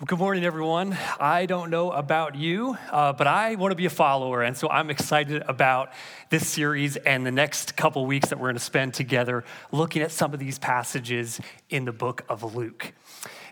Well, 0.00 0.06
good 0.06 0.18
morning, 0.18 0.44
everyone. 0.44 0.98
I 1.20 1.46
don't 1.46 1.70
know 1.70 1.92
about 1.92 2.34
you, 2.34 2.76
uh, 2.90 3.12
but 3.12 3.28
I 3.28 3.54
want 3.54 3.70
to 3.70 3.76
be 3.76 3.86
a 3.86 3.90
follower, 3.90 4.42
and 4.42 4.56
so 4.56 4.68
I'm 4.68 4.90
excited 4.90 5.44
about 5.46 5.92
this 6.30 6.48
series 6.48 6.96
and 6.96 7.24
the 7.24 7.30
next 7.30 7.76
couple 7.76 8.04
weeks 8.04 8.30
that 8.30 8.40
we're 8.40 8.48
going 8.48 8.56
to 8.56 8.60
spend 8.60 8.94
together 8.94 9.44
looking 9.70 10.02
at 10.02 10.10
some 10.10 10.34
of 10.34 10.40
these 10.40 10.58
passages 10.58 11.40
in 11.70 11.84
the 11.84 11.92
book 11.92 12.24
of 12.28 12.56
Luke. 12.56 12.92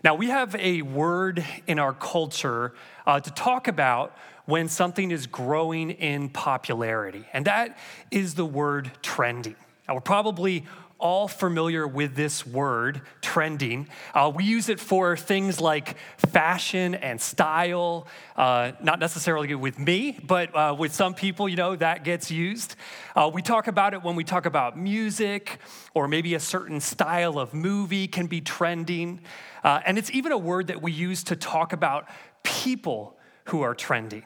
Now, 0.03 0.15
we 0.15 0.27
have 0.27 0.53
a 0.55 0.81
word 0.81 1.45
in 1.65 1.79
our 1.79 1.93
culture 1.93 2.73
uh, 3.07 3.21
to 3.21 3.31
talk 3.31 3.69
about 3.69 4.13
when 4.43 4.67
something 4.67 5.11
is 5.11 5.27
growing 5.27 5.91
in 5.91 6.27
popularity, 6.27 7.23
and 7.31 7.45
that 7.45 7.77
is 8.11 8.35
the 8.35 8.45
word 8.45 8.91
trendy. 9.01 9.55
Now, 9.87 9.93
we're 9.93 10.01
probably 10.01 10.65
all 11.03 11.27
familiar 11.27 11.85
with 11.85 12.15
this 12.15 12.47
word, 12.47 13.01
trending. 13.19 13.89
Uh, 14.13 14.31
we 14.33 14.45
use 14.45 14.69
it 14.69 14.79
for 14.79 15.17
things 15.17 15.59
like 15.59 15.97
fashion 16.15 16.95
and 16.95 17.19
style, 17.19 18.07
uh, 18.37 18.71
not 18.81 18.99
necessarily 18.99 19.53
with 19.53 19.77
me, 19.77 20.17
but 20.25 20.55
uh, 20.55 20.73
with 20.73 20.93
some 20.93 21.13
people, 21.13 21.49
you 21.49 21.57
know, 21.57 21.75
that 21.75 22.05
gets 22.05 22.31
used. 22.31 22.77
Uh, 23.17 23.29
we 23.31 23.41
talk 23.41 23.67
about 23.67 23.93
it 23.93 24.01
when 24.01 24.15
we 24.15 24.23
talk 24.23 24.45
about 24.45 24.79
music, 24.79 25.59
or 25.93 26.07
maybe 26.07 26.35
a 26.35 26.39
certain 26.39 26.79
style 26.79 27.37
of 27.37 27.53
movie 27.53 28.07
can 28.07 28.27
be 28.27 28.39
trending. 28.39 29.19
Uh, 29.61 29.81
and 29.85 29.97
it's 29.97 30.09
even 30.11 30.31
a 30.31 30.37
word 30.37 30.67
that 30.67 30.81
we 30.81 30.93
use 30.93 31.21
to 31.25 31.35
talk 31.35 31.73
about 31.73 32.07
people 32.43 33.17
who 33.47 33.61
are 33.61 33.75
trending. 33.75 34.23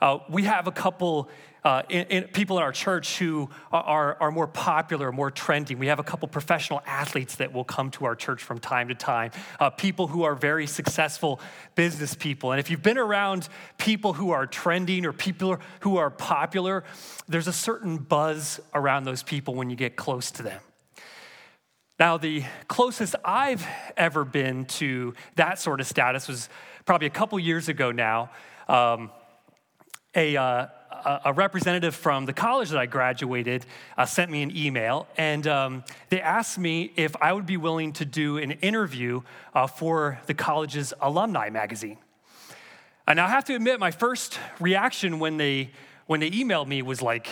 Uh, 0.00 0.18
we 0.28 0.44
have 0.44 0.68
a 0.68 0.72
couple 0.72 1.28
uh, 1.64 1.82
in, 1.88 2.04
in 2.06 2.24
people 2.24 2.58
in 2.58 2.62
our 2.62 2.72
church 2.72 3.18
who 3.18 3.48
are, 3.72 4.16
are 4.20 4.30
more 4.30 4.46
popular, 4.46 5.10
more 5.10 5.30
trending. 5.30 5.78
We 5.78 5.86
have 5.86 5.98
a 5.98 6.02
couple 6.02 6.28
professional 6.28 6.82
athletes 6.86 7.36
that 7.36 7.52
will 7.52 7.64
come 7.64 7.90
to 7.92 8.04
our 8.04 8.14
church 8.14 8.42
from 8.42 8.58
time 8.58 8.88
to 8.88 8.94
time, 8.94 9.30
uh, 9.58 9.70
people 9.70 10.06
who 10.06 10.24
are 10.24 10.34
very 10.34 10.66
successful 10.66 11.40
business 11.74 12.14
people. 12.14 12.52
And 12.52 12.60
if 12.60 12.70
you've 12.70 12.82
been 12.82 12.98
around 12.98 13.48
people 13.78 14.12
who 14.12 14.30
are 14.30 14.46
trending 14.46 15.06
or 15.06 15.12
people 15.12 15.58
who 15.80 15.96
are 15.96 16.10
popular, 16.10 16.84
there's 17.28 17.48
a 17.48 17.52
certain 17.52 17.96
buzz 17.96 18.60
around 18.74 19.04
those 19.04 19.22
people 19.22 19.54
when 19.54 19.70
you 19.70 19.76
get 19.76 19.96
close 19.96 20.30
to 20.32 20.42
them. 20.42 20.60
Now, 21.98 22.18
the 22.18 22.42
closest 22.68 23.14
I've 23.24 23.66
ever 23.96 24.24
been 24.24 24.66
to 24.66 25.14
that 25.36 25.60
sort 25.60 25.80
of 25.80 25.86
status 25.86 26.28
was 26.28 26.48
probably 26.84 27.06
a 27.06 27.10
couple 27.10 27.38
years 27.38 27.68
ago 27.68 27.92
now. 27.92 28.30
Um, 28.68 29.10
a, 30.14 30.36
uh, 30.36 30.66
a 31.24 31.32
representative 31.32 31.94
from 31.94 32.26
the 32.26 32.32
college 32.32 32.70
that 32.70 32.78
I 32.78 32.86
graduated 32.86 33.66
uh, 33.96 34.06
sent 34.06 34.30
me 34.30 34.42
an 34.42 34.56
email, 34.56 35.06
and 35.16 35.46
um, 35.46 35.84
they 36.08 36.20
asked 36.20 36.58
me 36.58 36.92
if 36.96 37.14
I 37.20 37.32
would 37.32 37.46
be 37.46 37.56
willing 37.56 37.92
to 37.94 38.04
do 38.04 38.38
an 38.38 38.52
interview 38.52 39.22
uh, 39.54 39.66
for 39.66 40.20
the 40.26 40.34
college's 40.34 40.94
alumni 41.00 41.50
magazine. 41.50 41.98
And 43.06 43.20
I 43.20 43.28
have 43.28 43.44
to 43.46 43.54
admit, 43.54 43.80
my 43.80 43.90
first 43.90 44.38
reaction 44.60 45.18
when 45.18 45.36
they 45.36 45.70
when 46.06 46.20
they 46.20 46.30
emailed 46.30 46.68
me 46.68 46.82
was 46.82 47.02
like, 47.02 47.28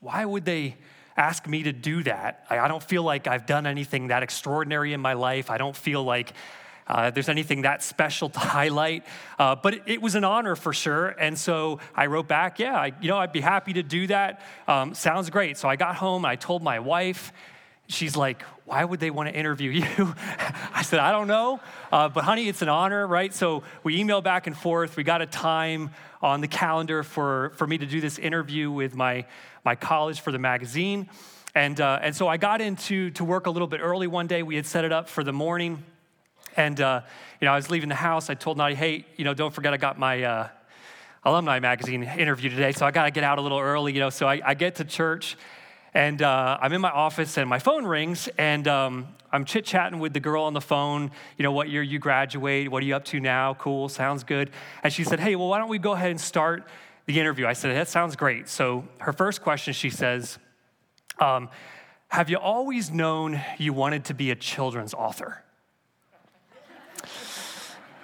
"Why 0.00 0.24
would 0.24 0.44
they 0.44 0.76
ask 1.16 1.46
me 1.46 1.62
to 1.64 1.72
do 1.72 2.02
that? 2.04 2.46
I, 2.48 2.58
I 2.60 2.68
don't 2.68 2.82
feel 2.82 3.02
like 3.02 3.26
I've 3.26 3.46
done 3.46 3.66
anything 3.66 4.08
that 4.08 4.22
extraordinary 4.22 4.92
in 4.92 5.00
my 5.00 5.12
life. 5.12 5.50
I 5.50 5.58
don't 5.58 5.76
feel 5.76 6.02
like 6.02 6.32
uh, 6.90 7.08
there's 7.08 7.28
anything 7.28 7.62
that 7.62 7.82
special 7.84 8.28
to 8.28 8.38
highlight. 8.56 9.06
Uh, 9.38 9.54
but 9.54 9.74
it, 9.74 9.82
it, 9.86 10.02
was 10.02 10.16
an 10.16 10.24
honor 10.24 10.56
for 10.56 10.72
sure. 10.72 11.08
And 11.08 11.38
so 11.38 11.78
I 11.94 12.06
wrote 12.06 12.26
back, 12.26 12.58
yeah, 12.58 12.74
I, 12.74 12.92
you 13.00 13.08
know, 13.08 13.16
I'd 13.16 13.32
be 13.32 13.40
happy 13.40 13.74
to 13.74 13.82
do 13.82 14.08
that. 14.08 14.42
Um, 14.66 14.94
sounds 14.94 15.30
great. 15.30 15.56
So 15.56 15.68
I 15.68 15.76
got 15.76 15.94
home, 15.94 16.24
I 16.24 16.34
told 16.34 16.62
my 16.62 16.80
wife, 16.80 17.32
she's 17.86 18.16
like, 18.16 18.42
why 18.64 18.84
would 18.84 18.98
they 18.98 19.10
want 19.10 19.28
to 19.28 19.34
interview 19.34 19.70
you? 19.98 20.14
I 20.74 20.82
said, 20.82 20.98
I 20.98 21.12
don't 21.12 21.28
know. 21.28 21.60
Uh, 21.92 22.08
but 22.08 22.24
honey, 22.24 22.48
it's 22.48 22.62
an 22.62 22.68
honor, 22.68 23.06
right? 23.06 23.32
So 23.32 23.62
we 23.84 24.02
emailed 24.02 24.24
back 24.24 24.48
and 24.48 24.56
forth. 24.56 24.96
We 24.96 25.04
got 25.04 25.22
a 25.22 25.26
time 25.26 25.90
on 26.20 26.40
the 26.40 26.48
calendar 26.48 27.04
for, 27.04 27.52
for 27.54 27.68
me 27.68 27.78
to 27.78 27.86
do 27.86 28.00
this 28.00 28.18
interview 28.18 28.68
with 28.70 28.96
my, 28.96 29.26
my 29.64 29.76
college 29.76 30.20
for 30.20 30.32
the 30.32 30.38
magazine. 30.40 31.08
And, 31.54 31.80
uh, 31.80 32.00
and 32.02 32.16
so 32.16 32.26
I 32.26 32.36
got 32.36 32.60
into 32.60 33.10
to 33.12 33.24
work 33.24 33.46
a 33.46 33.50
little 33.50 33.68
bit 33.68 33.80
early 33.80 34.08
one 34.08 34.26
day. 34.26 34.42
We 34.42 34.56
had 34.56 34.66
set 34.66 34.84
it 34.84 34.92
up 34.92 35.08
for 35.08 35.22
the 35.22 35.32
morning. 35.32 35.84
And, 36.60 36.78
uh, 36.78 37.00
you 37.40 37.46
know, 37.46 37.52
I 37.52 37.56
was 37.56 37.70
leaving 37.70 37.88
the 37.88 37.94
house. 37.94 38.28
I 38.28 38.34
told 38.34 38.58
Nadi, 38.58 38.74
hey, 38.74 39.06
you 39.16 39.24
know, 39.24 39.32
don't 39.32 39.54
forget 39.54 39.72
I 39.72 39.78
got 39.78 39.98
my 39.98 40.22
uh, 40.22 40.48
alumni 41.24 41.58
magazine 41.58 42.02
interview 42.02 42.50
today, 42.50 42.72
so 42.72 42.84
I 42.84 42.90
got 42.90 43.04
to 43.04 43.10
get 43.10 43.24
out 43.24 43.38
a 43.38 43.40
little 43.40 43.58
early, 43.58 43.94
you 43.94 43.98
know. 43.98 44.10
So 44.10 44.28
I, 44.28 44.42
I 44.44 44.52
get 44.52 44.74
to 44.74 44.84
church, 44.84 45.38
and 45.94 46.20
uh, 46.20 46.58
I'm 46.60 46.74
in 46.74 46.82
my 46.82 46.90
office, 46.90 47.38
and 47.38 47.48
my 47.48 47.58
phone 47.58 47.86
rings, 47.86 48.28
and 48.36 48.68
um, 48.68 49.08
I'm 49.32 49.46
chit 49.46 49.64
chatting 49.64 50.00
with 50.00 50.12
the 50.12 50.20
girl 50.20 50.42
on 50.44 50.52
the 50.52 50.60
phone. 50.60 51.12
You 51.38 51.44
know, 51.44 51.52
what 51.52 51.70
year 51.70 51.82
you 51.82 51.98
graduate? 51.98 52.70
What 52.70 52.82
are 52.82 52.86
you 52.86 52.94
up 52.94 53.06
to 53.06 53.20
now? 53.20 53.54
Cool, 53.54 53.88
sounds 53.88 54.22
good. 54.22 54.50
And 54.82 54.92
she 54.92 55.02
said, 55.02 55.18
hey, 55.18 55.36
well, 55.36 55.48
why 55.48 55.60
don't 55.60 55.70
we 55.70 55.78
go 55.78 55.92
ahead 55.92 56.10
and 56.10 56.20
start 56.20 56.68
the 57.06 57.18
interview? 57.18 57.46
I 57.46 57.54
said, 57.54 57.74
that 57.74 57.88
sounds 57.88 58.16
great. 58.16 58.50
So 58.50 58.84
her 58.98 59.14
first 59.14 59.40
question, 59.40 59.72
she 59.72 59.88
says, 59.88 60.38
um, 61.20 61.48
have 62.08 62.28
you 62.28 62.36
always 62.36 62.90
known 62.90 63.40
you 63.56 63.72
wanted 63.72 64.04
to 64.06 64.14
be 64.14 64.30
a 64.30 64.36
children's 64.36 64.92
author? 64.92 65.42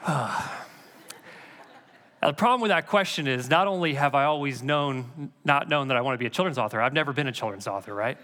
the 2.22 2.33
problem 2.33 2.61
with 2.61 2.69
that 2.69 2.87
question 2.87 3.27
is 3.27 3.50
not 3.50 3.67
only 3.67 3.94
have 3.94 4.15
I 4.15 4.25
always 4.25 4.62
known, 4.62 5.33
not 5.44 5.69
known 5.69 5.89
that 5.89 5.97
I 5.97 6.00
want 6.00 6.15
to 6.15 6.19
be 6.19 6.27
a 6.27 6.31
children's 6.31 6.59
author, 6.59 6.81
I've 6.81 6.93
never 6.93 7.12
been 7.12 7.27
a 7.27 7.33
children's 7.33 7.67
author, 7.67 7.93
right? 7.93 8.17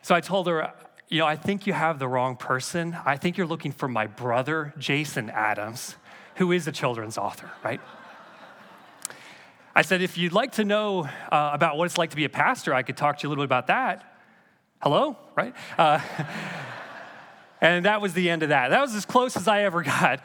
So 0.00 0.14
I 0.14 0.22
told 0.22 0.46
her, 0.46 0.72
you 1.08 1.18
know, 1.18 1.26
I 1.26 1.36
think 1.36 1.66
you 1.66 1.74
have 1.74 1.98
the 1.98 2.08
wrong 2.08 2.36
person. 2.36 2.96
I 3.04 3.18
think 3.18 3.36
you're 3.36 3.46
looking 3.46 3.72
for 3.72 3.88
my 3.88 4.06
brother, 4.06 4.72
Jason 4.78 5.28
Adams, 5.28 5.96
who 6.36 6.50
is 6.50 6.66
a 6.66 6.72
children's 6.72 7.18
author, 7.18 7.50
right? 7.62 7.82
I 9.74 9.82
said, 9.82 10.00
if 10.00 10.16
you'd 10.16 10.32
like 10.32 10.52
to 10.52 10.64
know 10.64 11.06
uh, 11.30 11.50
about 11.52 11.76
what 11.76 11.84
it's 11.84 11.98
like 11.98 12.08
to 12.10 12.16
be 12.16 12.24
a 12.24 12.30
pastor, 12.30 12.72
I 12.72 12.82
could 12.82 12.96
talk 12.96 13.18
to 13.18 13.24
you 13.24 13.28
a 13.28 13.30
little 13.30 13.42
bit 13.42 13.48
about 13.48 13.66
that. 13.66 14.14
Hello, 14.80 15.18
right? 15.36 15.54
Uh, 15.76 16.00
and 17.60 17.84
that 17.84 18.00
was 18.00 18.12
the 18.12 18.30
end 18.30 18.42
of 18.42 18.50
that. 18.50 18.68
That 18.68 18.80
was 18.80 18.94
as 18.94 19.04
close 19.04 19.36
as 19.36 19.48
I 19.48 19.62
ever 19.62 19.82
got 19.84 20.20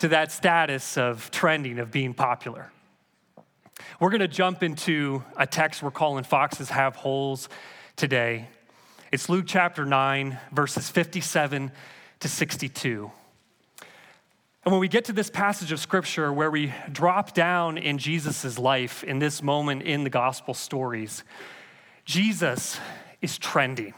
to 0.00 0.08
that 0.08 0.32
status 0.32 0.96
of 0.96 1.30
trending, 1.30 1.78
of 1.78 1.90
being 1.90 2.14
popular. 2.14 2.70
We're 4.00 4.10
going 4.10 4.20
to 4.20 4.28
jump 4.28 4.62
into 4.62 5.22
a 5.36 5.46
text 5.46 5.82
we're 5.82 5.90
calling 5.90 6.24
Foxes 6.24 6.70
Have 6.70 6.96
Holes 6.96 7.48
today. 7.96 8.48
It's 9.12 9.28
Luke 9.28 9.44
chapter 9.46 9.84
9, 9.84 10.38
verses 10.52 10.90
57 10.90 11.70
to 12.20 12.28
62. 12.28 13.10
And 14.64 14.72
when 14.72 14.80
we 14.80 14.88
get 14.88 15.04
to 15.06 15.12
this 15.12 15.28
passage 15.28 15.72
of 15.72 15.80
scripture 15.80 16.32
where 16.32 16.50
we 16.50 16.72
drop 16.90 17.34
down 17.34 17.76
in 17.76 17.98
Jesus' 17.98 18.58
life 18.58 19.04
in 19.04 19.18
this 19.18 19.42
moment 19.42 19.82
in 19.82 20.04
the 20.04 20.10
gospel 20.10 20.54
stories, 20.54 21.22
Jesus 22.04 22.78
is 23.20 23.38
trending. 23.38 23.94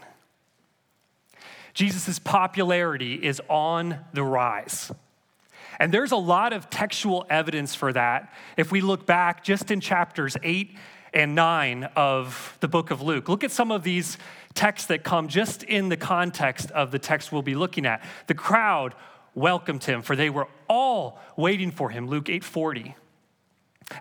Jesus' 1.77 2.17
popularity 2.17 3.13
is 3.23 3.39
on 3.47 3.99
the 4.11 4.23
rise. 4.23 4.91
And 5.79 5.93
there's 5.93 6.11
a 6.11 6.17
lot 6.17 6.51
of 6.51 6.71
textual 6.71 7.27
evidence 7.29 7.75
for 7.75 7.93
that 7.93 8.33
if 8.57 8.71
we 8.71 8.81
look 8.81 9.05
back 9.05 9.43
just 9.43 9.69
in 9.69 9.79
chapters 9.79 10.35
8 10.41 10.75
and 11.13 11.35
9 11.35 11.83
of 11.95 12.57
the 12.61 12.67
book 12.67 12.89
of 12.89 13.03
Luke. 13.03 13.29
Look 13.29 13.43
at 13.43 13.51
some 13.51 13.71
of 13.71 13.83
these 13.83 14.17
texts 14.55 14.87
that 14.87 15.03
come 15.03 15.27
just 15.27 15.61
in 15.61 15.89
the 15.89 15.97
context 15.97 16.71
of 16.71 16.89
the 16.89 16.97
text 16.97 17.31
we'll 17.31 17.43
be 17.43 17.53
looking 17.53 17.85
at. 17.85 18.03
The 18.25 18.33
crowd 18.33 18.95
welcomed 19.35 19.83
him, 19.83 20.01
for 20.01 20.15
they 20.15 20.31
were 20.31 20.47
all 20.67 21.19
waiting 21.35 21.69
for 21.69 21.91
him, 21.91 22.07
Luke 22.07 22.25
8:40. 22.27 22.95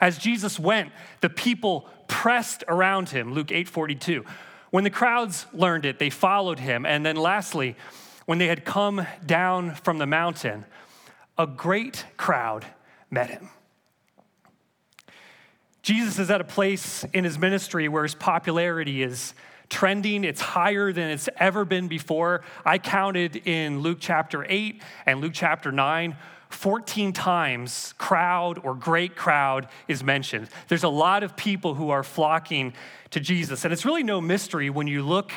As 0.01 0.17
Jesus 0.17 0.59
went, 0.59 0.93
the 1.21 1.29
people 1.29 1.91
pressed 2.09 2.65
around 2.69 3.11
him, 3.11 3.35
Luke 3.35 3.49
8:42. 3.49 4.25
When 4.71 4.85
the 4.85 4.91
crowds 4.91 5.47
learned 5.53 5.85
it, 5.85 5.99
they 5.99 6.11
followed 6.11 6.59
him. 6.59 6.85
And 6.85 7.05
then 7.05 7.17
lastly, 7.17 7.77
when 8.27 8.39
they 8.39 8.49
had 8.49 8.65
come 8.65 9.07
down 9.25 9.75
from 9.75 9.99
the 9.99 10.07
mountain, 10.07 10.65
a 11.39 11.47
great 11.47 12.05
crowd 12.17 12.67
met 13.11 13.31
him. 13.31 13.51
Jesus 15.83 16.19
is 16.19 16.31
at 16.31 16.41
a 16.41 16.45
place 16.45 17.05
in 17.13 17.23
his 17.23 17.39
ministry 17.39 17.89
where 17.89 18.03
his 18.03 18.15
popularity 18.17 19.03
is 19.03 19.35
trending. 19.69 20.25
It's 20.25 20.41
higher 20.41 20.93
than 20.93 21.11
it's 21.11 21.29
ever 21.37 21.65
been 21.65 21.87
before. 21.87 22.43
I 22.65 22.79
counted 22.79 23.37
in 23.47 23.81
Luke 23.81 23.99
chapter 24.01 24.45
8 24.49 24.83
and 25.07 25.21
Luke 25.21 25.33
chapter 25.35 25.71
9. 25.71 26.17
14 26.51 27.13
times 27.13 27.95
crowd 27.99 28.59
or 28.65 28.75
great 28.75 29.17
crowd 29.17 29.69
is 29.89 30.03
mentioned. 30.03 30.49
There's 30.69 30.85
a 30.85 30.89
lot 30.89 31.23
of 31.23 31.37
people 31.37 31.75
who 31.75 31.91
are 31.91 32.03
flocking 32.03 32.73
to 33.11 33.21
Jesus. 33.21 33.65
And 33.65 33.73
it's 33.73 33.85
really 33.85 34.03
no 34.03 34.21
mystery 34.21 34.71
when 34.71 34.87
you 34.87 35.03
look 35.03 35.33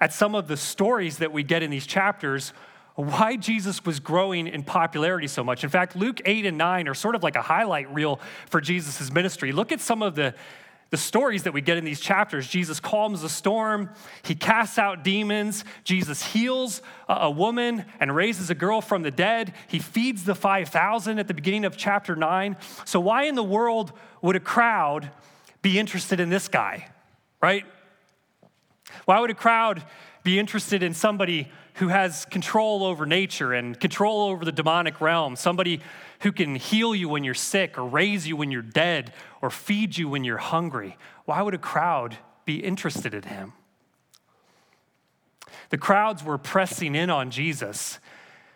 at 0.00 0.12
some 0.12 0.34
of 0.34 0.48
the 0.48 0.56
stories 0.56 1.18
that 1.18 1.32
we 1.32 1.42
get 1.42 1.62
in 1.62 1.70
these 1.70 1.86
chapters 1.86 2.52
why 2.94 3.36
Jesus 3.36 3.84
was 3.84 4.00
growing 4.00 4.46
in 4.46 4.62
popularity 4.62 5.26
so 5.26 5.42
much. 5.42 5.64
In 5.64 5.70
fact, 5.70 5.96
Luke 5.96 6.20
8 6.24 6.44
and 6.44 6.58
9 6.58 6.88
are 6.88 6.94
sort 6.94 7.14
of 7.14 7.22
like 7.22 7.36
a 7.36 7.42
highlight 7.42 7.92
reel 7.92 8.20
for 8.50 8.60
Jesus' 8.60 9.10
ministry. 9.10 9.50
Look 9.52 9.72
at 9.72 9.80
some 9.80 10.02
of 10.02 10.14
the, 10.14 10.34
the 10.92 10.98
stories 10.98 11.44
that 11.44 11.54
we 11.54 11.62
get 11.62 11.78
in 11.78 11.86
these 11.86 12.00
chapters. 12.00 12.46
Jesus 12.46 12.78
calms 12.78 13.22
the 13.22 13.28
storm, 13.30 13.88
he 14.24 14.34
casts 14.34 14.78
out 14.78 15.02
demons, 15.02 15.64
Jesus 15.84 16.22
heals 16.22 16.82
a 17.08 17.30
woman 17.30 17.86
and 17.98 18.14
raises 18.14 18.50
a 18.50 18.54
girl 18.54 18.82
from 18.82 19.00
the 19.00 19.10
dead, 19.10 19.54
he 19.68 19.78
feeds 19.78 20.24
the 20.24 20.34
5,000 20.34 21.18
at 21.18 21.28
the 21.28 21.32
beginning 21.32 21.64
of 21.64 21.78
chapter 21.78 22.14
9. 22.14 22.58
So, 22.84 23.00
why 23.00 23.24
in 23.24 23.36
the 23.36 23.42
world 23.42 23.94
would 24.20 24.36
a 24.36 24.40
crowd 24.40 25.10
be 25.62 25.78
interested 25.78 26.20
in 26.20 26.28
this 26.28 26.46
guy, 26.46 26.86
right? 27.40 27.64
Why 29.06 29.18
would 29.18 29.30
a 29.30 29.34
crowd 29.34 29.82
be 30.22 30.38
interested 30.38 30.82
in 30.82 30.92
somebody 30.92 31.50
who 31.76 31.88
has 31.88 32.26
control 32.26 32.84
over 32.84 33.06
nature 33.06 33.54
and 33.54 33.80
control 33.80 34.28
over 34.28 34.44
the 34.44 34.52
demonic 34.52 35.00
realm, 35.00 35.36
somebody 35.36 35.80
who 36.22 36.32
can 36.32 36.54
heal 36.54 36.94
you 36.94 37.08
when 37.08 37.24
you're 37.24 37.34
sick 37.34 37.76
or 37.76 37.84
raise 37.84 38.26
you 38.26 38.36
when 38.36 38.50
you're 38.50 38.62
dead 38.62 39.12
or 39.40 39.50
feed 39.50 39.96
you 39.96 40.08
when 40.08 40.24
you're 40.24 40.38
hungry. 40.38 40.96
Why 41.24 41.42
would 41.42 41.54
a 41.54 41.58
crowd 41.58 42.16
be 42.44 42.56
interested 42.56 43.12
in 43.12 43.24
him? 43.24 43.52
The 45.70 45.78
crowds 45.78 46.22
were 46.22 46.38
pressing 46.38 46.94
in 46.94 47.10
on 47.10 47.30
Jesus 47.30 47.98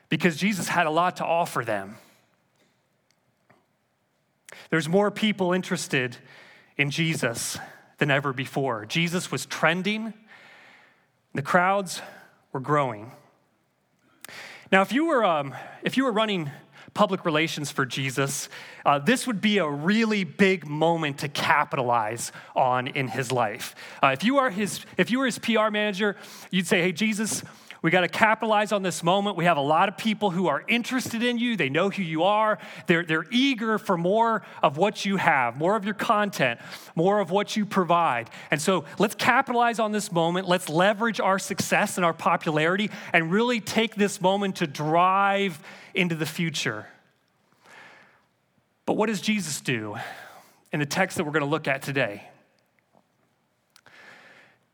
because 0.09 0.37
Jesus 0.37 0.69
had 0.69 0.87
a 0.87 0.91
lot 0.91 1.17
to 1.17 1.25
offer 1.25 1.65
them. 1.65 1.97
There's 4.71 4.89
more 4.89 5.11
people 5.11 5.53
interested 5.53 6.17
in 6.77 6.91
Jesus 6.91 7.59
than 7.99 8.11
ever 8.11 8.33
before. 8.33 8.87
Jesus 8.87 9.33
was 9.33 9.45
trending, 9.45 10.15
the 11.35 11.43
crowds 11.43 12.01
were 12.53 12.61
growing. 12.61 13.11
Now, 14.71 14.83
if 14.83 14.93
you 14.93 15.07
were, 15.07 15.25
um, 15.25 15.55
if 15.83 15.97
you 15.97 16.05
were 16.05 16.13
running 16.13 16.51
public 16.97 17.25
relations 17.27 17.71
for 17.71 17.85
Jesus, 17.85 18.49
uh, 18.85 18.99
this 18.99 19.27
would 19.27 19.41
be 19.41 19.59
a 19.59 19.69
really 19.69 20.25
big 20.25 20.67
moment 20.67 21.19
to 21.19 21.29
capitalize 21.29 22.33
on 22.57 22.89
in 22.89 23.07
his 23.07 23.31
life. 23.31 23.75
Uh, 24.03 24.09
if, 24.09 24.25
you 24.25 24.39
are 24.39 24.51
his, 24.51 24.81
if 24.97 25.11
you 25.11 25.19
were 25.19 25.27
his 25.27 25.39
PR 25.39 25.71
manager, 25.71 26.17
you'd 26.51 26.67
say, 26.67 26.81
hey, 26.81 26.93
Jesus, 26.93 27.45
we 27.87 27.93
got 27.93 28.01
to 28.01 28.09
capitalize 28.09 28.73
on 28.73 28.83
this 28.83 29.05
moment. 29.05 29.37
We 29.37 29.45
have 29.45 29.59
a 29.59 29.61
lot 29.61 29.89
of 29.89 29.97
people 29.97 30.33
who 30.33 30.49
are 30.49 30.65
interested 30.67 31.23
in 31.23 31.39
you. 31.39 31.57
They 31.57 31.69
know 31.69 31.89
who 31.89 32.03
you 32.03 32.25
are. 32.25 32.59
They're, 32.89 33.05
they're 33.05 33.27
eager 33.31 33.79
for 33.79 33.97
more 33.97 34.43
of 34.61 34.77
what 34.77 35.05
you 35.05 35.19
have, 35.19 35.57
more 35.57 35.77
of 35.77 35.85
your 35.85 35.95
content, 35.95 36.59
more 36.97 37.21
of 37.21 37.31
what 37.31 37.55
you 37.55 37.65
provide. 37.65 38.29
And 38.51 38.61
so 38.61 38.87
let's 38.99 39.15
capitalize 39.15 39.79
on 39.79 39.93
this 39.93 40.11
moment. 40.11 40.49
Let's 40.49 40.69
leverage 40.69 41.21
our 41.21 41.39
success 41.39 41.97
and 41.97 42.05
our 42.05 42.13
popularity 42.13 42.91
and 43.13 43.31
really 43.31 43.61
take 43.61 43.95
this 43.95 44.21
moment 44.21 44.57
to 44.57 44.67
drive 44.67 45.57
into 45.95 46.17
the 46.17 46.27
future. 46.27 46.89
But 48.85 48.95
what 48.95 49.07
does 49.07 49.21
Jesus 49.21 49.61
do 49.61 49.95
in 50.73 50.81
the 50.81 50.87
text 50.87 51.19
that 51.19 51.25
we're 51.25 51.31
going 51.31 51.45
to 51.45 51.49
look 51.49 51.69
at 51.69 51.83
today? 51.83 52.25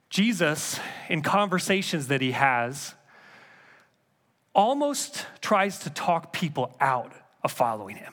Jesus, 0.08 0.80
in 1.10 1.20
conversations 1.20 2.08
that 2.08 2.22
he 2.22 2.30
has, 2.30 2.94
almost 4.54 5.26
tries 5.40 5.78
to 5.80 5.90
talk 5.90 6.32
people 6.32 6.74
out 6.80 7.12
of 7.42 7.52
following 7.52 7.96
him. 7.96 8.12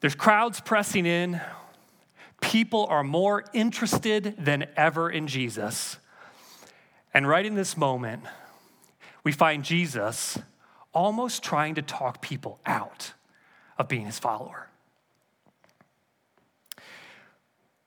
There's 0.00 0.14
crowds 0.14 0.60
pressing 0.60 1.06
in. 1.06 1.40
People 2.40 2.86
are 2.86 3.02
more 3.02 3.44
interested 3.54 4.34
than 4.38 4.66
ever 4.76 5.10
in 5.10 5.26
Jesus. 5.26 5.96
And 7.14 7.26
right 7.28 7.46
in 7.46 7.54
this 7.54 7.76
moment, 7.76 8.24
we 9.22 9.32
find 9.32 9.64
Jesus 9.64 10.38
almost 10.92 11.42
trying 11.42 11.74
to 11.76 11.82
talk 11.82 12.20
people 12.20 12.60
out 12.66 13.12
of 13.78 13.88
being 13.88 14.06
his 14.06 14.18
follower. 14.18 14.68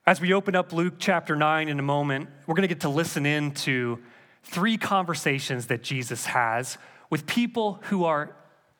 As 0.07 0.21
we 0.21 0.33
open 0.33 0.55
up 0.55 0.71
Luke 0.71 0.95
chapter 0.97 1.35
9 1.35 1.69
in 1.69 1.79
a 1.79 1.83
moment, 1.83 2.29
we're 2.45 2.55
going 2.55 2.67
to 2.67 2.73
get 2.73 2.81
to 2.81 2.89
listen 2.89 3.25
in 3.25 3.51
to 3.51 3.99
three 4.47 4.77
conversations 4.77 5.67
that 5.67 5.83
Jesus 5.83 6.27
has 6.27 6.77
with 7.09 7.25
people 7.25 7.79
who 7.83 8.05
are 8.05 8.35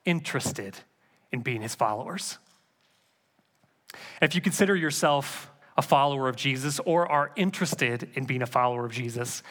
interested 0.06 0.78
in 1.32 1.42
being 1.42 1.62
his 1.62 1.76
followers. 1.76 2.38
if 4.22 4.34
you 4.34 4.42
consider 4.42 4.76
yourself 4.76 5.52
a 5.78 5.82
follower 5.82 6.28
of 6.30 6.36
Jesus 6.36 6.80
or 6.86 7.10
are 7.12 7.32
interested 7.36 8.10
in 8.16 8.26
being 8.26 8.42
a 8.42 8.48
follower 8.48 8.86
of 8.86 8.92
Jesus, 8.92 9.44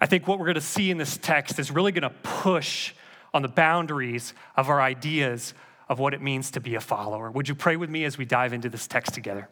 I 0.00 0.06
think 0.06 0.26
what 0.26 0.38
we're 0.38 0.46
going 0.46 0.54
to 0.54 0.60
see 0.60 0.90
in 0.90 0.98
this 0.98 1.18
text 1.18 1.58
is 1.58 1.70
really 1.70 1.92
going 1.92 2.02
to 2.02 2.16
push 2.22 2.94
on 3.34 3.42
the 3.42 3.48
boundaries 3.48 4.32
of 4.56 4.70
our 4.70 4.80
ideas 4.80 5.52
of 5.88 5.98
what 5.98 6.14
it 6.14 6.22
means 6.22 6.52
to 6.52 6.60
be 6.60 6.76
a 6.76 6.80
follower. 6.80 7.30
Would 7.30 7.48
you 7.48 7.54
pray 7.54 7.76
with 7.76 7.90
me 7.90 8.04
as 8.04 8.16
we 8.16 8.24
dive 8.24 8.52
into 8.52 8.68
this 8.68 8.86
text 8.86 9.12
together? 9.12 9.48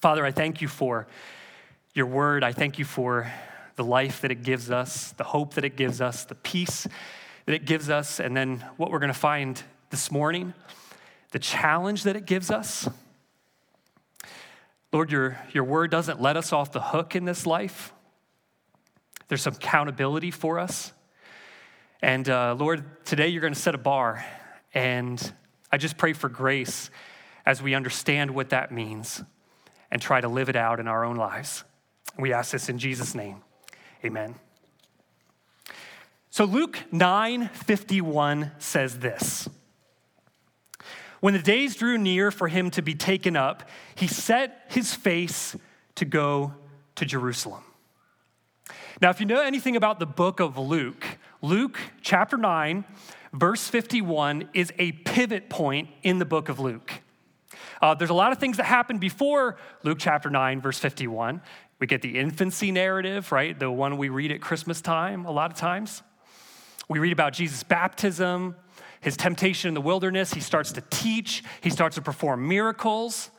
Father, 0.00 0.24
I 0.24 0.30
thank 0.30 0.62
you 0.62 0.68
for 0.68 1.06
your 1.94 2.06
word. 2.06 2.42
I 2.42 2.52
thank 2.52 2.78
you 2.78 2.84
for 2.84 3.30
the 3.76 3.84
life 3.84 4.20
that 4.20 4.30
it 4.30 4.42
gives 4.42 4.70
us, 4.70 5.12
the 5.12 5.24
hope 5.24 5.54
that 5.54 5.64
it 5.64 5.76
gives 5.76 6.00
us, 6.00 6.24
the 6.24 6.34
peace 6.34 6.86
that 7.46 7.54
it 7.54 7.64
gives 7.64 7.90
us, 7.90 8.20
and 8.20 8.36
then 8.36 8.64
what 8.76 8.90
we're 8.90 8.98
going 8.98 9.12
to 9.12 9.18
find 9.18 9.62
this 9.90 10.10
morning, 10.10 10.54
the 11.32 11.38
challenge 11.38 12.04
that 12.04 12.16
it 12.16 12.26
gives 12.26 12.50
us. 12.50 12.88
Lord, 14.92 15.10
your, 15.10 15.38
your 15.52 15.64
word 15.64 15.90
doesn't 15.90 16.20
let 16.20 16.36
us 16.36 16.52
off 16.52 16.72
the 16.72 16.80
hook 16.80 17.16
in 17.16 17.24
this 17.24 17.46
life. 17.46 17.92
There's 19.28 19.42
some 19.42 19.54
accountability 19.54 20.30
for 20.30 20.58
us. 20.58 20.92
And 22.02 22.28
uh, 22.28 22.54
Lord, 22.58 22.84
today 23.06 23.28
you're 23.28 23.40
going 23.40 23.54
to 23.54 23.58
set 23.58 23.74
a 23.74 23.78
bar. 23.78 24.24
And 24.74 25.32
I 25.70 25.78
just 25.78 25.96
pray 25.96 26.12
for 26.12 26.28
grace 26.28 26.90
as 27.46 27.62
we 27.62 27.74
understand 27.74 28.30
what 28.32 28.50
that 28.50 28.70
means 28.70 29.22
and 29.90 30.00
try 30.00 30.20
to 30.20 30.28
live 30.28 30.48
it 30.48 30.56
out 30.56 30.80
in 30.80 30.88
our 30.88 31.04
own 31.04 31.16
lives. 31.16 31.64
We 32.18 32.32
ask 32.32 32.52
this 32.52 32.68
in 32.68 32.78
Jesus' 32.78 33.14
name. 33.14 33.42
Amen. 34.04 34.34
So 36.30 36.44
Luke 36.44 36.78
9:51 36.90 38.52
says 38.58 38.98
this. 38.98 39.48
When 41.20 41.34
the 41.34 41.42
days 41.42 41.76
drew 41.76 41.98
near 41.98 42.30
for 42.30 42.48
him 42.48 42.70
to 42.70 42.82
be 42.82 42.94
taken 42.94 43.36
up, 43.36 43.68
he 43.94 44.08
set 44.08 44.64
his 44.68 44.92
face 44.92 45.54
to 45.94 46.04
go 46.04 46.54
to 46.96 47.04
Jerusalem. 47.04 47.62
Now, 49.00 49.10
if 49.10 49.20
you 49.20 49.26
know 49.26 49.40
anything 49.40 49.76
about 49.76 50.00
the 50.00 50.06
book 50.06 50.40
of 50.40 50.58
Luke, 50.58 51.06
Luke 51.40 51.78
chapter 52.00 52.36
9, 52.36 52.84
verse 53.32 53.68
51 53.68 54.48
is 54.52 54.72
a 54.78 54.92
pivot 54.92 55.48
point 55.48 55.90
in 56.02 56.18
the 56.18 56.24
book 56.24 56.48
of 56.48 56.58
Luke. 56.58 56.92
Uh, 57.80 57.94
there's 57.94 58.10
a 58.10 58.14
lot 58.14 58.32
of 58.32 58.38
things 58.38 58.56
that 58.56 58.64
happen 58.66 58.98
before 58.98 59.56
Luke 59.82 59.98
chapter 60.00 60.30
9, 60.30 60.60
verse 60.60 60.78
51. 60.78 61.40
We 61.82 61.88
get 61.88 62.00
the 62.00 62.16
infancy 62.16 62.70
narrative, 62.70 63.32
right? 63.32 63.58
The 63.58 63.68
one 63.68 63.98
we 63.98 64.08
read 64.08 64.30
at 64.30 64.40
Christmas 64.40 64.80
time 64.80 65.24
a 65.24 65.32
lot 65.32 65.50
of 65.50 65.56
times. 65.56 66.04
We 66.88 67.00
read 67.00 67.12
about 67.12 67.32
Jesus' 67.32 67.64
baptism, 67.64 68.54
his 69.00 69.16
temptation 69.16 69.66
in 69.66 69.74
the 69.74 69.80
wilderness. 69.80 70.32
He 70.32 70.38
starts 70.38 70.70
to 70.74 70.80
teach, 70.90 71.42
he 71.60 71.70
starts 71.70 71.96
to 71.96 72.00
perform 72.00 72.46
miracles. 72.46 73.32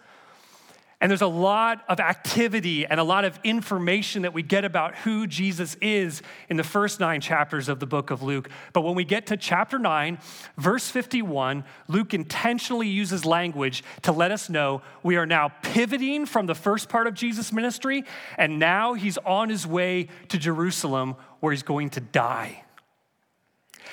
And 1.03 1.09
there's 1.09 1.21
a 1.21 1.27
lot 1.27 1.83
of 1.89 1.99
activity 1.99 2.85
and 2.85 2.97
a 2.97 3.03
lot 3.03 3.25
of 3.25 3.37
information 3.43 4.21
that 4.21 4.33
we 4.33 4.41
get 4.41 4.63
about 4.63 4.95
who 4.95 5.27
Jesus 5.27 5.75
is 5.81 6.21
in 6.47 6.55
the 6.55 6.63
first 6.63 7.01
nine 7.01 7.19
chapters 7.19 7.67
of 7.67 7.81
the 7.81 7.85
book 7.85 8.09
of 8.09 8.23
Luke. 8.23 8.49
But 8.71 8.81
when 8.81 8.95
we 8.95 9.03
get 9.03 9.27
to 9.27 9.35
chapter 9.35 9.77
9, 9.77 10.17
verse 10.57 10.89
51, 10.89 11.65
Luke 11.89 12.13
intentionally 12.13 12.87
uses 12.87 13.25
language 13.25 13.83
to 14.03 14.13
let 14.13 14.31
us 14.31 14.49
know 14.49 14.81
we 15.03 15.17
are 15.17 15.25
now 15.25 15.49
pivoting 15.61 16.25
from 16.25 16.45
the 16.45 16.55
first 16.55 16.87
part 16.87 17.05
of 17.05 17.15
Jesus' 17.15 17.51
ministry, 17.51 18.05
and 18.37 18.57
now 18.57 18.93
he's 18.93 19.17
on 19.25 19.49
his 19.49 19.67
way 19.67 20.07
to 20.29 20.37
Jerusalem 20.37 21.17
where 21.41 21.51
he's 21.51 21.63
going 21.63 21.89
to 21.89 21.99
die. 21.99 22.63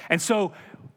And 0.08 0.22
so 0.22 0.52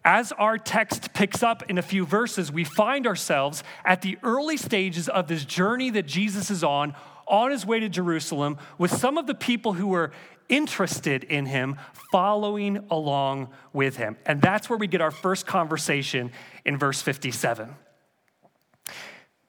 as 0.05 0.31
our 0.33 0.57
text 0.57 1.13
picks 1.13 1.41
up 1.41 1.69
in 1.69 1.77
a 1.77 1.81
few 1.81 2.05
verses, 2.05 2.51
we 2.51 2.63
find 2.63 3.07
ourselves 3.07 3.63
at 3.85 4.01
the 4.01 4.17
early 4.23 4.57
stages 4.57 5.07
of 5.07 5.27
this 5.27 5.45
journey 5.45 5.89
that 5.91 6.05
Jesus 6.05 6.51
is 6.51 6.63
on, 6.63 6.93
on 7.27 7.51
his 7.51 7.65
way 7.65 7.79
to 7.79 7.87
Jerusalem, 7.87 8.57
with 8.77 8.91
some 8.91 9.17
of 9.17 9.27
the 9.27 9.35
people 9.35 9.73
who 9.73 9.87
were 9.87 10.11
interested 10.49 11.23
in 11.23 11.45
him 11.45 11.77
following 12.11 12.85
along 12.91 13.49
with 13.71 13.95
him. 13.95 14.17
And 14.25 14.41
that's 14.41 14.69
where 14.69 14.77
we 14.77 14.87
get 14.87 15.01
our 15.01 15.11
first 15.11 15.45
conversation 15.45 16.31
in 16.65 16.77
verse 16.77 17.01
57. 17.01 17.69
It 17.69 18.93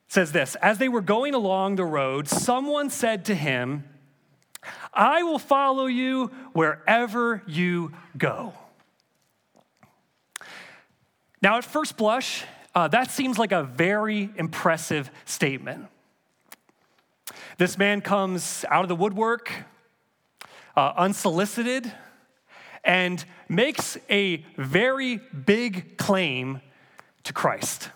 says 0.09 0.33
this 0.33 0.55
As 0.57 0.79
they 0.79 0.89
were 0.89 1.01
going 1.01 1.35
along 1.35 1.77
the 1.77 1.85
road, 1.85 2.29
someone 2.29 2.91
said 2.91 3.25
to 3.27 3.35
him, 3.35 3.85
I 4.93 5.25
will 5.25 5.41
follow 5.41 5.87
you 5.87 6.31
wherever 6.53 7.43
you 7.47 7.93
go. 8.17 8.55
Now, 11.45 11.59
at 11.59 11.65
first 11.67 11.99
blush, 11.99 12.43
uh, 12.75 12.89
that 12.89 13.11
seems 13.11 13.39
like 13.39 13.53
a 13.53 13.65
very 13.65 14.31
impressive 14.37 15.11
statement. 15.27 15.89
This 17.59 17.77
man 17.77 18.01
comes 18.01 18.65
out 18.71 18.83
of 18.83 18.89
the 18.89 18.97
woodwork, 18.97 19.53
uh, 20.75 20.95
unsolicited, 20.97 21.93
and 22.83 23.23
makes 23.47 23.99
a 24.09 24.43
very 24.57 25.21
big 25.45 25.99
claim 25.99 26.63
to 27.25 27.35
Christ. 27.35 27.91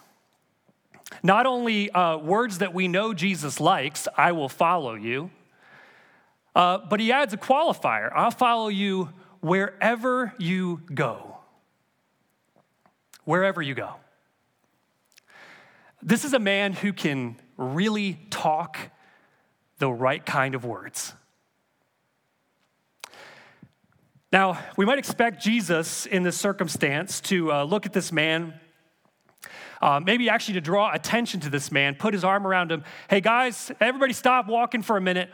Not 1.23 1.47
only 1.47 1.89
uh, 1.89 2.17
words 2.17 2.59
that 2.59 2.75
we 2.75 2.87
know 2.87 3.15
Jesus 3.15 3.59
likes, 3.59 4.07
I 4.15 4.31
will 4.31 4.49
follow 4.49 4.93
you, 4.93 5.31
uh, 6.55 6.77
but 6.87 6.99
he 6.99 7.11
adds 7.11 7.33
a 7.33 7.37
qualifier 7.37 8.11
I'll 8.15 8.29
follow 8.29 8.67
you 8.67 9.09
wherever 9.41 10.35
you 10.37 10.81
go. 10.93 11.38
Wherever 13.29 13.61
you 13.61 13.75
go. 13.75 13.91
This 16.01 16.25
is 16.25 16.33
a 16.33 16.39
man 16.39 16.73
who 16.73 16.91
can 16.91 17.35
really 17.57 18.17
talk 18.31 18.79
the 19.77 19.87
right 19.87 20.25
kind 20.25 20.55
of 20.55 20.65
words. 20.65 21.13
Now, 24.31 24.57
we 24.77 24.83
might 24.83 24.97
expect 24.97 25.43
Jesus 25.43 26.07
in 26.07 26.23
this 26.23 26.37
circumstance 26.37 27.21
to 27.21 27.53
uh, 27.53 27.63
look 27.65 27.85
at 27.85 27.93
this 27.93 28.11
man, 28.11 28.55
uh, 29.79 29.99
maybe 30.03 30.27
actually 30.27 30.55
to 30.55 30.61
draw 30.61 30.91
attention 30.91 31.39
to 31.41 31.51
this 31.51 31.71
man, 31.71 31.93
put 31.93 32.15
his 32.15 32.23
arm 32.23 32.47
around 32.47 32.71
him. 32.71 32.83
Hey, 33.11 33.21
guys, 33.21 33.71
everybody 33.79 34.13
stop 34.13 34.47
walking 34.47 34.81
for 34.81 34.97
a 34.97 35.01
minute. 35.01 35.29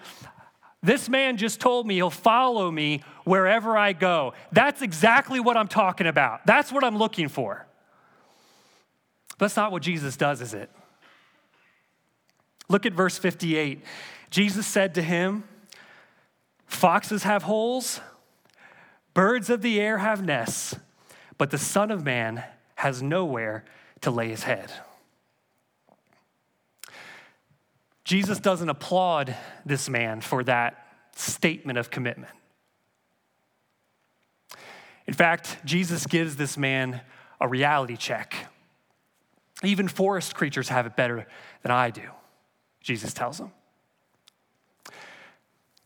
This 0.83 1.07
man 1.07 1.37
just 1.37 1.61
told 1.61 1.87
me 1.87 1.95
he'll 1.95 2.09
follow 2.09 2.69
me 2.69 3.03
wherever 3.23 3.77
I 3.77 3.93
go. 3.93 4.33
That's 4.51 4.81
exactly 4.81 5.39
what 5.39 5.55
I'm 5.55 5.69
talking 5.69 6.07
about. 6.07 6.45
That's 6.45 6.73
what 6.73 6.83
I'm 6.83 6.97
looking 6.97 7.29
for. 7.29 7.65
That's 9.37 9.55
not 9.55 9.71
what 9.71 9.81
Jesus 9.81 10.15
does, 10.17 10.41
is 10.41 10.53
it? 10.53 10.69
Look 12.69 12.85
at 12.85 12.93
verse 12.93 13.17
58. 13.17 13.83
Jesus 14.29 14.65
said 14.65 14.95
to 14.95 15.01
him, 15.01 15.43
Foxes 16.65 17.23
have 17.23 17.43
holes 17.43 17.99
Birds 19.15 19.49
of 19.49 19.61
the 19.61 19.79
air 19.79 19.97
have 19.97 20.23
nests, 20.23 20.75
but 21.37 21.49
the 21.49 21.57
Son 21.57 21.89
of 21.89 22.03
Man 22.03 22.43
has 22.75 23.01
nowhere 23.01 23.63
to 24.01 24.11
lay 24.11 24.27
his 24.27 24.43
head. 24.43 24.71
Jesus 28.03 28.39
doesn't 28.39 28.69
applaud 28.69 29.35
this 29.65 29.89
man 29.89 30.19
for 30.19 30.43
that 30.43 30.85
statement 31.15 31.79
of 31.79 31.89
commitment. 31.89 32.33
In 35.07 35.13
fact, 35.13 35.59
Jesus 35.63 36.05
gives 36.05 36.35
this 36.35 36.57
man 36.57 36.99
a 37.39 37.47
reality 37.47 37.95
check. 37.95 38.35
Even 39.63 39.87
forest 39.87 40.35
creatures 40.35 40.69
have 40.69 40.85
it 40.85 40.95
better 40.95 41.27
than 41.61 41.71
I 41.71 41.89
do, 41.89 42.09
Jesus 42.81 43.13
tells 43.13 43.39
him. 43.39 43.51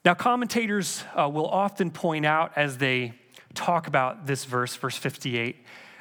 Now, 0.05 0.13
commentators 0.13 1.03
uh, 1.13 1.29
will 1.29 1.47
often 1.47 1.91
point 1.91 2.25
out 2.25 2.53
as 2.55 2.77
they 2.77 3.13
talk 3.53 3.87
about 3.87 4.25
this 4.25 4.45
verse, 4.45 4.75
verse 4.75 4.95
58, 4.95 5.57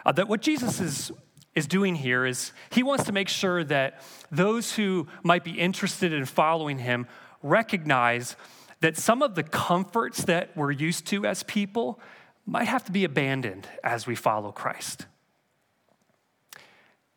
uh, 0.07 0.13
that 0.13 0.29
what 0.29 0.41
Jesus 0.41 0.81
is, 0.81 1.13
is 1.55 1.67
doing 1.67 1.95
here 1.95 2.25
is 2.25 2.53
he 2.71 2.83
wants 2.83 3.05
to 3.05 3.13
make 3.13 3.29
sure 3.29 3.65
that 3.65 4.03
those 4.31 4.75
who 4.75 5.09
might 5.23 5.45
be 5.45 5.59
interested 5.59 6.13
in 6.13 6.25
following 6.25 6.79
him 6.79 7.07
recognize 7.43 8.37
that 8.81 8.97
some 8.97 9.23
of 9.23 9.35
the 9.35 9.43
comforts 9.43 10.25
that 10.25 10.57
we're 10.57 10.71
used 10.71 11.07
to 11.09 11.27
as 11.27 11.43
people 11.43 12.01
might 12.47 12.69
have 12.69 12.85
to 12.85 12.93
be 12.93 13.05
abandoned 13.05 13.69
as 13.83 14.07
we 14.07 14.15
follow 14.15 14.53
Christ. 14.53 15.07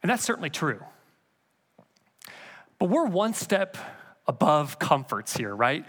And 0.02 0.10
that's 0.10 0.24
certainly 0.24 0.50
true. 0.50 0.82
But 2.80 2.90
we're 2.90 3.06
one 3.06 3.34
step 3.34 3.78
above 4.28 4.80
comforts 4.80 5.38
here, 5.38 5.56
right? 5.56 5.86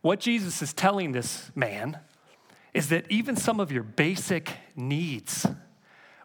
What 0.00 0.20
Jesus 0.20 0.62
is 0.62 0.72
telling 0.72 1.12
this 1.12 1.50
man 1.54 1.98
is 2.72 2.88
that 2.88 3.10
even 3.10 3.36
some 3.36 3.60
of 3.60 3.70
your 3.70 3.82
basic 3.82 4.50
needs 4.74 5.46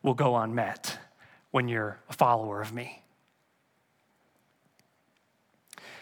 will 0.01 0.13
go 0.13 0.35
unmet 0.35 0.97
when 1.51 1.67
you're 1.67 1.99
a 2.09 2.13
follower 2.13 2.61
of 2.61 2.73
me. 2.73 3.03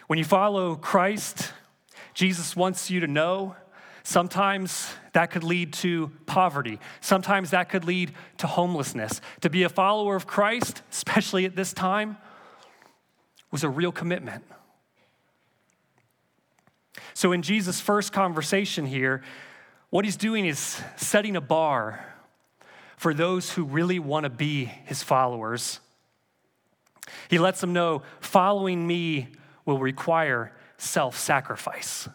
When 0.07 0.17
you 0.17 0.25
follow 0.25 0.75
Christ, 0.75 1.51
Jesus 2.13 2.55
wants 2.55 2.89
you 2.89 3.01
to 3.01 3.07
know 3.07 3.55
sometimes 4.07 4.89
that 5.11 5.31
could 5.31 5.43
lead 5.43 5.73
to 5.73 6.09
poverty, 6.25 6.79
sometimes 7.01 7.49
that 7.49 7.67
could 7.67 7.83
lead 7.83 8.13
to 8.37 8.47
homelessness. 8.47 9.19
To 9.41 9.49
be 9.49 9.63
a 9.63 9.69
follower 9.69 10.15
of 10.15 10.25
Christ, 10.25 10.81
especially 10.91 11.43
at 11.43 11.57
this 11.57 11.73
time, 11.73 12.15
was 13.51 13.65
a 13.65 13.69
real 13.69 13.91
commitment. 13.91 14.45
So, 17.13 17.33
in 17.33 17.41
Jesus' 17.41 17.81
first 17.81 18.13
conversation 18.13 18.85
here, 18.85 19.23
what 19.89 20.05
he's 20.05 20.15
doing 20.15 20.45
is 20.45 20.81
setting 20.95 21.35
a 21.35 21.41
bar 21.41 22.05
for 22.95 23.13
those 23.13 23.51
who 23.51 23.65
really 23.65 23.99
want 23.99 24.23
to 24.23 24.29
be 24.29 24.65
his 24.85 25.03
followers. 25.03 25.81
He 27.29 27.39
lets 27.39 27.59
them 27.59 27.73
know 27.73 28.03
following 28.21 28.87
me 28.87 29.29
will 29.65 29.79
require 29.79 30.53
self 30.77 31.17
sacrifice. 31.17 32.07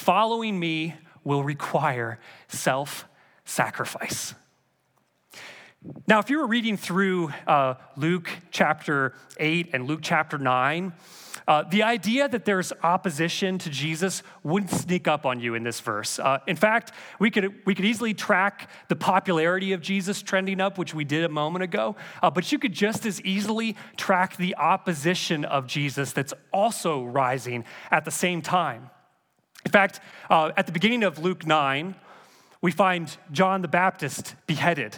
Following 0.00 0.58
me 0.58 0.94
will 1.24 1.44
require 1.44 2.18
self 2.48 3.06
sacrifice. 3.44 4.34
Now, 6.08 6.20
if 6.20 6.30
you 6.30 6.38
were 6.38 6.46
reading 6.46 6.78
through 6.78 7.34
uh, 7.46 7.74
Luke 7.98 8.30
chapter 8.50 9.12
8 9.38 9.70
and 9.74 9.86
Luke 9.86 10.00
chapter 10.02 10.38
9, 10.38 10.94
uh, 11.46 11.64
the 11.64 11.82
idea 11.82 12.30
that 12.30 12.46
there's 12.46 12.72
opposition 12.82 13.58
to 13.58 13.68
Jesus 13.68 14.22
wouldn't 14.42 14.70
sneak 14.70 15.06
up 15.06 15.26
on 15.26 15.38
you 15.38 15.54
in 15.54 15.64
this 15.64 15.80
verse. 15.80 16.18
Uh, 16.18 16.38
in 16.46 16.56
fact, 16.56 16.92
we 17.18 17.30
could, 17.30 17.54
we 17.66 17.74
could 17.74 17.84
easily 17.84 18.14
track 18.14 18.70
the 18.88 18.96
popularity 18.96 19.74
of 19.74 19.82
Jesus 19.82 20.22
trending 20.22 20.62
up, 20.62 20.78
which 20.78 20.94
we 20.94 21.04
did 21.04 21.24
a 21.24 21.28
moment 21.28 21.62
ago, 21.62 21.94
uh, 22.22 22.30
but 22.30 22.50
you 22.50 22.58
could 22.58 22.72
just 22.72 23.04
as 23.04 23.20
easily 23.20 23.76
track 23.98 24.38
the 24.38 24.56
opposition 24.56 25.44
of 25.44 25.66
Jesus 25.66 26.12
that's 26.12 26.32
also 26.54 27.04
rising 27.04 27.66
at 27.90 28.06
the 28.06 28.10
same 28.10 28.40
time. 28.40 28.88
In 29.64 29.70
fact, 29.70 30.00
uh, 30.28 30.52
at 30.56 30.66
the 30.66 30.72
beginning 30.72 31.02
of 31.02 31.18
Luke 31.18 31.46
9, 31.46 31.94
we 32.62 32.70
find 32.70 33.16
John 33.32 33.62
the 33.62 33.68
Baptist 33.68 34.34
beheaded. 34.46 34.96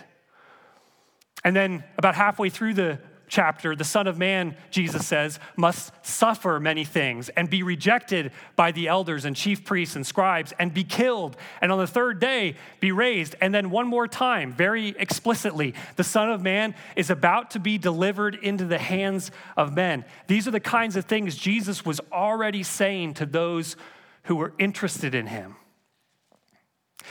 And 1.44 1.54
then, 1.56 1.84
about 1.98 2.14
halfway 2.14 2.48
through 2.48 2.74
the 2.74 2.98
chapter, 3.32 3.74
the 3.74 3.82
Son 3.82 4.06
of 4.06 4.18
Man, 4.18 4.54
Jesus 4.70 5.06
says, 5.06 5.40
must 5.56 5.90
suffer 6.04 6.60
many 6.60 6.84
things 6.84 7.30
and 7.30 7.48
be 7.48 7.62
rejected 7.62 8.30
by 8.56 8.72
the 8.72 8.88
elders 8.88 9.24
and 9.24 9.34
chief 9.34 9.64
priests 9.64 9.96
and 9.96 10.06
scribes 10.06 10.52
and 10.58 10.74
be 10.74 10.84
killed, 10.84 11.36
and 11.62 11.72
on 11.72 11.78
the 11.78 11.86
third 11.86 12.20
day 12.20 12.56
be 12.78 12.92
raised. 12.92 13.34
And 13.40 13.54
then, 13.54 13.70
one 13.70 13.86
more 13.86 14.06
time, 14.06 14.52
very 14.52 14.88
explicitly, 14.98 15.74
the 15.96 16.04
Son 16.04 16.30
of 16.30 16.42
Man 16.42 16.74
is 16.94 17.10
about 17.10 17.52
to 17.52 17.58
be 17.58 17.78
delivered 17.78 18.34
into 18.34 18.66
the 18.66 18.78
hands 18.78 19.30
of 19.56 19.74
men. 19.74 20.04
These 20.26 20.46
are 20.46 20.52
the 20.52 20.60
kinds 20.60 20.96
of 20.96 21.06
things 21.06 21.34
Jesus 21.34 21.84
was 21.84 22.00
already 22.12 22.62
saying 22.62 23.14
to 23.14 23.26
those 23.26 23.76
who 24.24 24.36
were 24.36 24.52
interested 24.58 25.14
in 25.14 25.26
him. 25.26 25.56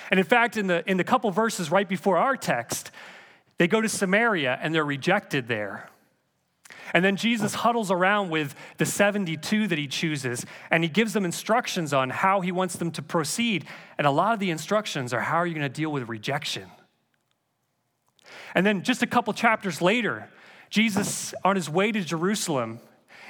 And 0.09 0.19
in 0.19 0.25
fact, 0.25 0.57
in 0.57 0.67
the, 0.67 0.89
in 0.89 0.97
the 0.97 1.03
couple 1.03 1.29
verses 1.31 1.71
right 1.71 1.87
before 1.87 2.17
our 2.17 2.35
text, 2.35 2.91
they 3.57 3.67
go 3.67 3.81
to 3.81 3.89
Samaria 3.89 4.57
and 4.61 4.73
they're 4.73 4.85
rejected 4.85 5.47
there. 5.47 5.89
And 6.93 7.05
then 7.05 7.15
Jesus 7.15 7.53
huddles 7.53 7.91
around 7.91 8.29
with 8.29 8.55
the 8.77 8.85
72 8.85 9.67
that 9.67 9.77
he 9.77 9.87
chooses, 9.87 10.45
and 10.69 10.83
he 10.83 10.89
gives 10.89 11.13
them 11.13 11.23
instructions 11.23 11.93
on 11.93 12.09
how 12.09 12.41
he 12.41 12.51
wants 12.51 12.75
them 12.75 12.91
to 12.91 13.01
proceed. 13.01 13.65
And 13.97 14.05
a 14.05 14.11
lot 14.11 14.33
of 14.33 14.39
the 14.39 14.49
instructions 14.49 15.13
are 15.13 15.21
how 15.21 15.37
are 15.37 15.47
you 15.47 15.53
going 15.53 15.61
to 15.61 15.69
deal 15.69 15.91
with 15.91 16.09
rejection? 16.09 16.69
And 18.55 18.65
then 18.65 18.83
just 18.83 19.01
a 19.03 19.07
couple 19.07 19.33
chapters 19.33 19.81
later, 19.81 20.27
Jesus, 20.69 21.33
on 21.43 21.55
his 21.55 21.69
way 21.69 21.91
to 21.91 22.01
Jerusalem, 22.01 22.79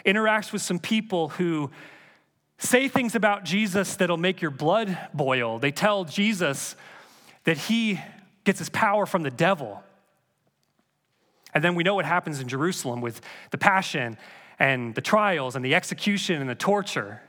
interacts 0.06 0.52
with 0.52 0.62
some 0.62 0.80
people 0.80 1.30
who 1.30 1.72
say 2.62 2.88
things 2.88 3.16
about 3.16 3.44
Jesus 3.44 3.96
that'll 3.96 4.18
make 4.18 4.42
your 4.42 4.52
blood 4.52 4.98
boil. 5.14 5.60
They 5.60 5.72
tell 5.72 6.06
Jesus 6.06 6.76
that 7.44 7.58
he 7.58 8.00
gets 8.44 8.60
his 8.60 8.70
power 8.70 9.06
from 9.06 9.24
the 9.24 9.32
devil. 9.32 9.84
And 11.54 11.64
then 11.64 11.76
we 11.76 11.84
know 11.84 11.96
what 11.96 12.06
happens 12.06 12.40
in 12.40 12.48
Jerusalem 12.48 13.02
with 13.02 13.20
the 13.50 13.58
passion 13.58 14.18
and 14.60 14.94
the 14.94 15.02
trials 15.02 15.56
and 15.56 15.66
the 15.66 15.76
execution 15.76 16.40
and 16.40 16.50
the 16.50 16.56
torture. 16.56 17.22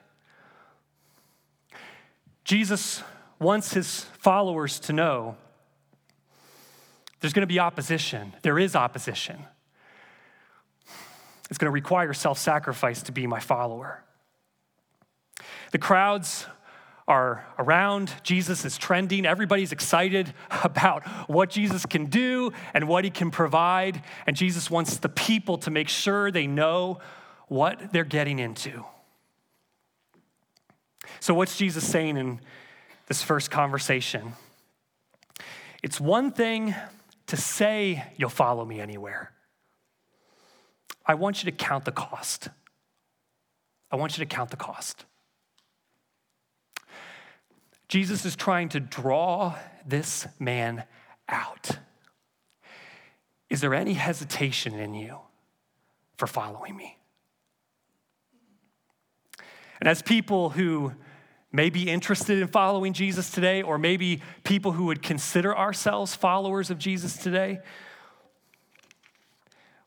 Jesus 2.44 3.02
wants 3.38 3.72
his 3.72 4.04
followers 4.18 4.78
to 4.80 4.92
know 4.92 5.36
there's 7.20 7.32
going 7.32 7.42
to 7.42 7.52
be 7.52 7.58
opposition. 7.58 8.34
There 8.42 8.58
is 8.58 8.76
opposition. 8.76 9.38
It's 11.48 11.58
going 11.58 11.68
to 11.68 11.72
require 11.74 12.12
self 12.12 12.38
sacrifice 12.38 13.02
to 13.02 13.12
be 13.12 13.26
my 13.26 13.40
follower. 13.40 14.02
The 15.73 15.79
crowds 15.79 16.47
are 17.09 17.45
around. 17.59 18.12
Jesus 18.23 18.64
is 18.64 18.79
trending. 18.79 19.26
Everybody's 19.26 19.73
excited 19.73 20.33
about 20.62 21.07
what 21.29 21.50
Jesus 21.50 21.85
can 21.85 22.07
do 22.07 22.52
and 22.73 22.88
what 22.88 23.05
he 23.05 23.11
can 23.11 23.31
provide. 23.31 24.02
And 24.26 24.37
Jesus 24.37 24.71
wants 24.71 24.99
the 24.99 25.09
people 25.09 25.59
to 25.59 25.71
make 25.71 25.88
sure 25.88 26.31
they 26.31 26.47
know 26.47 27.00
what 27.49 27.93
they're 27.93 28.05
getting 28.05 28.38
into. 28.38 28.85
So, 31.21 31.35
what's 31.35 31.57
Jesus 31.57 31.87
saying 31.87 32.17
in 32.17 32.41
this 33.09 33.23
first 33.23 33.50
conversation? 33.50 34.35
It's 35.83 36.00
one 36.00 36.31
thing 36.31 36.75
to 37.26 37.37
say 37.37 38.05
you'll 38.17 38.31
follow 38.31 38.64
me 38.64 38.81
anywhere. 38.81 39.33
I 41.05 41.14
want 41.14 41.43
you 41.43 41.50
to 41.50 41.57
count 41.57 41.85
the 41.85 41.93
cost. 41.93 42.49
I 43.91 43.97
want 43.97 44.17
you 44.17 44.25
to 44.25 44.35
count 44.35 44.50
the 44.50 44.57
cost. 44.57 45.05
Jesus 47.92 48.25
is 48.25 48.34
trying 48.34 48.70
to 48.70 48.80
draw 48.80 49.54
this 49.84 50.26
man 50.38 50.84
out. 51.28 51.72
Is 53.50 53.61
there 53.61 53.75
any 53.75 53.92
hesitation 53.92 54.78
in 54.78 54.94
you 54.94 55.18
for 56.16 56.26
following 56.26 56.75
me? 56.75 56.96
And 59.78 59.90
as 59.90 60.00
people 60.00 60.49
who 60.49 60.94
may 61.52 61.68
be 61.68 61.90
interested 61.90 62.38
in 62.38 62.49
following 62.49 62.94
Jesus 62.94 63.30
today, 63.30 63.61
or 63.61 63.76
maybe 63.76 64.22
people 64.42 64.72
who 64.72 64.87
would 64.87 65.02
consider 65.02 65.54
ourselves 65.54 66.14
followers 66.14 66.70
of 66.70 66.78
Jesus 66.78 67.18
today, 67.18 67.61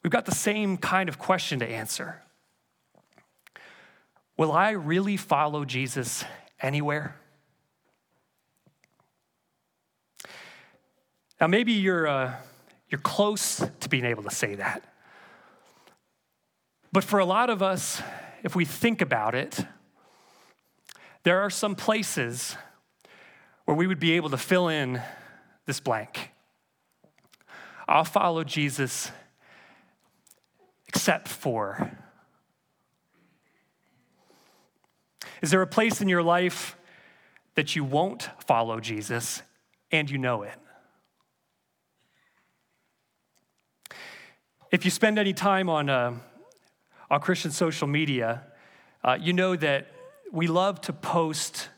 we've 0.04 0.12
got 0.12 0.26
the 0.26 0.32
same 0.32 0.78
kind 0.78 1.10
of 1.10 1.18
question 1.18 1.58
to 1.58 1.68
answer. 1.68 2.22
Will 4.38 4.52
I 4.52 4.70
really 4.74 5.18
follow 5.18 5.66
Jesus 5.66 6.24
anywhere? 6.62 7.20
Now, 11.40 11.48
maybe 11.48 11.74
you're, 11.74 12.08
uh, 12.08 12.34
you're 12.90 13.02
close 13.02 13.58
to 13.80 13.90
being 13.90 14.06
able 14.06 14.24
to 14.24 14.32
say 14.32 14.56
that. 14.56 14.84
But 16.92 17.04
for 17.04 17.20
a 17.20 17.26
lot 17.26 17.50
of 17.50 17.62
us, 17.62 18.02
if 18.44 18.56
we 18.56 18.64
think 18.64 19.02
about 19.02 19.36
it, 19.36 19.66
there 21.24 21.42
are 21.42 21.50
some 21.50 21.76
places 21.76 22.56
where 23.66 23.76
we 23.76 23.88
would 23.88 24.00
be 24.00 24.14
able 24.14 24.30
to 24.30 24.38
fill 24.38 24.70
in 24.70 25.02
this 25.66 25.80
blank. 25.80 26.32
I'll 27.88 28.06
follow 28.06 28.44
Jesus 28.44 29.12
except 30.88 31.28
for. 31.28 31.92
Is 35.42 35.52
there 35.52 35.62
a 35.62 35.68
place 35.68 36.00
in 36.00 36.08
your 36.08 36.24
life 36.24 36.78
that 37.56 37.76
you 37.76 37.84
won't 37.84 38.30
follow 38.40 38.80
Jesus 38.80 39.42
and 39.92 40.10
you 40.10 40.18
know 40.18 40.44
it? 40.44 40.58
If 44.72 44.84
you 44.84 44.90
spend 44.90 45.20
any 45.20 45.34
time 45.34 45.70
on, 45.70 45.90
uh, 45.90 46.16
on 47.12 47.22
Christian 47.22 47.52
social 47.52 47.88
media, 47.88 48.44
uh, 49.04 49.18
you 49.22 49.32
know 49.32 49.56
that 49.56 49.88
we 50.32 50.48
love 50.48 50.82
to 50.82 50.94
post 50.94 51.70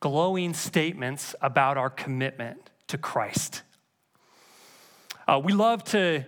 glowing 0.00 0.54
statements 0.54 1.34
about 1.42 1.76
our 1.76 1.90
commitment 1.90 2.70
to 2.88 2.96
Christ. 2.96 3.62
Uh, 5.28 5.40
we 5.44 5.52
love 5.52 5.84
to, 5.84 6.24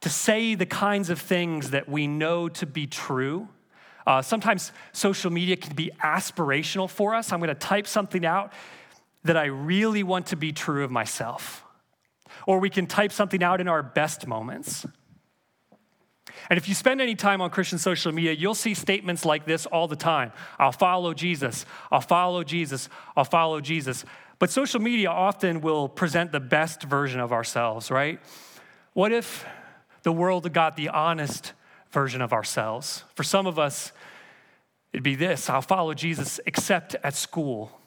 to 0.00 0.08
say 0.08 0.54
the 0.54 0.66
kinds 0.66 1.10
of 1.10 1.20
things 1.20 1.70
that 1.70 1.86
we 1.86 2.06
know 2.06 2.48
to 2.48 2.64
be 2.64 2.86
true. 2.86 3.46
Uh, 4.06 4.22
sometimes 4.22 4.72
social 4.92 5.30
media 5.30 5.56
can 5.56 5.74
be 5.74 5.90
aspirational 6.02 6.88
for 6.88 7.14
us. 7.14 7.30
I'm 7.30 7.40
going 7.40 7.48
to 7.48 7.54
type 7.54 7.86
something 7.86 8.24
out 8.24 8.54
that 9.24 9.36
I 9.36 9.44
really 9.44 10.02
want 10.02 10.28
to 10.28 10.36
be 10.36 10.50
true 10.50 10.82
of 10.82 10.90
myself. 10.90 11.62
Or 12.48 12.60
we 12.60 12.70
can 12.70 12.86
type 12.86 13.12
something 13.12 13.42
out 13.42 13.60
in 13.60 13.68
our 13.68 13.82
best 13.82 14.26
moments. 14.26 14.86
And 16.48 16.56
if 16.56 16.66
you 16.66 16.74
spend 16.74 16.98
any 17.02 17.14
time 17.14 17.42
on 17.42 17.50
Christian 17.50 17.78
social 17.78 18.10
media, 18.10 18.32
you'll 18.32 18.54
see 18.54 18.72
statements 18.72 19.26
like 19.26 19.44
this 19.44 19.66
all 19.66 19.86
the 19.86 19.96
time 19.96 20.32
I'll 20.58 20.72
follow 20.72 21.12
Jesus, 21.12 21.66
I'll 21.92 22.00
follow 22.00 22.42
Jesus, 22.42 22.88
I'll 23.14 23.24
follow 23.24 23.60
Jesus. 23.60 24.06
But 24.38 24.48
social 24.48 24.80
media 24.80 25.10
often 25.10 25.60
will 25.60 25.90
present 25.90 26.32
the 26.32 26.40
best 26.40 26.84
version 26.84 27.20
of 27.20 27.32
ourselves, 27.32 27.90
right? 27.90 28.18
What 28.94 29.12
if 29.12 29.44
the 30.04 30.12
world 30.12 30.50
got 30.50 30.74
the 30.74 30.88
honest 30.88 31.52
version 31.90 32.22
of 32.22 32.32
ourselves? 32.32 33.04
For 33.14 33.24
some 33.24 33.46
of 33.46 33.58
us, 33.58 33.92
it'd 34.94 35.04
be 35.04 35.16
this 35.16 35.50
I'll 35.50 35.60
follow 35.60 35.92
Jesus 35.92 36.40
except 36.46 36.96
at 37.04 37.14
school. 37.14 37.78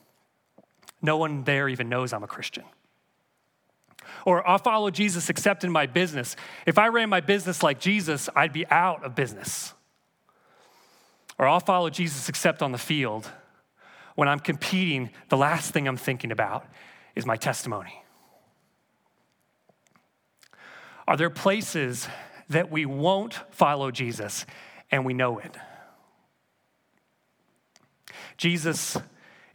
No 1.02 1.18
one 1.18 1.46
there 1.46 1.68
even 1.68 1.90
knows 1.90 2.14
I'm 2.14 2.24
a 2.24 2.28
Christian. 2.28 2.66
Or 4.26 4.48
I'll 4.48 4.58
follow 4.58 4.90
Jesus 4.90 5.30
except 5.30 5.64
in 5.64 5.72
my 5.72 5.86
business. 5.86 6.36
If 6.66 6.78
I 6.78 6.88
ran 6.88 7.10
my 7.10 7.22
business 7.22 7.64
like 7.64 7.80
Jesus, 7.80 8.30
I'd 8.36 8.54
be 8.54 8.68
out 8.68 9.04
of 9.04 9.16
business. 9.16 9.74
Or 11.38 11.48
I'll 11.48 11.60
follow 11.60 11.90
Jesus 11.90 12.30
except 12.30 12.62
on 12.62 12.72
the 12.72 12.78
field. 12.78 13.30
When 14.16 14.28
I'm 14.28 14.40
competing, 14.40 15.10
the 15.30 15.38
last 15.38 15.72
thing 15.72 15.88
I'm 15.88 15.98
thinking 15.98 16.32
about 16.32 16.66
is 17.16 17.26
my 17.26 17.36
testimony. 17.36 18.04
Are 21.08 21.18
there 21.18 21.30
places 21.30 22.08
that 22.50 22.72
we 22.72 22.86
won't 22.86 23.34
follow 23.52 23.92
Jesus 23.92 24.46
and 24.92 25.06
we 25.06 25.14
know 25.14 25.40
it? 25.40 25.56
Jesus 28.38 28.98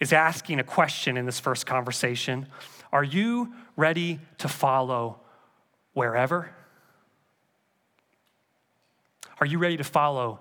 is 0.00 0.12
asking 0.12 0.60
a 0.60 0.64
question 0.64 1.16
in 1.16 1.26
this 1.26 1.40
first 1.40 1.66
conversation 1.66 2.46
Are 2.92 3.04
you 3.04 3.52
ready 3.76 4.20
to 4.38 4.48
follow 4.48 5.20
wherever? 5.92 6.50
Are 9.40 9.46
you 9.46 9.58
ready 9.58 9.76
to 9.76 9.84
follow 9.84 10.40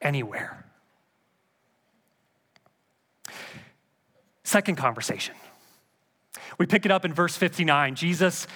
anywhere? 0.00 0.64
Second 4.44 4.76
conversation. 4.76 5.34
We 6.58 6.66
pick 6.66 6.84
it 6.84 6.92
up 6.92 7.04
in 7.04 7.12
verse 7.12 7.36
59. 7.36 7.94
Jesus 7.94 8.46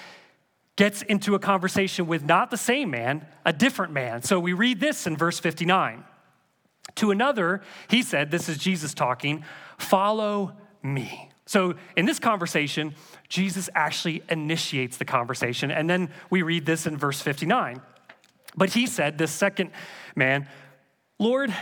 gets 0.77 1.03
into 1.03 1.35
a 1.35 1.39
conversation 1.39 2.07
with 2.07 2.25
not 2.25 2.51
the 2.51 2.57
same 2.57 2.91
man, 2.91 3.27
a 3.45 3.53
different 3.53 3.93
man. 3.93 4.23
So 4.23 4.39
we 4.39 4.53
read 4.53 4.81
this 4.81 5.07
in 5.07 5.17
verse 5.17 5.39
59. 5.39 6.05
To 6.97 7.11
another, 7.11 7.63
he 7.89 8.03
said, 8.03 8.31
This 8.31 8.49
is 8.49 8.59
Jesus 8.59 8.95
talking, 8.95 9.45
follow 9.79 10.53
me. 10.83 11.30
So, 11.51 11.75
in 11.97 12.07
this 12.07 12.21
conversation, 12.21 12.95
Jesus 13.29 13.69
actually 13.75 14.23
initiates 14.29 14.99
the 14.99 15.05
conversation. 15.05 15.73
And 15.73 15.91
then 15.91 16.11
we 16.31 16.43
read 16.43 16.65
this 16.65 16.87
in 16.87 16.97
verse 16.97 17.21
59. 17.21 17.83
But 18.57 18.71
he 18.71 18.87
said, 18.87 19.19
this 19.19 19.33
second 19.33 19.73
man, 20.15 20.47
Lord, 21.19 21.53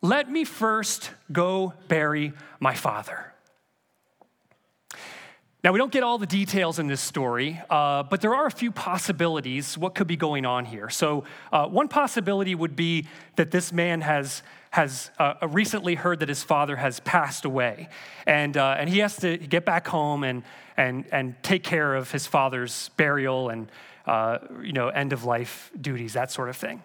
let 0.00 0.30
me 0.30 0.44
first 0.44 1.10
go 1.32 1.72
bury 1.88 2.34
my 2.60 2.72
father. 2.72 3.32
Now, 5.64 5.72
we 5.72 5.78
don't 5.78 5.90
get 5.90 6.04
all 6.04 6.18
the 6.18 6.26
details 6.26 6.78
in 6.78 6.86
this 6.86 7.00
story, 7.00 7.60
uh, 7.68 8.04
but 8.04 8.20
there 8.20 8.36
are 8.36 8.46
a 8.46 8.50
few 8.52 8.70
possibilities 8.70 9.76
what 9.76 9.96
could 9.96 10.06
be 10.06 10.14
going 10.14 10.46
on 10.46 10.64
here. 10.64 10.88
So, 10.88 11.24
uh, 11.50 11.66
one 11.66 11.88
possibility 11.88 12.54
would 12.54 12.76
be 12.76 13.08
that 13.34 13.50
this 13.50 13.72
man 13.72 14.02
has 14.02 14.44
has 14.70 15.10
uh, 15.18 15.34
recently 15.42 15.94
heard 15.94 16.20
that 16.20 16.28
his 16.28 16.42
father 16.42 16.76
has 16.76 17.00
passed 17.00 17.44
away, 17.44 17.88
and, 18.26 18.56
uh, 18.56 18.76
and 18.78 18.90
he 18.90 18.98
has 18.98 19.16
to 19.16 19.36
get 19.38 19.64
back 19.64 19.88
home 19.88 20.24
and, 20.24 20.42
and, 20.76 21.06
and 21.12 21.34
take 21.42 21.62
care 21.62 21.94
of 21.94 22.10
his 22.10 22.26
father's 22.26 22.90
burial 22.96 23.48
and 23.48 23.70
uh, 24.08 24.38
you 24.62 24.72
know, 24.72 24.88
end 24.88 25.12
of 25.12 25.24
life 25.24 25.70
duties, 25.78 26.14
that 26.14 26.30
sort 26.30 26.48
of 26.48 26.56
thing. 26.56 26.82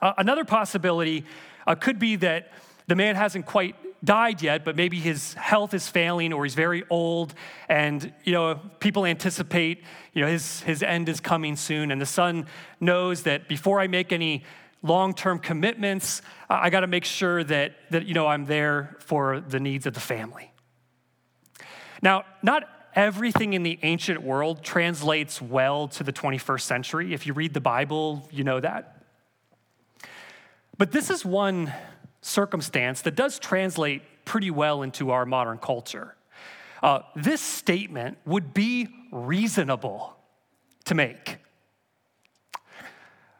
Uh, 0.00 0.12
another 0.16 0.44
possibility 0.44 1.24
uh, 1.66 1.74
could 1.74 1.98
be 1.98 2.16
that 2.16 2.52
the 2.86 2.94
man 2.94 3.16
hasn't 3.16 3.46
quite 3.46 3.74
died 4.04 4.40
yet, 4.40 4.64
but 4.64 4.76
maybe 4.76 4.98
his 4.98 5.34
health 5.34 5.74
is 5.74 5.88
failing 5.88 6.32
or 6.32 6.44
he's 6.44 6.54
very 6.54 6.84
old, 6.88 7.34
and 7.68 8.12
you 8.24 8.32
know 8.32 8.60
people 8.78 9.04
anticipate 9.04 9.82
you 10.14 10.22
know 10.22 10.28
his 10.28 10.60
his 10.60 10.82
end 10.82 11.08
is 11.08 11.20
coming 11.20 11.56
soon, 11.56 11.90
and 11.90 12.00
the 12.00 12.06
son 12.06 12.46
knows 12.80 13.24
that 13.24 13.48
before 13.48 13.80
I 13.80 13.88
make 13.88 14.12
any 14.12 14.44
long-term 14.82 15.38
commitments 15.38 16.22
i 16.48 16.70
got 16.70 16.80
to 16.80 16.86
make 16.86 17.04
sure 17.04 17.44
that, 17.44 17.74
that 17.90 18.06
you 18.06 18.14
know 18.14 18.26
i'm 18.26 18.46
there 18.46 18.96
for 19.00 19.40
the 19.40 19.60
needs 19.60 19.86
of 19.86 19.94
the 19.94 20.00
family. 20.00 20.52
Now 22.02 22.24
not 22.42 22.68
everything 22.94 23.52
in 23.52 23.62
the 23.62 23.78
ancient 23.82 24.22
world 24.22 24.64
translates 24.64 25.40
well 25.40 25.86
to 25.88 26.02
the 26.02 26.12
21st 26.12 26.62
century. 26.62 27.14
If 27.14 27.26
you 27.26 27.32
read 27.34 27.54
the 27.54 27.60
bible 27.60 28.28
you 28.30 28.44
know 28.44 28.60
that. 28.60 29.04
But 30.78 30.92
this 30.92 31.10
is 31.10 31.24
one 31.24 31.72
circumstance 32.22 33.02
that 33.02 33.14
does 33.14 33.38
translate 33.38 34.02
pretty 34.24 34.50
well 34.50 34.82
into 34.82 35.10
our 35.10 35.26
modern 35.26 35.58
culture. 35.58 36.14
Uh, 36.82 37.00
this 37.14 37.40
statement 37.40 38.16
would 38.24 38.54
be 38.54 38.88
reasonable 39.12 40.16
to 40.84 40.94
make. 40.94 41.36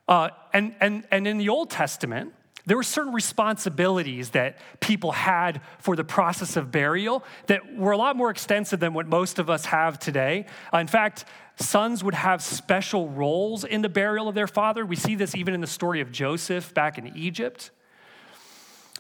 Uh, 0.07 0.31
and, 0.53 0.75
and, 0.81 1.05
and 1.11 1.27
in 1.27 1.39
the 1.39 1.49
Old 1.49 1.71
Testament, 1.71 2.33
there 2.67 2.77
were 2.77 2.83
certain 2.83 3.13
responsibilities 3.13 4.31
that 4.31 4.59
people 4.81 5.13
had 5.13 5.61
for 5.79 5.97
the 5.97 6.05
process 6.05 6.57
of 6.57 6.71
burial 6.71 7.25
that 7.47 7.75
were 7.77 7.93
a 7.93 7.97
lot 7.97 8.17
more 8.17 8.31
extensive 8.31 8.81
than 8.81 8.93
what 8.93 9.07
most 9.07 9.39
of 9.39 9.49
us 9.49 9.65
have 9.67 9.99
today. 9.99 10.47
Uh, 10.73 10.79
in 10.79 10.87
fact, 10.87 11.25
sons 11.57 12.05
would 12.05 12.15
have 12.15 12.43
special 12.43 13.09
roles 13.09 13.65
in 13.65 13.83
the 13.83 13.89
burial 13.89 14.29
of 14.29 14.35
their 14.35 14.47
father. 14.47 14.85
We 14.85 14.97
see 14.97 15.15
this 15.15 15.35
even 15.35 15.55
in 15.55 15.61
the 15.61 15.67
story 15.67 16.01
of 16.01 16.13
Joseph 16.13 16.75
back 16.75 16.99
in 16.99 17.17
Egypt. 17.17 17.71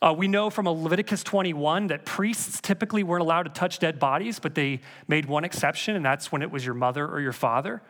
Uh, 0.03 0.15
we 0.17 0.27
know 0.27 0.49
from 0.49 0.67
Leviticus 0.67 1.23
21 1.23 1.89
that 1.89 2.07
priests 2.07 2.61
typically 2.63 3.03
weren't 3.03 3.23
allowed 3.23 3.43
to 3.43 3.51
touch 3.51 3.79
dead 3.79 3.99
bodies, 3.99 4.39
but 4.39 4.55
they 4.55 4.81
made 5.07 5.27
one 5.27 5.45
exception, 5.45 5.95
and 5.95 6.05
that's 6.05 6.33
when 6.33 6.41
it 6.41 6.51
was 6.51 6.65
your 6.65 6.75
mother 6.75 7.07
or 7.07 7.21
your 7.21 7.35
father. 7.35 7.83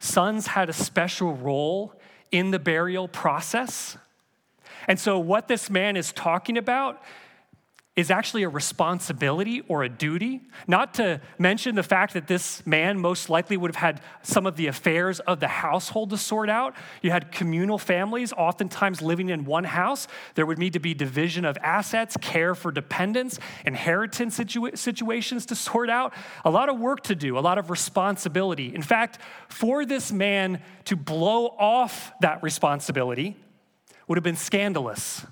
sons 0.00 0.48
had 0.48 0.68
a 0.68 0.72
special 0.72 1.34
role 1.34 1.94
in 2.30 2.50
the 2.50 2.58
burial 2.58 3.08
process. 3.08 3.96
And 4.88 4.98
so, 4.98 5.18
what 5.18 5.48
this 5.48 5.68
man 5.70 5.96
is 5.96 6.12
talking 6.12 6.56
about 6.56 7.02
is 7.96 8.10
actually 8.10 8.42
a 8.42 8.48
responsibility 8.48 9.62
or 9.68 9.82
a 9.82 9.88
duty, 9.88 10.42
not 10.66 10.92
to 10.92 11.18
mention 11.38 11.74
the 11.74 11.82
fact 11.82 12.12
that 12.12 12.26
this 12.26 12.64
man 12.66 13.00
most 13.00 13.30
likely 13.30 13.56
would 13.56 13.74
have 13.74 13.82
had 13.82 14.02
some 14.22 14.44
of 14.44 14.56
the 14.56 14.66
affairs 14.66 15.18
of 15.20 15.40
the 15.40 15.48
household 15.48 16.10
to 16.10 16.18
sort 16.18 16.50
out. 16.50 16.76
You 17.00 17.10
had 17.10 17.32
communal 17.32 17.78
families, 17.78 18.34
oftentimes 18.34 19.00
living 19.00 19.30
in 19.30 19.46
one 19.46 19.64
house. 19.64 20.08
There 20.34 20.44
would 20.44 20.58
need 20.58 20.74
to 20.74 20.78
be 20.78 20.92
division 20.92 21.46
of 21.46 21.56
assets, 21.62 22.18
care 22.20 22.54
for 22.54 22.70
dependents, 22.70 23.38
inheritance 23.64 24.38
situa- 24.38 24.76
situations 24.76 25.46
to 25.46 25.54
sort 25.54 25.88
out. 25.88 26.12
A 26.44 26.50
lot 26.50 26.68
of 26.68 26.78
work 26.78 27.02
to 27.04 27.14
do, 27.14 27.38
a 27.38 27.40
lot 27.40 27.56
of 27.56 27.70
responsibility. 27.70 28.74
In 28.74 28.82
fact, 28.82 29.18
for 29.48 29.86
this 29.86 30.12
man 30.12 30.60
to 30.84 30.96
blow 30.96 31.46
off 31.46 32.12
that 32.20 32.42
responsibility 32.42 33.36
would 34.06 34.18
have 34.18 34.24
been 34.24 34.36
scandalous 34.36 35.24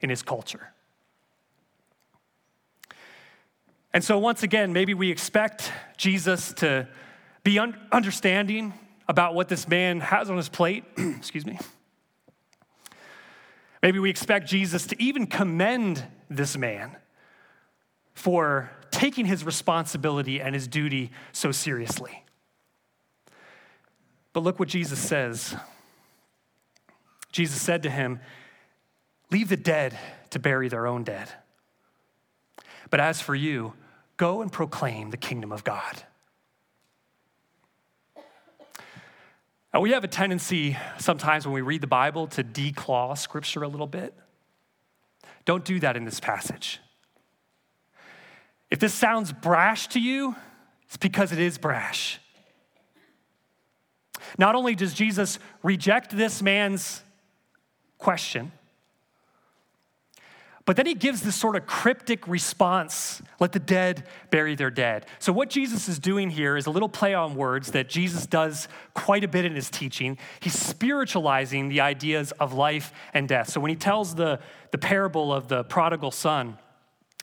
in 0.00 0.08
his 0.08 0.22
culture. 0.22 0.71
And 3.94 4.02
so, 4.02 4.18
once 4.18 4.42
again, 4.42 4.72
maybe 4.72 4.94
we 4.94 5.10
expect 5.10 5.70
Jesus 5.96 6.52
to 6.54 6.88
be 7.44 7.58
un- 7.58 7.78
understanding 7.90 8.72
about 9.08 9.34
what 9.34 9.48
this 9.48 9.68
man 9.68 10.00
has 10.00 10.30
on 10.30 10.36
his 10.36 10.48
plate. 10.48 10.84
Excuse 10.96 11.44
me. 11.44 11.58
Maybe 13.82 13.98
we 13.98 14.08
expect 14.10 14.48
Jesus 14.48 14.86
to 14.86 15.02
even 15.02 15.26
commend 15.26 16.04
this 16.30 16.56
man 16.56 16.96
for 18.14 18.70
taking 18.90 19.26
his 19.26 19.44
responsibility 19.44 20.40
and 20.40 20.54
his 20.54 20.68
duty 20.68 21.10
so 21.32 21.50
seriously. 21.50 22.24
But 24.32 24.42
look 24.44 24.58
what 24.58 24.68
Jesus 24.68 24.98
says. 24.98 25.54
Jesus 27.32 27.60
said 27.60 27.82
to 27.82 27.90
him, 27.90 28.20
Leave 29.30 29.48
the 29.48 29.56
dead 29.56 29.98
to 30.30 30.38
bury 30.38 30.68
their 30.68 30.86
own 30.86 31.04
dead. 31.04 31.28
But 32.90 33.00
as 33.00 33.20
for 33.20 33.34
you, 33.34 33.72
Go 34.22 34.40
and 34.40 34.52
proclaim 34.52 35.10
the 35.10 35.16
kingdom 35.16 35.50
of 35.50 35.64
God. 35.64 36.00
Now, 39.74 39.80
we 39.80 39.90
have 39.90 40.04
a 40.04 40.06
tendency 40.06 40.76
sometimes 41.00 41.44
when 41.44 41.52
we 41.52 41.60
read 41.60 41.80
the 41.80 41.88
Bible 41.88 42.28
to 42.28 42.44
declaw 42.44 43.18
scripture 43.18 43.64
a 43.64 43.68
little 43.68 43.88
bit. 43.88 44.14
Don't 45.44 45.64
do 45.64 45.80
that 45.80 45.96
in 45.96 46.04
this 46.04 46.20
passage. 46.20 46.78
If 48.70 48.78
this 48.78 48.94
sounds 48.94 49.32
brash 49.32 49.88
to 49.88 49.98
you, 49.98 50.36
it's 50.84 50.96
because 50.96 51.32
it 51.32 51.40
is 51.40 51.58
brash. 51.58 52.20
Not 54.38 54.54
only 54.54 54.76
does 54.76 54.94
Jesus 54.94 55.40
reject 55.64 56.16
this 56.16 56.40
man's 56.40 57.02
question, 57.98 58.52
but 60.64 60.76
then 60.76 60.86
he 60.86 60.94
gives 60.94 61.22
this 61.22 61.34
sort 61.34 61.56
of 61.56 61.66
cryptic 61.66 62.28
response 62.28 63.20
let 63.40 63.52
the 63.52 63.58
dead 63.58 64.04
bury 64.30 64.54
their 64.54 64.70
dead. 64.70 65.06
So, 65.18 65.32
what 65.32 65.50
Jesus 65.50 65.88
is 65.88 65.98
doing 65.98 66.30
here 66.30 66.56
is 66.56 66.66
a 66.66 66.70
little 66.70 66.88
play 66.88 67.14
on 67.14 67.34
words 67.34 67.72
that 67.72 67.88
Jesus 67.88 68.26
does 68.26 68.68
quite 68.94 69.24
a 69.24 69.28
bit 69.28 69.44
in 69.44 69.54
his 69.54 69.68
teaching. 69.68 70.18
He's 70.40 70.56
spiritualizing 70.56 71.68
the 71.68 71.80
ideas 71.80 72.32
of 72.32 72.52
life 72.52 72.92
and 73.12 73.28
death. 73.28 73.48
So, 73.50 73.60
when 73.60 73.70
he 73.70 73.76
tells 73.76 74.14
the, 74.14 74.38
the 74.70 74.78
parable 74.78 75.32
of 75.32 75.48
the 75.48 75.64
prodigal 75.64 76.12
son, 76.12 76.58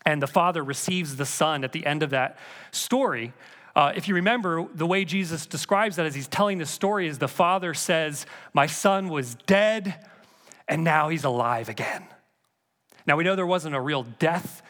and 0.05 0.21
the 0.21 0.27
father 0.27 0.63
receives 0.63 1.15
the 1.15 1.25
son 1.25 1.63
at 1.63 1.71
the 1.71 1.85
end 1.85 2.03
of 2.03 2.09
that 2.09 2.37
story, 2.71 3.33
uh, 3.75 3.93
if 3.95 4.07
you 4.07 4.15
remember, 4.15 4.65
the 4.73 4.85
way 4.85 5.05
Jesus 5.05 5.45
describes 5.45 5.95
that 5.95 6.05
as 6.05 6.15
he's 6.15 6.27
telling 6.27 6.57
the 6.57 6.65
story 6.65 7.07
is 7.07 7.19
the 7.19 7.27
father 7.27 7.73
says, 7.73 8.25
My 8.53 8.65
son 8.65 9.07
was 9.07 9.35
dead, 9.45 10.05
and 10.67 10.83
now 10.83 11.07
he's 11.07 11.23
alive 11.23 11.69
again. 11.69 12.03
Now, 13.09 13.17
we 13.17 13.23
know 13.23 13.35
there 13.35 13.47
wasn't 13.47 13.73
a 13.73 13.81
real 13.81 14.03
death 14.03 14.61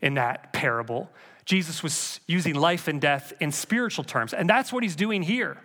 in 0.00 0.14
that 0.14 0.52
parable. 0.52 1.10
Jesus 1.44 1.82
was 1.82 2.20
using 2.28 2.54
life 2.54 2.86
and 2.86 3.00
death 3.00 3.32
in 3.40 3.50
spiritual 3.50 4.04
terms, 4.04 4.32
and 4.32 4.48
that's 4.48 4.72
what 4.72 4.84
he's 4.84 4.94
doing 4.94 5.22
here. 5.22 5.56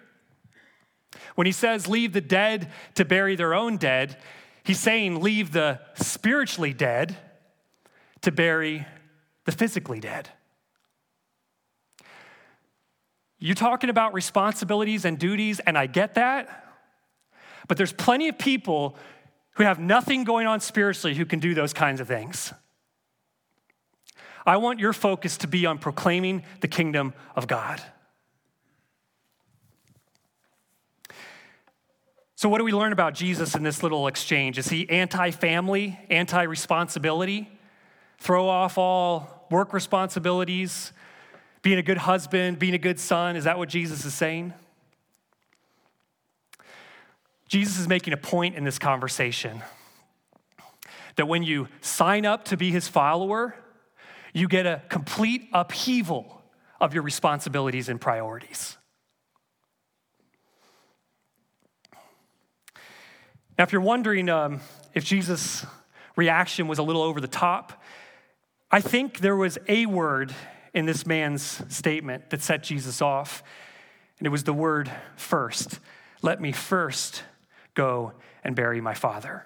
When 1.36 1.46
he 1.46 1.54
says, 1.54 1.88
leave 1.88 2.14
the 2.14 2.22
dead 2.22 2.72
to 2.96 3.06
bury 3.06 3.36
their 3.36 3.54
own 3.54 3.78
dead, 3.78 4.18
he's 4.64 4.80
saying, 4.80 5.22
leave 5.22 5.52
the 5.52 5.80
spiritually 5.94 6.74
dead 6.74 7.16
to 8.22 8.32
bury 8.32 8.88
the 9.44 9.52
physically 9.52 10.00
dead. 10.00 10.28
You're 13.38 13.54
talking 13.54 13.92
about 13.92 14.16
responsibilities 14.16 15.06
and 15.06 15.20
duties, 15.20 15.60
and 15.60 15.78
I 15.78 15.86
get 15.86 16.16
that. 16.16 16.74
But 17.68 17.78
there's 17.78 17.94
plenty 17.94 18.30
of 18.30 18.40
people 18.40 18.98
who 19.56 19.64
have 19.64 19.80
nothing 19.80 20.24
going 20.24 20.48
on 20.48 20.60
spiritually 20.60 21.16
who 21.16 21.26
can 21.26 21.40
do 21.40 21.54
those 21.54 21.74
kinds 21.74 22.00
of 22.00 22.08
things. 22.08 22.54
I 24.46 24.58
want 24.58 24.80
your 24.80 24.94
focus 24.94 25.38
to 25.38 25.48
be 25.48 25.66
on 25.66 25.80
proclaiming 25.80 26.44
the 26.62 26.68
kingdom 26.68 27.14
of 27.36 27.48
God. 27.48 27.82
So, 32.38 32.50
what 32.50 32.60
do 32.60 32.66
we 32.66 32.74
learn 32.74 32.92
about 32.92 33.16
Jesus 33.16 33.56
in 33.56 33.64
this 33.64 33.82
little 33.82 34.08
exchange? 34.08 34.60
Is 34.60 34.68
he 34.68 34.88
anti 34.90 35.32
family, 35.32 35.98
anti 36.10 36.44
responsibility? 36.44 37.50
Throw 38.20 38.48
off 38.48 38.78
all 38.78 39.48
work 39.50 39.74
responsibilities, 39.74 40.92
being 41.62 41.80
a 41.80 41.84
good 41.84 41.98
husband, 41.98 42.60
being 42.60 42.74
a 42.74 42.80
good 42.80 43.00
son? 43.00 43.36
Is 43.36 43.46
that 43.46 43.58
what 43.58 43.70
Jesus 43.70 44.06
is 44.06 44.14
saying? 44.14 44.54
Jesus 47.56 47.80
is 47.80 47.88
making 47.88 48.12
a 48.12 48.18
point 48.18 48.56
in 48.56 48.66
this 48.66 48.78
conversation 48.78 49.64
that 51.16 51.26
when 51.26 51.42
you 51.42 51.70
sign 51.80 52.26
up 52.26 52.44
to 52.44 52.58
be 52.58 52.70
his 52.70 52.90
follower, 52.90 53.56
you 54.34 54.50
get 54.50 54.66
a 54.66 54.82
complete 54.90 55.48
upheaval 55.54 56.42
of 56.82 56.94
your 56.94 57.02
responsibilities 57.02 57.88
and 57.88 58.02
priorities. 58.02 58.76
Now, 63.58 63.64
if 63.64 63.72
you're 63.72 63.80
wondering 63.80 64.28
um, 64.28 64.60
if 64.94 65.06
Jesus' 65.06 65.66
reaction 66.18 66.68
was 66.68 66.78
a 66.78 66.84
little 66.84 67.04
over 67.04 67.22
the 67.22 67.28
top, 67.30 67.82
I 68.70 68.82
think 68.82 69.20
there 69.20 69.38
was 69.38 69.58
a 69.70 69.86
word 69.86 70.36
in 70.74 70.86
this 70.86 71.06
man's 71.06 71.64
statement 71.74 72.32
that 72.32 72.42
set 72.42 72.64
Jesus 72.64 73.02
off, 73.02 73.44
and 74.20 74.28
it 74.28 74.30
was 74.30 74.44
the 74.44 74.52
word 74.52 74.92
first. 75.16 75.80
Let 76.22 76.42
me 76.42 76.52
first 76.52 77.24
Go 77.76 78.14
and 78.44 78.56
bury 78.56 78.82
my 78.82 78.94
father. 78.94 79.46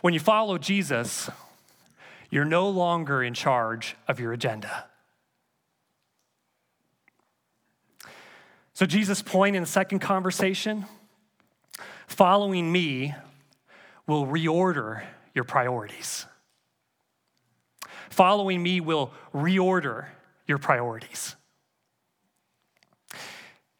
When 0.00 0.14
you 0.14 0.20
follow 0.20 0.58
Jesus, 0.58 1.28
you're 2.30 2.44
no 2.44 2.68
longer 2.68 3.22
in 3.22 3.34
charge 3.34 3.96
of 4.06 4.20
your 4.20 4.32
agenda. 4.32 4.86
So, 8.74 8.86
Jesus' 8.86 9.22
point 9.22 9.56
in 9.56 9.62
the 9.62 9.68
second 9.68 9.98
conversation 9.98 10.86
following 12.06 12.70
me 12.70 13.14
will 14.06 14.26
reorder 14.26 15.02
your 15.34 15.44
priorities. 15.44 16.26
Following 18.10 18.62
me 18.62 18.80
will 18.80 19.12
reorder 19.34 20.06
your 20.46 20.58
priorities. 20.58 21.34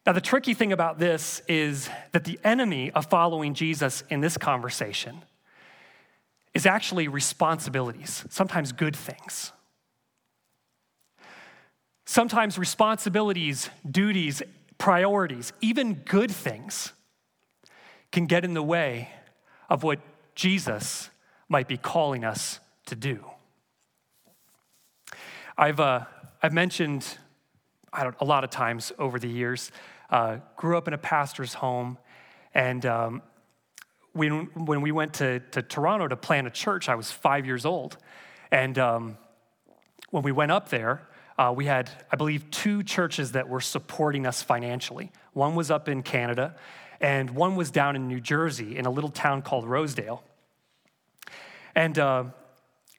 Now, 0.09 0.13
the 0.13 0.21
tricky 0.21 0.55
thing 0.55 0.73
about 0.73 0.97
this 0.97 1.43
is 1.47 1.87
that 2.13 2.23
the 2.23 2.39
enemy 2.43 2.89
of 2.89 3.05
following 3.05 3.53
Jesus 3.53 4.03
in 4.09 4.21
this 4.21 4.37
conversation 4.37 5.21
is 6.55 6.65
actually 6.65 7.07
responsibilities, 7.07 8.25
sometimes 8.27 8.71
good 8.71 8.95
things. 8.95 9.51
Sometimes 12.07 12.57
responsibilities, 12.57 13.69
duties, 13.87 14.41
priorities, 14.79 15.53
even 15.61 15.93
good 15.93 16.31
things 16.31 16.93
can 18.11 18.25
get 18.25 18.43
in 18.43 18.55
the 18.55 18.63
way 18.63 19.09
of 19.69 19.83
what 19.83 19.99
Jesus 20.33 21.11
might 21.49 21.67
be 21.67 21.77
calling 21.77 22.25
us 22.25 22.59
to 22.87 22.95
do. 22.95 23.23
I've, 25.55 25.79
uh, 25.79 26.05
I've 26.41 26.53
mentioned 26.53 27.05
I 27.91 28.03
don't, 28.03 28.15
a 28.19 28.25
lot 28.25 28.43
of 28.43 28.49
times 28.49 28.91
over 28.99 29.19
the 29.19 29.27
years 29.27 29.71
uh, 30.11 30.37
grew 30.55 30.77
up 30.77 30.87
in 30.87 30.93
a 30.93 30.97
pastor's 30.97 31.53
home, 31.53 31.97
and 32.53 32.85
um, 32.85 33.21
when, 34.13 34.45
when 34.65 34.81
we 34.81 34.91
went 34.91 35.13
to, 35.15 35.39
to 35.51 35.61
Toronto 35.61 36.07
to 36.07 36.15
plant 36.15 36.47
a 36.47 36.49
church, 36.49 36.89
I 36.89 36.95
was 36.95 37.11
five 37.11 37.45
years 37.45 37.65
old. 37.65 37.97
And 38.51 38.77
um, 38.77 39.17
when 40.09 40.23
we 40.23 40.31
went 40.31 40.51
up 40.51 40.69
there, 40.69 41.07
uh, 41.37 41.53
we 41.55 41.65
had, 41.65 41.89
I 42.11 42.15
believe, 42.15 42.49
two 42.51 42.83
churches 42.83 43.31
that 43.33 43.47
were 43.47 43.61
supporting 43.61 44.25
us 44.25 44.41
financially. 44.41 45.11
One 45.33 45.55
was 45.55 45.71
up 45.71 45.87
in 45.87 46.03
Canada, 46.03 46.55
and 46.99 47.29
one 47.29 47.55
was 47.55 47.71
down 47.71 47.95
in 47.95 48.07
New 48.07 48.19
Jersey 48.19 48.77
in 48.77 48.85
a 48.85 48.91
little 48.91 49.11
town 49.11 49.41
called 49.41 49.65
Rosedale. 49.65 50.23
And, 51.75 51.97
uh, 51.97 52.25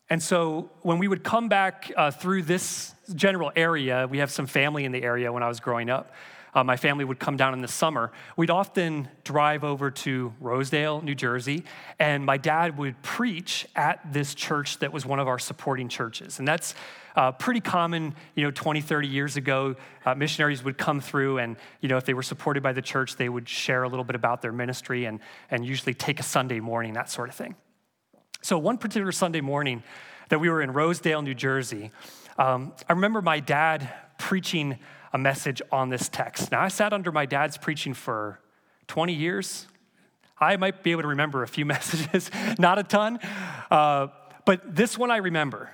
and 0.09 0.23
so 0.23 0.71
when 0.83 0.99
we 0.99 1.07
would 1.07 1.23
come 1.23 1.49
back 1.49 1.93
uh, 1.97 2.11
through 2.11 2.45
this 2.45 2.95
general 3.15 3.53
area, 3.57 4.07
we 4.09 4.19
have 4.19 4.31
some 4.31 4.47
family 4.47 4.85
in 4.85 4.93
the 4.93 5.03
area 5.03 5.31
when 5.31 5.43
I 5.43 5.49
was 5.49 5.61
growing 5.61 5.91
up. 5.91 6.15
Uh, 6.55 6.65
my 6.65 6.77
family 6.77 7.05
would 7.05 7.19
come 7.19 7.37
down 7.37 7.55
in 7.55 7.61
the 7.61 7.69
summer, 7.69 8.13
we'd 8.37 8.51
often 8.51 9.09
drive 9.25 9.65
over 9.65 9.91
to 9.91 10.33
Rosedale, 10.41 11.01
New 11.03 11.15
Jersey, 11.15 11.65
and 11.99 12.25
my 12.25 12.37
dad 12.37 12.77
would 12.79 13.01
preach 13.03 13.67
at 13.77 14.01
this 14.13 14.35
church 14.35 14.79
that 14.79 14.93
was 14.93 15.07
one 15.07 15.19
of 15.19 15.29
our 15.29 15.39
supporting 15.39 15.89
churches. 15.89 16.39
And 16.39 16.47
that's 16.47 16.75
uh, 17.17 17.33
pretty 17.33 17.61
common, 17.61 18.15
you 18.35 18.45
know, 18.45 18.51
20, 18.51 18.81
30 18.81 19.09
years 19.09 19.37
ago. 19.37 19.77
Uh, 20.05 20.15
missionaries 20.15 20.63
would 20.63 20.79
come 20.79 21.01
through, 21.01 21.39
and, 21.39 21.57
you 21.81 21.89
know, 21.89 21.97
if 21.97 22.05
they 22.05 22.15
were 22.15 22.23
supported 22.23 22.63
by 22.63 22.73
the 22.73 22.83
church, 22.83 23.17
they 23.17 23.29
would 23.29 23.49
share 23.49 23.83
a 23.83 23.89
little 23.89 24.05
bit 24.05 24.17
about 24.17 24.43
their 24.43 24.53
ministry 24.53 25.05
and, 25.05 25.21
and 25.51 25.67
usually 25.67 25.95
take 25.95 26.21
a 26.21 26.23
Sunday 26.23 26.61
morning, 26.61 26.95
that 26.95 27.11
sort 27.11 27.29
of 27.29 27.35
thing. 27.35 27.55
So, 28.43 28.59
one 28.59 28.79
particular 28.79 29.13
Sunday 29.13 29.41
morning 29.41 29.83
that 30.31 30.39
we 30.39 30.49
were 30.49 30.63
in 30.63 30.73
Rosedale, 30.73 31.23
New 31.23 31.35
Jersey, 31.35 31.91
um, 32.39 32.73
I 32.89 32.93
remember 32.95 33.21
my 33.21 33.41
dad 33.41 33.93
preaching 34.19 34.79
a 35.13 35.19
message 35.19 35.61
on 35.73 35.89
this 35.89 36.09
text. 36.09 36.53
Now, 36.53 36.61
I 36.61 36.69
sat 36.69 36.93
under 36.93 37.11
my 37.11 37.27
dad's 37.27 37.57
preaching 37.57 37.95
for 37.95 38.41
20 38.87 39.13
years. 39.13 39.67
I 40.39 40.57
might 40.57 40.83
be 40.83 40.93
able 40.93 41.03
to 41.03 41.09
remember 41.09 41.43
a 41.43 41.49
few 41.49 41.65
messages, 41.67 42.31
not 42.59 42.79
a 42.79 42.83
ton, 42.83 43.19
uh, 43.71 44.09
but 44.45 44.75
this 44.75 44.97
one 44.97 45.11
I 45.11 45.19
remember. 45.19 45.71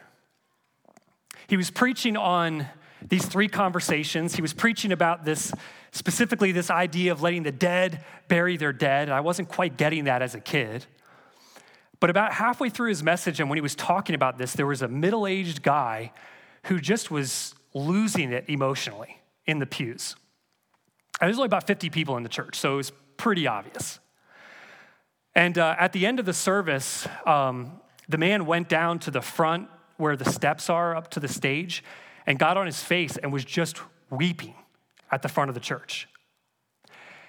He 1.49 1.57
was 1.57 1.71
preaching 1.71 2.17
on 2.17 2.67
these 3.07 3.27
three 3.27 3.49
conversations. 3.49 4.35
He 4.35 4.43
was 4.43 4.53
preaching 4.53 4.91
about 4.91 5.25
this, 5.25 5.53
specifically, 5.93 6.51
this 6.51 6.71
idea 6.71 7.13
of 7.13 7.23
letting 7.23 7.45
the 7.45 7.53
dead 7.53 8.05
bury 8.27 8.57
their 8.57 8.73
dead. 8.73 9.09
And 9.09 9.15
I 9.15 9.21
wasn't 9.21 9.49
quite 9.49 9.77
getting 9.77 10.05
that 10.05 10.23
as 10.23 10.35
a 10.35 10.41
kid. 10.41 10.87
But 12.01 12.11
about 12.11 12.33
halfway 12.33 12.69
through 12.69 12.89
his 12.89 13.03
message, 13.03 13.39
and 13.39 13.49
when 13.49 13.57
he 13.57 13.63
was 13.63 13.75
talking 13.75 14.15
about 14.15 14.39
this, 14.39 14.55
there 14.55 14.67
was 14.67 14.83
a 14.83 14.89
middle 14.89 15.27
aged 15.27 15.63
guy 15.63 16.13
who 16.65 16.81
just 16.81 17.11
was 17.11 17.55
losing 17.73 18.33
it 18.33 18.47
emotionally 18.49 19.21
in 19.47 19.59
the 19.59 19.67
pews. 19.67 20.17
And 21.21 21.29
there's 21.29 21.39
only 21.39 21.47
about 21.47 21.67
50 21.67 21.91
people 21.91 22.17
in 22.17 22.23
the 22.23 22.29
church, 22.29 22.57
so 22.57 22.75
it 22.75 22.77
was 22.77 22.93
pretty 23.17 23.47
obvious. 23.47 24.01
And 25.35 25.59
uh, 25.59 25.77
at 25.79 25.93
the 25.93 26.07
end 26.07 26.19
of 26.19 26.27
the 26.27 26.33
service, 26.33 27.07
um, 27.27 27.81
the 28.09 28.19
man 28.19 28.47
went 28.47 28.69
down 28.69 28.99
to 29.01 29.11
the 29.11 29.21
front 29.21 29.69
where 29.97 30.17
the 30.17 30.31
steps 30.31 30.69
are 30.71 30.95
up 30.95 31.11
to 31.13 31.21
the 31.21 31.29
stage 31.29 31.83
and 32.27 32.39
got 32.39 32.57
on 32.57 32.67
his 32.67 32.83
face 32.83 33.17
and 33.17 33.33
was 33.33 33.45
just 33.45 33.81
weeping 34.11 34.55
at 35.11 35.23
the 35.23 35.29
front 35.29 35.49
of 35.49 35.55
the 35.55 35.61
church. 35.61 36.09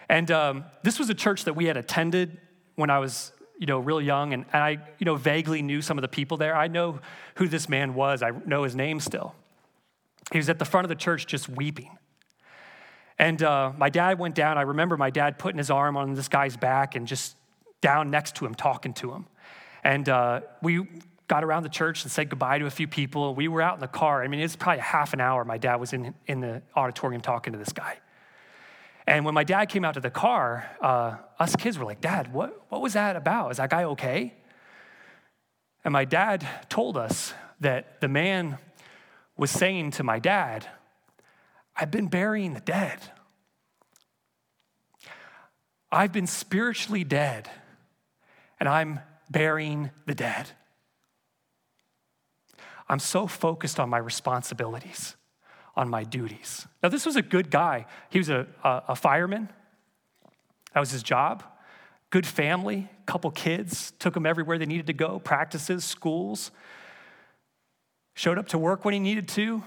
And 0.10 0.32
um, 0.32 0.66
this 0.84 1.00
was 1.00 1.10
a 1.10 1.14
church 1.14 1.44
that 1.46 1.54
we 1.54 1.66
had 1.66 1.78
attended 1.78 2.38
when 2.76 2.90
I 2.90 3.00
was, 3.00 3.32
you 3.60 3.66
know, 3.66 3.80
real 3.80 4.02
young, 4.02 4.34
and, 4.34 4.46
and 4.54 4.64
I, 4.64 4.72
you 5.00 5.06
know, 5.06 5.16
vaguely 5.16 5.62
knew 5.62 5.82
some 5.82 5.98
of 5.98 6.02
the 6.02 6.08
people 6.08 6.38
there. 6.38 6.56
I 6.56 6.68
know 6.68 7.00
who 7.36 7.48
this 7.48 7.68
man 7.68 7.94
was. 7.94 8.24
I 8.24 8.32
know 8.46 8.64
his 8.64 8.76
name 8.76 9.00
still. 9.00 9.36
He 10.32 10.38
was 10.38 10.50
at 10.50 10.60
the 10.60 10.66
front 10.66 10.86
of 10.86 10.90
the 10.90 10.96
church 10.96 11.26
just 11.26 11.50
weeping. 11.50 11.98
And 13.20 13.42
uh, 13.42 13.72
my 13.78 13.90
dad 13.90 14.20
went 14.20 14.36
down. 14.36 14.58
I 14.58 14.62
remember 14.62 14.98
my 14.98 15.10
dad 15.10 15.40
putting 15.40 15.58
his 15.58 15.72
arm 15.72 15.98
on 15.98 16.14
this 16.14 16.28
guy's 16.28 16.56
back 16.56 16.96
and 16.96 17.08
just 17.08 17.36
down 17.82 18.12
next 18.12 18.36
to 18.36 18.46
him, 18.46 18.54
talking 18.54 18.94
to 18.96 19.12
him. 19.12 19.26
And 19.84 20.08
uh, 20.08 20.42
we 20.62 20.88
got 21.28 21.44
around 21.44 21.64
the 21.64 21.70
church 21.70 22.04
and 22.04 22.12
said 22.12 22.30
goodbye 22.30 22.60
to 22.60 22.66
a 22.66 22.72
few 22.72 22.88
people. 22.88 23.36
We 23.36 23.48
were 23.48 23.62
out 23.62 23.76
in 23.76 23.80
the 23.80 23.88
car. 23.88 24.24
I 24.24 24.28
mean, 24.28 24.40
it's 24.40 24.56
probably 24.56 24.82
half 24.82 25.14
an 25.14 25.22
hour 25.22 25.44
my 25.44 25.58
dad 25.58 25.76
was 25.76 25.94
in, 25.94 26.14
in 26.26 26.40
the 26.42 26.62
auditorium 26.76 27.22
talking 27.22 27.54
to 27.54 27.60
this 27.60 27.72
guy. 27.72 27.98
And 29.08 29.24
when 29.24 29.34
my 29.34 29.46
dad 29.46 29.70
came 29.70 29.86
out 29.86 29.94
to 29.94 30.02
the 30.02 30.10
car, 30.10 30.70
uh, 30.82 31.16
us 31.40 31.56
kids 31.56 31.80
were 31.80 31.86
like, 31.86 32.02
Dad, 32.02 32.34
what, 32.34 32.62
what 32.68 32.82
was 32.82 32.94
that 32.94 33.16
about? 33.16 33.52
Is 33.52 33.58
that 33.58 33.70
guy 33.70 33.86
okay? 33.86 34.34
And 35.86 35.94
my 35.94 36.04
dad 36.04 36.46
told 36.68 36.98
us 36.98 37.34
that 37.62 38.02
the 38.02 38.10
man 38.10 38.58
was 39.38 39.50
saying 39.50 39.92
to 39.92 40.04
my 40.04 40.20
dad, 40.20 40.68
I've 41.78 41.92
been 41.92 42.08
burying 42.08 42.54
the 42.54 42.60
dead. 42.60 43.00
I've 45.92 46.12
been 46.12 46.28
spiritually 46.28 47.04
dead, 47.04 47.50
and 48.60 48.68
I'm 48.68 49.00
burying 49.30 49.92
the 50.06 50.16
dead. 50.16 50.48
I'm 52.90 53.00
so 53.00 53.28
focused 53.28 53.80
on 53.80 53.90
my 53.90 53.98
responsibilities, 53.98 55.16
on 55.76 55.90
my 55.90 56.04
duties. 56.04 56.68
Now, 56.82 56.90
this 56.90 57.06
was 57.06 57.16
a 57.16 57.22
good 57.22 57.52
guy. 57.52 57.86
He 58.10 58.18
was 58.18 58.30
a, 58.30 58.48
a, 58.64 58.84
a 58.90 58.96
fireman, 58.96 59.50
that 60.74 60.80
was 60.80 60.92
his 60.92 61.04
job. 61.04 61.44
Good 62.10 62.28
family, 62.28 62.88
couple 63.06 63.32
kids, 63.32 63.92
took 64.00 64.16
him 64.16 64.26
everywhere 64.26 64.58
they 64.58 64.66
needed 64.66 64.88
to 64.88 64.94
go, 64.94 65.20
practices, 65.20 65.84
schools. 65.84 66.52
Showed 68.14 68.38
up 68.38 68.48
to 68.50 68.58
work 68.58 68.86
when 68.86 68.94
he 68.94 69.00
needed 69.00 69.28
to, 69.30 69.64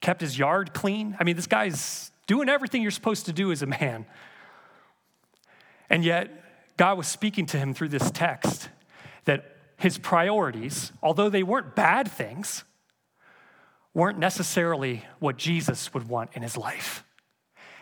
kept 0.00 0.20
his 0.20 0.38
yard 0.38 0.72
clean. 0.72 1.16
I 1.20 1.24
mean, 1.24 1.36
this 1.36 1.46
guy's 1.46 2.10
doing 2.26 2.48
everything 2.48 2.82
you're 2.82 2.90
supposed 2.90 3.26
to 3.26 3.32
do 3.32 3.52
as 3.52 3.62
a 3.62 3.66
man. 3.66 4.06
And 5.88 6.04
yet, 6.04 6.30
God 6.76 6.96
was 6.96 7.06
speaking 7.06 7.46
to 7.46 7.58
him 7.58 7.74
through 7.74 7.88
this 7.88 8.10
text 8.10 8.68
that 9.24 9.56
his 9.76 9.98
priorities, 9.98 10.92
although 11.02 11.28
they 11.28 11.42
weren't 11.42 11.74
bad 11.74 12.10
things, 12.10 12.64
weren't 13.92 14.18
necessarily 14.18 15.04
what 15.18 15.36
Jesus 15.36 15.92
would 15.92 16.08
want 16.08 16.30
in 16.34 16.42
his 16.42 16.56
life. 16.56 17.04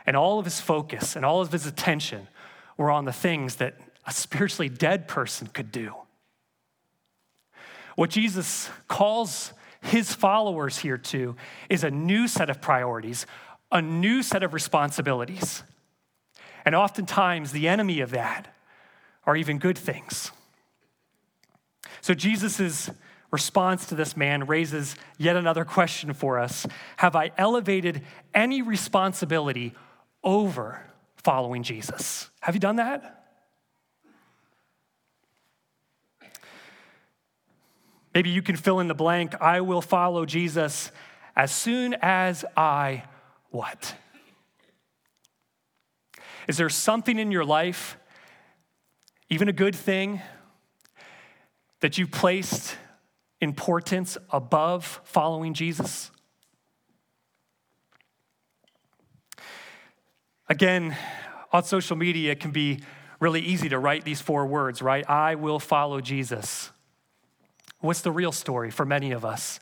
And 0.07 0.17
all 0.17 0.39
of 0.39 0.45
his 0.47 0.61
focus 0.61 1.17
and 1.17 1.25
all 1.25 1.41
of 1.41 1.53
his 1.53 1.67
attention 1.67 2.29
were 2.77 2.91
on 2.91 3.05
the 3.05 3.13
things 3.13 3.57
that 3.57 3.75
a 4.07 4.13
spiritually 4.13 4.69
dead 4.71 5.07
person 5.07 5.49
could 5.49 5.71
do. 5.71 5.95
What 7.95 8.11
Jesus 8.11 8.71
calls 8.87 9.53
his 9.81 10.13
followers 10.13 10.79
here 10.79 10.99
to 10.99 11.37
is 11.69 11.85
a 11.85 11.91
new 11.91 12.29
set 12.29 12.51
of 12.51 12.61
priorities, 12.61 13.27
a 13.71 13.83
new 13.83 14.23
set 14.23 14.43
of 14.43 14.55
responsibilities. 14.55 15.63
And 16.65 16.75
oftentimes, 16.75 17.53
the 17.53 17.69
enemy 17.69 18.01
of 18.01 18.11
that 18.11 18.55
are 19.25 19.37
even 19.37 19.59
good 19.59 19.79
things. 19.79 20.31
So, 22.01 22.15
Jesus' 22.15 22.91
response 23.31 23.87
to 23.87 23.95
this 23.95 24.17
man 24.17 24.47
raises 24.47 24.97
yet 25.19 25.37
another 25.37 25.65
question 25.65 26.13
for 26.13 26.39
us 26.39 26.67
Have 26.97 27.15
I 27.17 27.33
elevated 27.37 28.03
any 28.35 28.63
responsibility 28.63 29.75
over 30.25 30.83
following 31.17 31.63
Jesus? 31.63 32.31
Have 32.41 32.55
you 32.55 32.61
done 32.61 32.77
that? 32.77 33.18
Maybe 38.19 38.31
you 38.31 38.43
can 38.43 38.57
fill 38.57 38.81
in 38.81 38.89
the 38.89 38.97
blank. 38.97 39.41
I 39.41 39.61
will 39.61 39.81
follow 39.81 40.27
Jesus 40.27 40.91
as 41.37 41.53
soon 41.53 41.95
as 42.03 42.45
I 42.57 43.05
what? 43.51 43.95
Is 46.49 46.57
there 46.57 46.69
something 46.69 47.17
in 47.17 47.31
your 47.31 47.45
life, 47.45 47.97
even 49.31 49.49
a 49.49 49.53
good 49.53 49.77
thing, 49.77 50.21
that 51.79 51.97
you 51.97 52.09
placed 52.09 52.77
importance 53.41 54.19
above 54.31 55.01
following 55.05 55.55
Jesus? 55.55 56.11
Again, 60.49 60.97
on 61.53 61.63
social 61.63 61.95
media, 61.95 62.33
it 62.33 62.41
can 62.41 62.51
be 62.51 62.81
really 63.21 63.43
easy 63.43 63.69
to 63.69 63.79
write 63.79 64.05
these 64.05 64.21
four 64.21 64.45
words, 64.45 64.83
right? 64.83 65.09
I 65.09 65.37
will 65.37 65.61
follow 65.61 66.01
Jesus. 66.01 66.73
What's 67.81 68.01
the 68.01 68.11
real 68.11 68.33
story 68.33 68.71
for 68.71 68.85
many 68.85 69.13
of 69.13 69.25
us? 69.25 69.61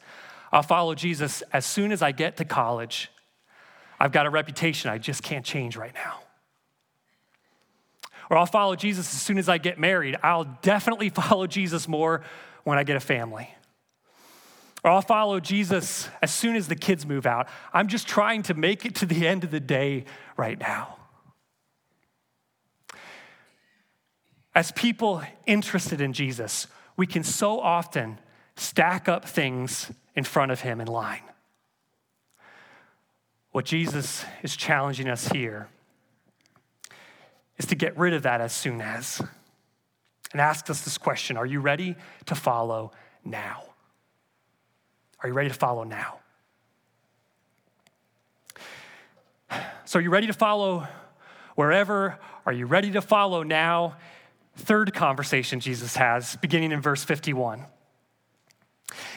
I'll 0.52 0.62
follow 0.62 0.94
Jesus 0.94 1.42
as 1.52 1.66
soon 1.66 1.92
as 1.92 2.02
I 2.02 2.12
get 2.12 2.38
to 2.38 2.44
college. 2.44 3.10
I've 3.98 4.12
got 4.12 4.26
a 4.26 4.30
reputation 4.30 4.90
I 4.90 4.98
just 4.98 5.22
can't 5.22 5.44
change 5.44 5.76
right 5.76 5.94
now. 5.94 6.20
Or 8.30 8.36
I'll 8.36 8.46
follow 8.46 8.74
Jesus 8.74 9.12
as 9.12 9.20
soon 9.20 9.38
as 9.38 9.48
I 9.48 9.58
get 9.58 9.78
married. 9.78 10.16
I'll 10.22 10.58
definitely 10.62 11.08
follow 11.10 11.46
Jesus 11.46 11.86
more 11.86 12.22
when 12.64 12.78
I 12.78 12.84
get 12.84 12.96
a 12.96 13.00
family. 13.00 13.50
Or 14.82 14.90
I'll 14.90 15.02
follow 15.02 15.40
Jesus 15.40 16.08
as 16.22 16.32
soon 16.32 16.56
as 16.56 16.68
the 16.68 16.76
kids 16.76 17.06
move 17.06 17.26
out. 17.26 17.48
I'm 17.72 17.88
just 17.88 18.06
trying 18.06 18.42
to 18.44 18.54
make 18.54 18.84
it 18.84 18.94
to 18.96 19.06
the 19.06 19.26
end 19.26 19.44
of 19.44 19.50
the 19.50 19.60
day 19.60 20.04
right 20.36 20.58
now. 20.58 20.96
As 24.54 24.72
people 24.72 25.22
interested 25.44 26.00
in 26.00 26.12
Jesus, 26.12 26.66
we 26.96 27.06
can 27.06 27.22
so 27.22 27.60
often 27.60 28.18
stack 28.56 29.08
up 29.08 29.24
things 29.24 29.90
in 30.14 30.24
front 30.24 30.50
of 30.50 30.60
him 30.60 30.80
in 30.80 30.86
line. 30.86 31.22
What 33.52 33.64
Jesus 33.64 34.24
is 34.42 34.56
challenging 34.56 35.08
us 35.08 35.28
here 35.28 35.68
is 37.58 37.66
to 37.66 37.74
get 37.74 37.96
rid 37.96 38.12
of 38.12 38.22
that 38.22 38.40
as 38.40 38.52
soon 38.52 38.80
as 38.80 39.22
and 40.32 40.40
ask 40.40 40.68
us 40.68 40.82
this 40.82 40.98
question 40.98 41.36
Are 41.36 41.46
you 41.46 41.60
ready 41.60 41.96
to 42.26 42.34
follow 42.34 42.92
now? 43.24 43.62
Are 45.22 45.28
you 45.28 45.34
ready 45.34 45.48
to 45.48 45.54
follow 45.54 45.84
now? 45.84 46.18
So, 49.84 49.98
are 49.98 50.02
you 50.02 50.10
ready 50.10 50.26
to 50.26 50.32
follow 50.32 50.86
wherever? 51.54 52.18
Are 52.44 52.52
you 52.52 52.66
ready 52.66 52.90
to 52.92 53.00
follow 53.00 53.42
now? 53.42 53.96
Third 54.56 54.94
conversation 54.94 55.60
Jesus 55.60 55.96
has, 55.96 56.36
beginning 56.36 56.72
in 56.72 56.80
verse 56.80 57.04
51. 57.04 57.64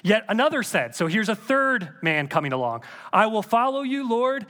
Yet 0.04 0.26
another 0.28 0.64
said, 0.64 0.96
so 0.96 1.08
here's 1.08 1.30
a 1.30 1.36
third 1.36 1.90
man 2.02 2.28
coming 2.28 2.54
along 2.54 2.84
I 3.12 3.28
will 3.28 3.44
follow 3.44 3.82
you, 3.82 4.10
Lord, 4.10 4.46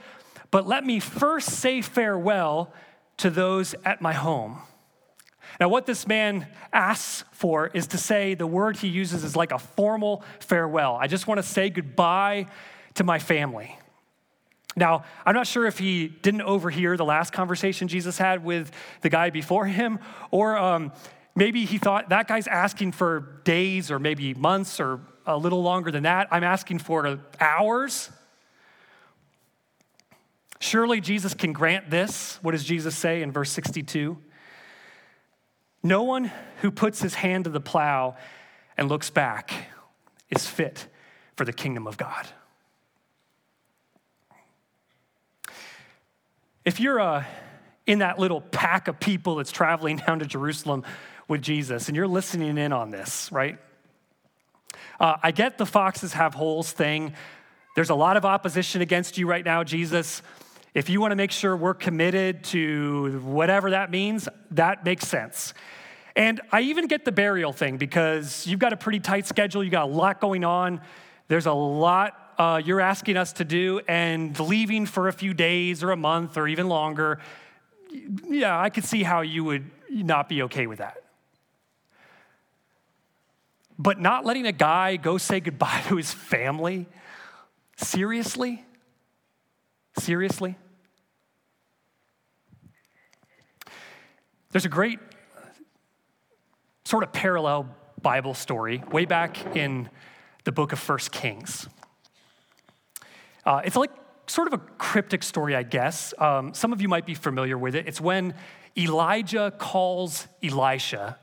but 0.52 0.67
let 0.67 0.84
me 0.84 0.99
first 0.99 1.49
say 1.49 1.82
farewell 1.82 2.73
to 3.17 3.30
those 3.30 3.75
at 3.86 4.02
my 4.02 4.13
home. 4.13 4.60
Now, 5.60 5.67
what 5.67 5.86
this 5.86 6.08
man 6.08 6.47
asks 6.71 7.25
for 7.32 7.67
is 7.67 7.88
to 7.88 7.97
say 7.97 8.34
the 8.34 8.47
word 8.47 8.78
he 8.78 8.88
uses 8.88 9.23
is 9.23 9.36
like 9.36 9.52
a 9.52 9.60
formal 9.60 10.23
farewell. 10.39 10.97
I 10.99 11.08
just 11.08 11.28
want 11.28 11.39
to 11.39 11.43
say 11.43 11.69
goodbye 11.69 12.45
to 12.95 13.04
my 13.04 13.19
family. 13.19 13.78
Now, 14.80 15.04
I'm 15.26 15.36
not 15.36 15.46
sure 15.46 15.65
if 15.65 15.78
he 15.78 16.08
didn't 16.08 16.44
overhear 16.44 16.96
the 16.96 17.04
last 17.04 17.34
conversation 17.34 17.89
Jesus 17.89 18.18
had 18.18 18.46
with 18.46 18.72
the 19.02 19.10
guy 19.10 19.30
before 19.30 19.65
him, 19.65 20.00
or 20.32 20.58
um, 20.58 20.94
maybe 21.36 21.65
he 21.65 21.78
thought 21.78 22.10
that 22.10 22.30
guy's 22.30 22.48
asking 22.48 22.94
for 22.94 23.42
days 23.44 23.92
or 23.92 24.00
maybe 24.00 24.34
months 24.34 24.80
or 24.80 25.02
a 25.26 25.38
little 25.38 25.62
longer 25.62 25.92
than 25.92 26.04
that. 26.04 26.30
I'm 26.32 26.46
asking 26.46 26.80
for 26.80 27.20
hours. 27.42 28.10
Surely 30.62 31.02
Jesus 31.02 31.34
can 31.34 31.52
grant 31.52 31.89
this. 31.89 32.39
What 32.42 32.52
does 32.52 32.63
Jesus 32.63 32.96
say 32.96 33.22
in 33.22 33.34
verse 33.34 33.52
62? 33.52 34.18
No 35.84 36.04
one 36.04 36.32
who 36.62 36.72
puts 36.72 37.02
his 37.02 37.15
hand 37.15 37.44
to 37.44 37.50
the 37.50 37.62
plow 37.62 38.15
and 38.78 38.88
looks 38.88 39.10
back 39.10 39.52
is 40.30 40.48
fit 40.48 40.88
for 41.36 41.44
the 41.44 41.54
kingdom 41.54 41.86
of 41.86 41.98
God. 41.98 42.30
If 46.69 46.79
you're 46.79 46.99
uh, 46.99 47.23
in 47.88 47.97
that 47.97 48.19
little 48.19 48.41
pack 48.41 48.88
of 48.88 48.99
people 48.99 49.38
that's 49.38 49.51
traveling 49.51 49.97
down 50.05 50.19
to 50.19 50.25
Jerusalem 50.27 50.84
with 51.27 51.41
Jesus 51.41 51.88
and 51.88 51.97
you're 51.97 52.08
listening 52.08 52.60
in 52.60 52.71
on 52.71 52.91
this, 52.91 53.32
right? 53.32 53.58
Uh, 54.99 55.15
I 55.23 55.32
get 55.32 55.58
the 55.58 55.65
foxes 55.65 56.13
have 56.13 56.36
holes 56.36 56.71
thing. 56.71 57.15
There's 57.75 57.89
a 57.89 57.95
lot 57.95 58.17
of 58.17 58.23
opposition 58.23 58.84
against 58.84 59.17
you 59.17 59.25
right 59.25 59.43
now, 59.43 59.63
Jesus. 59.63 60.21
If 60.75 60.91
you 60.91 61.01
want 61.01 61.10
to 61.10 61.15
make 61.15 61.32
sure 61.32 61.58
we're 61.58 61.73
committed 61.73 62.43
to 62.43 63.19
whatever 63.23 63.71
that 63.71 63.89
means, 63.89 64.29
that 64.51 64.86
makes 64.86 65.08
sense. 65.08 65.55
And 66.15 66.39
I 66.51 66.62
even 66.62 66.86
get 66.86 67.03
the 67.03 67.12
burial 67.12 67.51
thing 67.51 67.77
because 67.77 68.45
you've 68.45 68.60
got 68.60 68.73
a 68.73 68.77
pretty 68.77 68.99
tight 68.99 69.25
schedule, 69.25 69.63
you 69.63 69.71
got 69.71 69.86
a 69.86 69.91
lot 69.91 70.21
going 70.21 70.43
on. 70.43 70.82
There's 71.29 71.47
a 71.47 71.51
lot 71.51 72.29
uh, 72.39 72.62
you're 72.63 72.80
asking 72.80 73.17
us 73.17 73.34
to 73.34 73.43
do, 73.43 73.82
and 73.86 74.39
leaving 74.39 74.86
for 74.86 75.10
a 75.10 75.13
few 75.13 75.34
days 75.34 75.84
or 75.84 75.91
a 75.91 75.97
month 75.97 76.38
or 76.38 76.47
even 76.47 76.69
longer. 76.69 77.19
Yeah, 78.30 78.58
I 78.58 78.69
could 78.69 78.86
see 78.86 79.04
how 79.04 79.21
you 79.21 79.43
would 79.43 79.69
not 79.91 80.30
be 80.30 80.43
okay 80.43 80.65
with 80.65 80.80
that. 80.80 81.04
But 83.78 83.99
not 83.99 84.25
letting 84.25 84.45
a 84.45 84.54
guy 84.54 84.95
go 84.95 85.17
say 85.17 85.41
goodbye 85.41 85.84
to 85.88 85.97
his 85.97 86.13
family, 86.13 86.88
seriously? 87.75 88.63
Seriously? 89.97 90.56
There's 94.52 94.65
a 94.65 94.69
great 94.69 94.99
sort 96.86 97.04
of 97.04 97.12
parallel 97.12 97.67
Bible 98.02 98.34
story 98.34 98.82
way 98.91 99.04
back 99.04 99.58
in 99.58 99.89
the 100.45 100.54
book 100.54 100.71
of 100.71 100.80
First 100.80 101.12
Kings. 101.12 101.67
Uh, 103.50 103.62
it's 103.66 103.76
like 103.76 103.90
sort 104.28 104.48
of 104.48 104.54
a 104.54 104.60
cryptic 104.78 105.24
story, 105.24 105.56
I 105.56 105.64
guess. 105.64 106.14
Um, 106.20 106.54
some 106.54 106.72
of 106.72 106.84
you 106.84 106.88
might 106.88 107.08
be 107.08 107.16
familiar 107.16 107.58
with 107.58 107.74
it. 107.74 107.88
It's 107.88 108.00
when 108.00 108.36
Elijah 108.78 109.52
calls 109.58 110.28
Elisha 110.44 111.18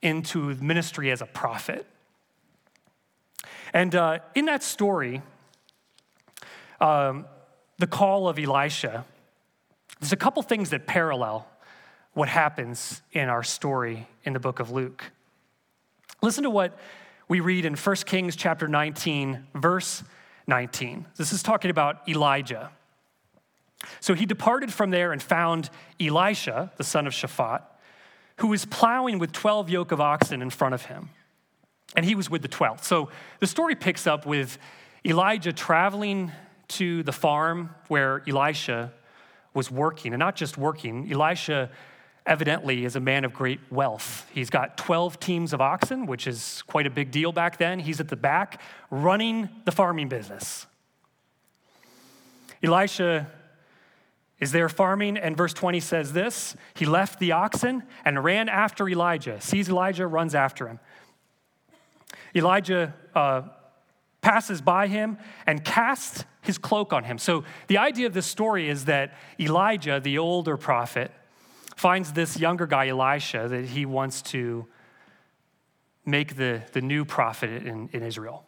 into 0.00 0.54
ministry 0.54 1.10
as 1.10 1.20
a 1.20 1.26
prophet. 1.26 1.84
And 3.72 3.92
uh, 3.96 4.20
in 4.36 4.44
that 4.44 4.62
story, 4.62 5.20
um, 6.80 7.26
the 7.78 7.88
call 7.88 8.28
of 8.28 8.38
Elisha, 8.38 9.04
there's 9.98 10.12
a 10.12 10.16
couple 10.16 10.40
things 10.44 10.70
that 10.70 10.86
parallel 10.86 11.48
what 12.12 12.28
happens 12.28 13.02
in 13.10 13.28
our 13.28 13.42
story 13.42 14.06
in 14.22 14.32
the 14.32 14.40
book 14.40 14.60
of 14.60 14.70
Luke. 14.70 15.10
Listen 16.22 16.44
to 16.44 16.50
what 16.50 16.78
we 17.26 17.40
read 17.40 17.64
in 17.64 17.74
1 17.74 17.96
Kings 18.06 18.36
chapter 18.36 18.68
19, 18.68 19.48
verse 19.56 20.04
19. 20.48 21.06
This 21.16 21.32
is 21.32 21.42
talking 21.42 21.70
about 21.70 22.08
Elijah. 22.08 22.70
So 24.00 24.14
he 24.14 24.26
departed 24.26 24.72
from 24.72 24.90
there 24.90 25.12
and 25.12 25.22
found 25.22 25.70
Elisha, 26.00 26.72
the 26.76 26.84
son 26.84 27.06
of 27.06 27.12
Shaphat, 27.12 27.62
who 28.38 28.48
was 28.48 28.64
plowing 28.64 29.18
with 29.18 29.32
12 29.32 29.68
yoke 29.68 29.92
of 29.92 30.00
oxen 30.00 30.42
in 30.42 30.50
front 30.50 30.74
of 30.74 30.86
him. 30.86 31.10
And 31.94 32.04
he 32.04 32.14
was 32.14 32.28
with 32.28 32.42
the 32.42 32.48
12th. 32.48 32.84
So 32.84 33.10
the 33.40 33.46
story 33.46 33.74
picks 33.74 34.06
up 34.06 34.26
with 34.26 34.58
Elijah 35.04 35.52
traveling 35.52 36.32
to 36.68 37.02
the 37.02 37.12
farm 37.12 37.74
where 37.88 38.22
Elisha 38.26 38.92
was 39.54 39.70
working. 39.70 40.12
And 40.12 40.20
not 40.20 40.36
just 40.36 40.58
working, 40.58 41.10
Elisha 41.12 41.70
evidently 42.28 42.84
is 42.84 42.94
a 42.94 43.00
man 43.00 43.24
of 43.24 43.32
great 43.32 43.58
wealth. 43.70 44.28
He's 44.32 44.50
got 44.50 44.76
12 44.76 45.18
teams 45.18 45.52
of 45.52 45.60
oxen, 45.60 46.06
which 46.06 46.26
is 46.26 46.62
quite 46.66 46.86
a 46.86 46.90
big 46.90 47.10
deal 47.10 47.32
back 47.32 47.56
then. 47.56 47.80
He's 47.80 47.98
at 48.00 48.08
the 48.08 48.16
back 48.16 48.60
running 48.90 49.48
the 49.64 49.72
farming 49.72 50.08
business. 50.08 50.66
Elisha 52.62 53.30
is 54.40 54.52
there 54.52 54.68
farming, 54.68 55.16
and 55.16 55.36
verse 55.36 55.52
20 55.52 55.80
says 55.80 56.12
this 56.12 56.54
He 56.74 56.86
left 56.86 57.18
the 57.18 57.32
oxen 57.32 57.82
and 58.04 58.22
ran 58.22 58.48
after 58.48 58.88
Elijah, 58.88 59.40
sees 59.40 59.68
Elijah, 59.68 60.06
runs 60.06 60.34
after 60.34 60.68
him. 60.68 60.78
Elijah 62.36 62.94
uh, 63.14 63.42
passes 64.20 64.60
by 64.60 64.86
him 64.86 65.18
and 65.46 65.64
casts 65.64 66.24
his 66.42 66.58
cloak 66.58 66.92
on 66.92 67.04
him. 67.04 67.18
So, 67.18 67.44
the 67.66 67.78
idea 67.78 68.06
of 68.06 68.14
this 68.14 68.26
story 68.26 68.68
is 68.68 68.84
that 68.84 69.14
Elijah, 69.40 70.00
the 70.00 70.18
older 70.18 70.56
prophet, 70.56 71.10
finds 71.78 72.12
this 72.12 72.38
younger 72.38 72.66
guy, 72.66 72.88
Elisha, 72.88 73.46
that 73.48 73.64
he 73.64 73.86
wants 73.86 74.20
to 74.20 74.66
make 76.04 76.36
the, 76.36 76.62
the 76.72 76.80
new 76.80 77.04
prophet 77.04 77.64
in, 77.64 77.88
in 77.92 78.02
Israel. 78.02 78.44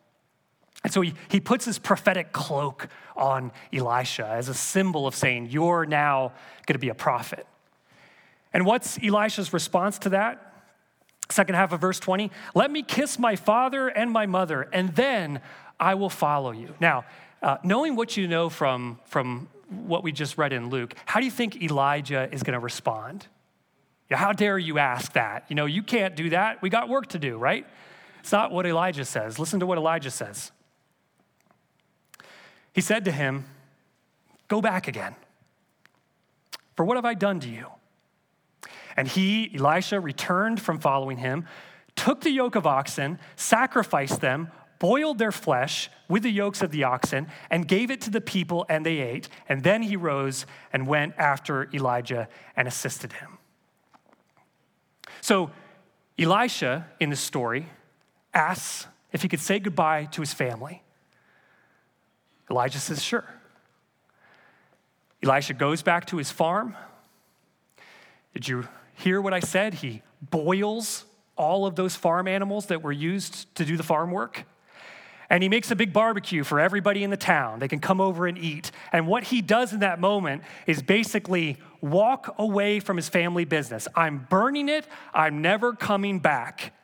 And 0.83 0.93
so 0.93 1.01
he, 1.01 1.15
he 1.29 1.39
puts 1.39 1.65
his 1.65 1.79
prophetic 1.79 2.33
cloak 2.33 2.89
on 3.17 3.53
Elisha 3.73 4.27
as 4.27 4.49
a 4.49 4.55
symbol 4.55 5.07
of 5.07 5.15
saying, 5.15 5.49
You're 5.51 5.87
now 5.87 6.33
going 6.67 6.75
to 6.75 6.81
be 6.81 6.89
a 6.89 6.95
prophet. 6.95 7.47
And 8.53 8.67
what's 8.67 8.99
Elisha's 9.03 9.53
response 9.53 9.99
to 10.01 10.09
that? 10.09 10.53
Second 11.29 11.55
half 11.55 11.73
of 11.73 11.81
verse 11.81 12.01
20 12.01 12.33
Let 12.55 12.71
me 12.71 12.83
kiss 12.83 13.19
my 13.19 13.37
father 13.37 13.89
and 13.89 14.11
my 14.11 14.27
mother, 14.27 14.69
and 14.73 14.97
then 14.97 15.41
I 15.79 15.95
will 15.95 16.11
follow 16.11 16.51
you. 16.51 16.75
Now, 16.81 17.05
uh, 17.43 17.59
knowing 17.63 17.95
what 17.95 18.17
you 18.17 18.27
know 18.27 18.49
from, 18.49 18.99
from 19.05 19.49
what 19.71 20.03
we 20.03 20.13
just 20.13 20.39
read 20.39 20.53
in 20.53 20.69
Luke, 20.69 20.95
how 21.07 21.21
do 21.21 21.27
you 21.27 21.31
think 21.31 21.63
Elijah 21.63 22.29
is 22.33 22.43
going 22.43 22.55
to 22.55 22.61
respond? 22.61 23.27
Yeah, 24.11 24.17
how 24.17 24.33
dare 24.33 24.59
you 24.59 24.79
ask 24.79 25.13
that? 25.13 25.45
You 25.49 25.55
know, 25.55 25.67
you 25.67 25.83
can't 25.83 26.17
do 26.17 26.31
that. 26.31 26.61
We 26.63 26.69
got 26.69 26.89
work 26.89 27.09
to 27.09 27.19
do, 27.19 27.39
right? 27.39 27.67
It's 28.19 28.33
not 28.33 28.51
what 28.53 28.67
Elijah 28.67 29.05
says. 29.05 29.39
Listen 29.39 29.61
to 29.61 29.67
what 29.67 29.79
Elijah 29.79 30.11
says. 30.11 30.51
He 32.73 32.81
said 32.81 33.05
to 33.05 33.13
him, 33.13 33.45
Go 34.49 34.61
back 34.61 34.89
again. 34.89 35.15
For 36.75 36.85
what 36.85 36.97
have 36.97 37.05
I 37.05 37.15
done 37.15 37.39
to 37.41 37.49
you? 37.49 37.67
And 38.97 39.07
he, 39.07 39.55
Elisha, 39.55 40.01
returned 40.01 40.61
from 40.61 40.81
following 40.81 41.19
him, 41.19 41.47
took 41.95 42.23
the 42.23 42.31
yoke 42.31 42.57
of 42.57 42.67
oxen, 42.67 43.21
sacrificed 43.37 44.21
them, 44.21 44.51
boiled 44.81 45.19
their 45.19 45.31
flesh 45.31 45.89
with 46.09 46.25
the 46.25 46.31
yokes 46.31 46.61
of 46.61 46.73
the 46.73 46.83
oxen, 46.83 47.29
and 47.51 47.69
gave 47.69 47.89
it 47.93 48.01
to 48.01 48.11
the 48.11 48.21
people, 48.21 48.67
and 48.69 48.85
they 48.85 48.99
ate. 48.99 49.29
And 49.49 49.63
then 49.63 49.83
he 49.83 49.95
rose 49.95 50.45
and 50.73 50.89
went 50.89 51.15
after 51.17 51.69
Elijah 51.73 52.29
and 52.57 52.67
assisted 52.67 53.13
him. 53.13 53.39
So 55.21 55.53
Elisha 56.19 56.89
in 56.99 57.11
the 57.11 57.17
story 57.17 57.69
asks 58.35 58.89
if 59.13 59.23
he 59.23 59.29
could 59.29 59.39
say 59.39 59.61
goodbye 59.61 60.07
to 60.07 60.21
his 60.21 60.35
family. 60.35 60.83
Elijah 62.51 62.79
says, 62.79 63.01
sure. 63.01 63.25
Elisha 65.23 65.55
goes 65.55 65.83
back 65.83 66.07
to 66.07 66.17
his 66.17 66.31
farm. 66.31 66.75
Did 68.35 68.49
you 68.49 68.67
hear 68.95 69.21
what 69.21 69.35
I 69.35 69.41
said? 69.41 69.75
He 69.75 70.03
boils 70.21 71.05
all 71.37 71.67
of 71.67 71.77
those 71.77 71.95
farm 71.95 72.27
animals 72.27 72.67
that 72.67 72.83
were 72.83 72.93
used 72.93 73.55
to 73.55 73.65
do 73.65 73.77
the 73.77 73.83
farm 73.83 74.11
work 74.11 74.47
and 75.31 75.45
he 75.45 75.49
makes 75.49 75.71
a 75.71 75.77
big 75.77 75.93
barbecue 75.93 76.43
for 76.43 76.59
everybody 76.59 77.05
in 77.05 77.11
the 77.11 77.17
town. 77.17 77.61
They 77.61 77.69
can 77.69 77.79
come 77.79 78.01
over 78.01 78.27
and 78.27 78.37
eat. 78.37 78.73
And 78.93 79.07
what 79.07 79.25
he 79.25 79.41
does 79.41 79.73
in 79.73 79.79
that 79.79 80.01
moment 80.01 80.43
is 80.67 80.83
basically 80.83 81.57
walk 81.81 82.35
away 82.37 82.81
from 82.81 82.97
his 82.97 83.09
family 83.09 83.45
business. 83.45 83.87
I'm 83.95 84.27
burning 84.29 84.69
it, 84.69 84.87
I'm 85.15 85.41
never 85.41 85.73
coming 85.73 86.19
back. 86.19 86.75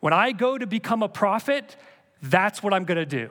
When 0.00 0.12
I 0.12 0.32
go 0.32 0.58
to 0.58 0.66
become 0.66 1.02
a 1.02 1.08
prophet, 1.08 1.74
that's 2.22 2.62
what 2.62 2.74
I'm 2.74 2.84
going 2.84 2.98
to 2.98 3.06
do. 3.06 3.30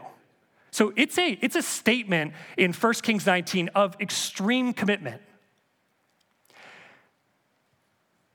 So 0.72 0.92
it's 0.98 1.18
a, 1.20 1.38
it's 1.42 1.56
a 1.56 1.62
statement 1.62 2.34
in 2.58 2.74
1 2.74 2.94
Kings 2.96 3.26
19 3.26 3.70
of 3.76 3.96
extreme 4.02 4.74
commitment. 4.74 5.22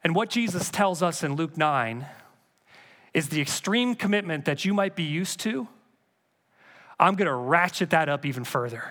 And 0.02 0.14
what 0.14 0.30
Jesus 0.30 0.70
tells 0.70 1.02
us 1.02 1.24
in 1.24 1.34
Luke 1.34 1.56
9 1.58 2.06
is 3.12 3.28
the 3.28 3.40
extreme 3.40 3.96
commitment 3.96 4.44
that 4.44 4.64
you 4.64 4.72
might 4.72 4.94
be 4.94 5.02
used 5.02 5.40
to 5.40 5.68
I'm 7.00 7.14
going 7.14 7.26
to 7.26 7.34
ratchet 7.34 7.90
that 7.90 8.10
up 8.10 8.26
even 8.26 8.44
further. 8.44 8.84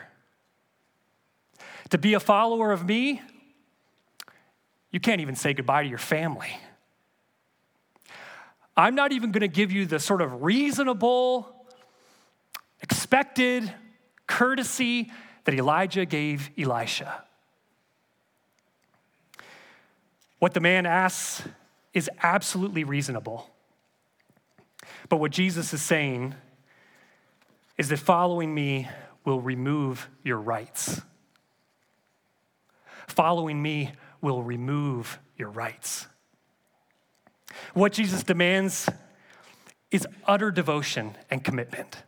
To 1.92 2.00
be 2.00 2.16
a 2.16 2.20
follower 2.20 2.72
of 2.72 2.84
me, 2.84 3.22
you 4.92 5.00
can't 5.00 5.22
even 5.22 5.36
say 5.36 5.54
goodbye 5.54 5.84
to 5.84 5.90
your 5.90 6.00
family. 6.00 6.58
I'm 8.76 8.96
not 8.96 9.12
even 9.12 9.32
going 9.32 9.42
to 9.42 9.48
give 9.48 9.72
you 9.72 9.86
the 9.86 10.00
sort 10.00 10.22
of 10.22 10.42
reasonable, 10.42 11.54
expected 12.82 13.72
courtesy 14.26 15.12
that 15.44 15.54
Elijah 15.54 16.06
gave 16.06 16.50
Elisha. 16.58 17.24
What 20.40 20.56
the 20.56 20.62
man 20.62 20.88
asks 20.88 21.44
is 21.94 22.10
absolutely 22.24 22.84
reasonable. 22.84 23.52
But 25.10 25.18
what 25.18 25.32
Jesus 25.32 25.74
is 25.74 25.82
saying 25.82 26.34
is 27.80 27.88
that 27.88 27.98
following 27.98 28.54
me 28.54 28.90
will 29.24 29.40
remove 29.40 30.10
your 30.22 30.38
rights. 30.38 31.02
Following 33.08 33.62
me 33.62 33.94
will 34.22 34.44
remove 34.44 35.18
your 35.38 35.50
rights. 35.50 36.06
What 37.74 37.94
Jesus 37.94 38.22
demands 38.22 38.90
is 39.92 40.06
utter 40.28 40.52
devotion 40.52 41.16
and 41.32 41.42
commitment. 41.42 42.04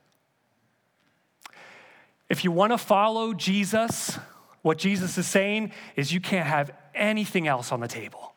If 2.29 2.43
you 2.43 2.51
want 2.51 2.73
to 2.73 2.77
follow 2.77 3.33
Jesus, 3.33 4.19
what 4.63 4.77
Jesus 4.77 5.17
is 5.17 5.25
saying 5.25 5.71
is 5.95 6.11
you 6.13 6.19
can't 6.19 6.47
have 6.47 6.71
anything 6.93 7.47
else 7.47 7.71
on 7.71 7.79
the 7.79 7.87
table. 7.87 8.33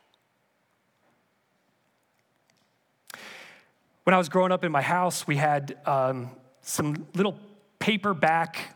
When 4.05 4.13
I 4.13 4.17
was 4.17 4.29
growing 4.29 4.53
up 4.53 4.63
in 4.63 4.71
my 4.71 4.81
house, 4.81 5.27
we 5.27 5.35
had 5.35 5.77
um, 5.85 6.29
some 6.65 7.07
little 7.13 7.37
paperback 7.79 8.75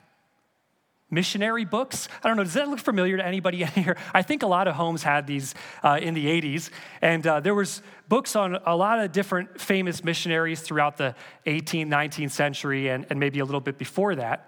missionary 1.11 1.65
books. 1.65 2.07
I 2.23 2.27
don't 2.27 2.37
know, 2.37 2.43
does 2.43 2.53
that 2.53 2.69
look 2.69 2.79
familiar 2.79 3.17
to 3.17 3.25
anybody 3.25 3.61
in 3.63 3.69
here? 3.69 3.97
I 4.13 4.21
think 4.21 4.43
a 4.43 4.47
lot 4.47 4.67
of 4.67 4.75
homes 4.75 5.03
had 5.03 5.27
these 5.27 5.55
uh, 5.83 5.99
in 6.01 6.13
the 6.13 6.25
80s. 6.27 6.69
And 7.01 7.25
uh, 7.25 7.39
there 7.39 7.55
was 7.55 7.81
books 8.07 8.35
on 8.35 8.59
a 8.65 8.75
lot 8.75 8.99
of 8.99 9.11
different 9.11 9.59
famous 9.59 10.03
missionaries 10.03 10.61
throughout 10.61 10.97
the 10.97 11.15
18th, 11.45 11.87
19th 11.87 12.31
century, 12.31 12.89
and, 12.89 13.05
and 13.09 13.19
maybe 13.19 13.39
a 13.39 13.45
little 13.45 13.61
bit 13.61 13.77
before 13.77 14.15
that. 14.15 14.45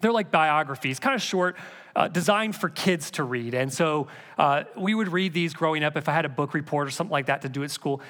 They're 0.00 0.12
like 0.12 0.30
biographies, 0.30 0.98
kind 0.98 1.14
of 1.14 1.20
short, 1.20 1.56
uh, 1.94 2.08
designed 2.08 2.56
for 2.56 2.68
kids 2.68 3.10
to 3.12 3.24
read. 3.24 3.54
And 3.54 3.72
so 3.72 4.06
uh, 4.38 4.64
we 4.76 4.94
would 4.94 5.08
read 5.08 5.34
these 5.34 5.52
growing 5.52 5.84
up 5.84 5.96
if 5.96 6.08
I 6.08 6.12
had 6.12 6.24
a 6.24 6.30
book 6.30 6.54
report 6.54 6.86
or 6.86 6.90
something 6.90 7.12
like 7.12 7.26
that 7.26 7.42
to 7.42 7.48
do 7.48 7.64
at 7.64 7.70
school. 7.70 8.00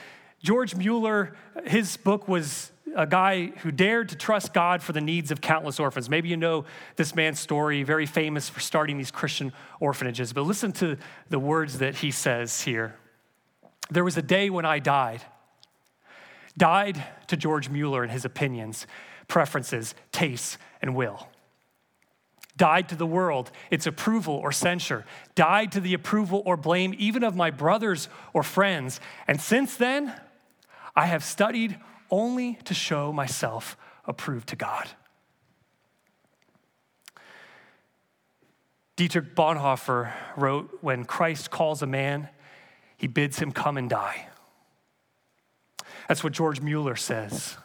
George 0.43 0.74
Mueller, 0.74 1.34
his 1.64 1.97
book 1.99 2.26
was 2.26 2.72
a 2.97 3.07
guy 3.07 3.47
who 3.59 3.70
dared 3.70 4.09
to 4.09 4.16
trust 4.16 4.53
God 4.53 4.82
for 4.82 4.93
the 4.93 5.01
needs 5.01 5.30
of 5.30 5.41
countless 5.41 5.78
orphans. 5.78 6.09
Maybe 6.09 6.28
you 6.28 6.36
know 6.36 6.64
this 6.97 7.14
man's 7.14 7.38
story, 7.38 7.82
very 7.82 8.07
famous 8.07 8.49
for 8.49 8.61
starting 8.61 8.97
these 8.97 9.11
Christian 9.11 9.53
orphanages. 9.78 10.32
But 10.32 10.43
listen 10.43 10.72
to 10.72 10.97
the 11.28 11.38
words 11.38 11.78
that 11.78 11.97
he 11.97 12.11
says 12.11 12.62
here. 12.62 12.97
There 13.91 14.05
was 14.05 14.16
a 14.16 14.22
day 14.22 14.51
when 14.51 14.64
I 14.64 14.78
died. 14.78 15.22
Died 16.57 17.03
to 17.28 17.36
George 17.36 17.68
Mueller 17.68 18.03
and 18.03 18.11
his 18.11 18.24
opinions, 18.24 18.86
preferences, 19.28 19.95
tastes, 20.11 20.59
and 20.82 20.95
will. 20.95 21.28
Died 22.57 22.88
to 22.88 22.97
the 22.97 23.07
world, 23.07 23.51
its 23.70 23.86
approval 23.86 24.34
or 24.34 24.53
censure. 24.53 25.05
Died 25.34 25.72
to 25.72 25.80
the 25.80 25.95
approval 25.95 26.43
or 26.45 26.57
blame 26.57 26.95
even 26.99 27.22
of 27.22 27.36
my 27.36 27.51
brothers 27.51 28.09
or 28.32 28.43
friends. 28.43 29.01
And 29.28 29.41
since 29.41 29.76
then, 29.76 30.14
I 30.95 31.07
have 31.07 31.24
studied 31.24 31.78
only 32.11 32.55
to 32.64 32.74
show 32.74 33.12
myself 33.12 33.76
approved 34.07 34.49
to 34.49 34.57
God. 34.57 34.88
Dietrich 38.97 39.34
Bonhoeffer 39.34 40.12
wrote 40.36 40.78
When 40.82 41.05
Christ 41.05 41.51
calls 41.51 41.82
a 41.82 41.86
man, 41.86 42.28
he 42.97 43.07
bids 43.07 43.38
him 43.38 43.53
come 43.53 43.76
and 43.76 43.88
die. 43.88 44.28
That's 46.09 46.22
what 46.22 46.32
George 46.32 46.61
Mueller 46.61 46.97
says 46.97 47.57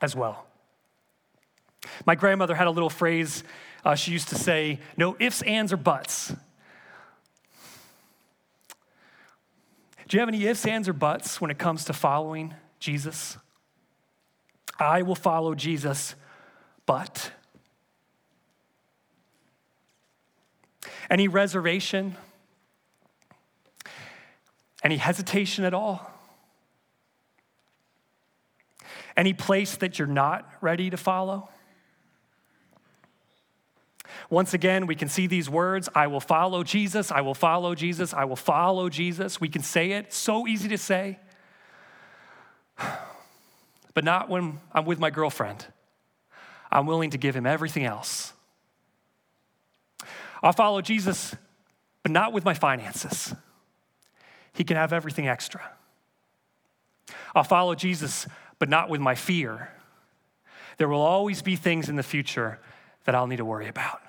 as 0.00 0.16
well. 0.16 0.46
My 2.06 2.14
grandmother 2.14 2.54
had 2.54 2.66
a 2.66 2.70
little 2.70 2.90
phrase 2.90 3.44
uh, 3.84 3.94
she 3.94 4.12
used 4.12 4.28
to 4.30 4.34
say, 4.34 4.80
no 4.96 5.14
ifs, 5.20 5.42
ands, 5.42 5.72
or 5.72 5.76
buts. 5.76 6.32
Do 10.14 10.18
you 10.18 10.20
have 10.20 10.28
any 10.28 10.46
ifs, 10.46 10.64
ands, 10.64 10.88
or 10.88 10.92
buts 10.92 11.40
when 11.40 11.50
it 11.50 11.58
comes 11.58 11.86
to 11.86 11.92
following 11.92 12.54
Jesus? 12.78 13.36
I 14.78 15.02
will 15.02 15.16
follow 15.16 15.56
Jesus, 15.56 16.14
but. 16.86 17.32
Any 21.10 21.26
reservation? 21.26 22.14
Any 24.84 24.98
hesitation 24.98 25.64
at 25.64 25.74
all? 25.74 26.08
Any 29.16 29.32
place 29.32 29.74
that 29.78 29.98
you're 29.98 30.06
not 30.06 30.48
ready 30.60 30.90
to 30.90 30.96
follow? 30.96 31.48
Once 34.30 34.54
again, 34.54 34.86
we 34.86 34.94
can 34.94 35.08
see 35.08 35.26
these 35.26 35.50
words 35.50 35.88
I 35.94 36.06
will 36.06 36.20
follow 36.20 36.62
Jesus, 36.64 37.10
I 37.10 37.20
will 37.20 37.34
follow 37.34 37.74
Jesus, 37.74 38.14
I 38.14 38.24
will 38.24 38.36
follow 38.36 38.88
Jesus. 38.88 39.40
We 39.40 39.48
can 39.48 39.62
say 39.62 39.92
it, 39.92 40.12
so 40.12 40.46
easy 40.46 40.68
to 40.68 40.78
say, 40.78 41.18
but 43.94 44.04
not 44.04 44.28
when 44.28 44.60
I'm 44.72 44.84
with 44.84 44.98
my 44.98 45.10
girlfriend. 45.10 45.66
I'm 46.72 46.86
willing 46.86 47.10
to 47.10 47.18
give 47.18 47.36
him 47.36 47.46
everything 47.46 47.84
else. 47.84 48.32
I'll 50.42 50.52
follow 50.52 50.80
Jesus, 50.80 51.34
but 52.02 52.10
not 52.10 52.32
with 52.32 52.44
my 52.44 52.54
finances. 52.54 53.34
He 54.52 54.64
can 54.64 54.76
have 54.76 54.92
everything 54.92 55.28
extra. 55.28 55.62
I'll 57.34 57.44
follow 57.44 57.74
Jesus, 57.74 58.26
but 58.58 58.68
not 58.68 58.88
with 58.88 59.00
my 59.00 59.14
fear. 59.14 59.70
There 60.78 60.88
will 60.88 61.00
always 61.00 61.42
be 61.42 61.56
things 61.56 61.88
in 61.88 61.96
the 61.96 62.02
future 62.02 62.58
that 63.04 63.14
I'll 63.14 63.26
need 63.26 63.36
to 63.36 63.44
worry 63.44 63.68
about. 63.68 64.00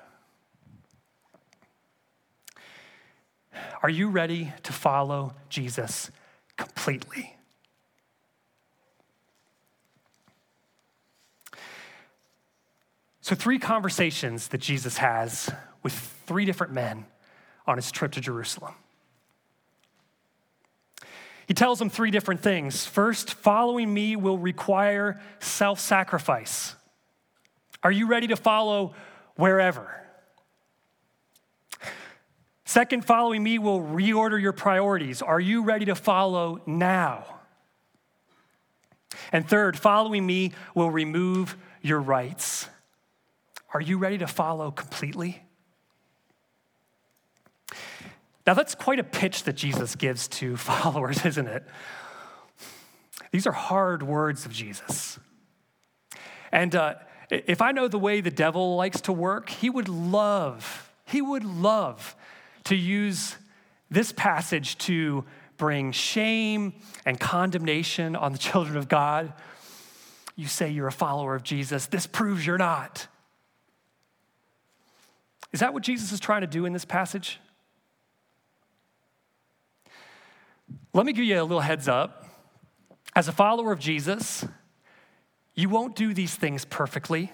Are 3.83 3.89
you 3.89 4.09
ready 4.09 4.53
to 4.63 4.73
follow 4.73 5.33
Jesus 5.49 6.11
completely? 6.57 7.35
So, 13.21 13.35
three 13.35 13.57
conversations 13.57 14.49
that 14.49 14.59
Jesus 14.59 14.97
has 14.97 15.51
with 15.81 15.93
three 16.27 16.45
different 16.45 16.73
men 16.73 17.05
on 17.65 17.77
his 17.77 17.91
trip 17.91 18.11
to 18.11 18.21
Jerusalem. 18.21 18.75
He 21.47 21.53
tells 21.53 21.79
them 21.79 21.89
three 21.89 22.11
different 22.11 22.41
things. 22.41 22.85
First, 22.85 23.33
following 23.33 23.93
me 23.93 24.15
will 24.15 24.37
require 24.37 25.19
self 25.39 25.79
sacrifice. 25.79 26.75
Are 27.83 27.91
you 27.91 28.07
ready 28.07 28.27
to 28.27 28.35
follow 28.35 28.93
wherever? 29.35 30.04
Second, 32.65 33.05
following 33.05 33.43
me 33.43 33.59
will 33.59 33.79
reorder 33.79 34.41
your 34.41 34.51
priorities. 34.51 35.21
Are 35.21 35.39
you 35.39 35.63
ready 35.63 35.85
to 35.85 35.95
follow 35.95 36.61
now? 36.65 37.25
And 39.31 39.47
third, 39.47 39.77
following 39.77 40.25
me 40.25 40.51
will 40.73 40.89
remove 40.89 41.55
your 41.81 42.01
rights. 42.01 42.67
Are 43.73 43.81
you 43.81 43.99
ready 43.99 44.17
to 44.17 44.27
follow 44.27 44.71
completely? 44.71 45.43
Now, 48.47 48.53
that's 48.55 48.75
quite 48.75 48.99
a 48.99 49.03
pitch 49.03 49.43
that 49.43 49.53
Jesus 49.53 49.95
gives 49.95 50.27
to 50.29 50.57
followers, 50.57 51.23
isn't 51.23 51.47
it? 51.47 51.63
These 53.31 53.45
are 53.45 53.51
hard 53.51 54.01
words 54.01 54.45
of 54.45 54.51
Jesus. 54.51 55.19
And 56.51 56.75
uh, 56.75 56.95
if 57.29 57.61
I 57.61 57.71
know 57.71 57.87
the 57.87 57.99
way 57.99 58.21
the 58.21 58.31
devil 58.31 58.75
likes 58.75 59.01
to 59.01 59.13
work, 59.13 59.49
he 59.49 59.69
would 59.69 59.89
love, 59.89 60.91
he 61.05 61.21
would 61.21 61.43
love 61.43 62.15
to 62.65 62.75
use 62.75 63.35
this 63.89 64.11
passage 64.11 64.77
to 64.79 65.23
bring 65.57 65.91
shame 65.91 66.73
and 67.05 67.19
condemnation 67.19 68.15
on 68.15 68.31
the 68.31 68.37
children 68.37 68.77
of 68.77 68.87
God. 68.87 69.33
You 70.35 70.47
say 70.47 70.69
you're 70.69 70.87
a 70.87 70.91
follower 70.91 71.35
of 71.35 71.43
Jesus. 71.43 71.87
This 71.87 72.05
proves 72.07 72.45
you're 72.45 72.57
not. 72.57 73.07
Is 75.53 75.61
that 75.61 75.73
what 75.73 75.83
Jesus 75.83 76.11
is 76.11 76.19
trying 76.19 76.41
to 76.41 76.47
do 76.47 76.65
in 76.65 76.73
this 76.73 76.83
passage? 76.83 77.39
Let 80.93 81.05
me 81.05 81.13
give 81.13 81.23
you 81.23 81.41
a 81.41 81.43
little 81.43 81.61
heads 81.61 81.87
up. 81.87 82.25
As 83.15 83.29
a 83.29 83.31
follower 83.31 83.71
of 83.71 83.79
Jesus, 83.79 84.45
you 85.53 85.69
won't 85.69 85.95
do 85.95 86.13
these 86.13 86.35
things 86.35 86.65
perfectly. 86.65 87.31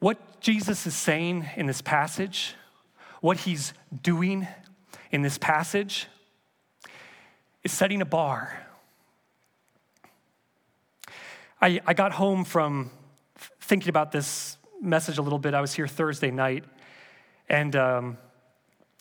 What 0.00 0.40
Jesus 0.40 0.86
is 0.86 0.94
saying 0.94 1.46
in 1.56 1.66
this 1.66 1.82
passage, 1.82 2.54
what 3.20 3.36
he's 3.36 3.74
doing 4.02 4.48
in 5.10 5.20
this 5.20 5.36
passage, 5.36 6.06
is 7.62 7.70
setting 7.70 8.00
a 8.00 8.06
bar. 8.06 8.66
I, 11.60 11.82
I 11.86 11.92
got 11.92 12.12
home 12.12 12.46
from 12.46 12.90
thinking 13.60 13.90
about 13.90 14.10
this 14.10 14.56
message 14.80 15.18
a 15.18 15.22
little 15.22 15.38
bit. 15.38 15.52
I 15.52 15.60
was 15.60 15.74
here 15.74 15.86
Thursday 15.86 16.30
night, 16.30 16.64
and 17.50 17.76
um, 17.76 18.16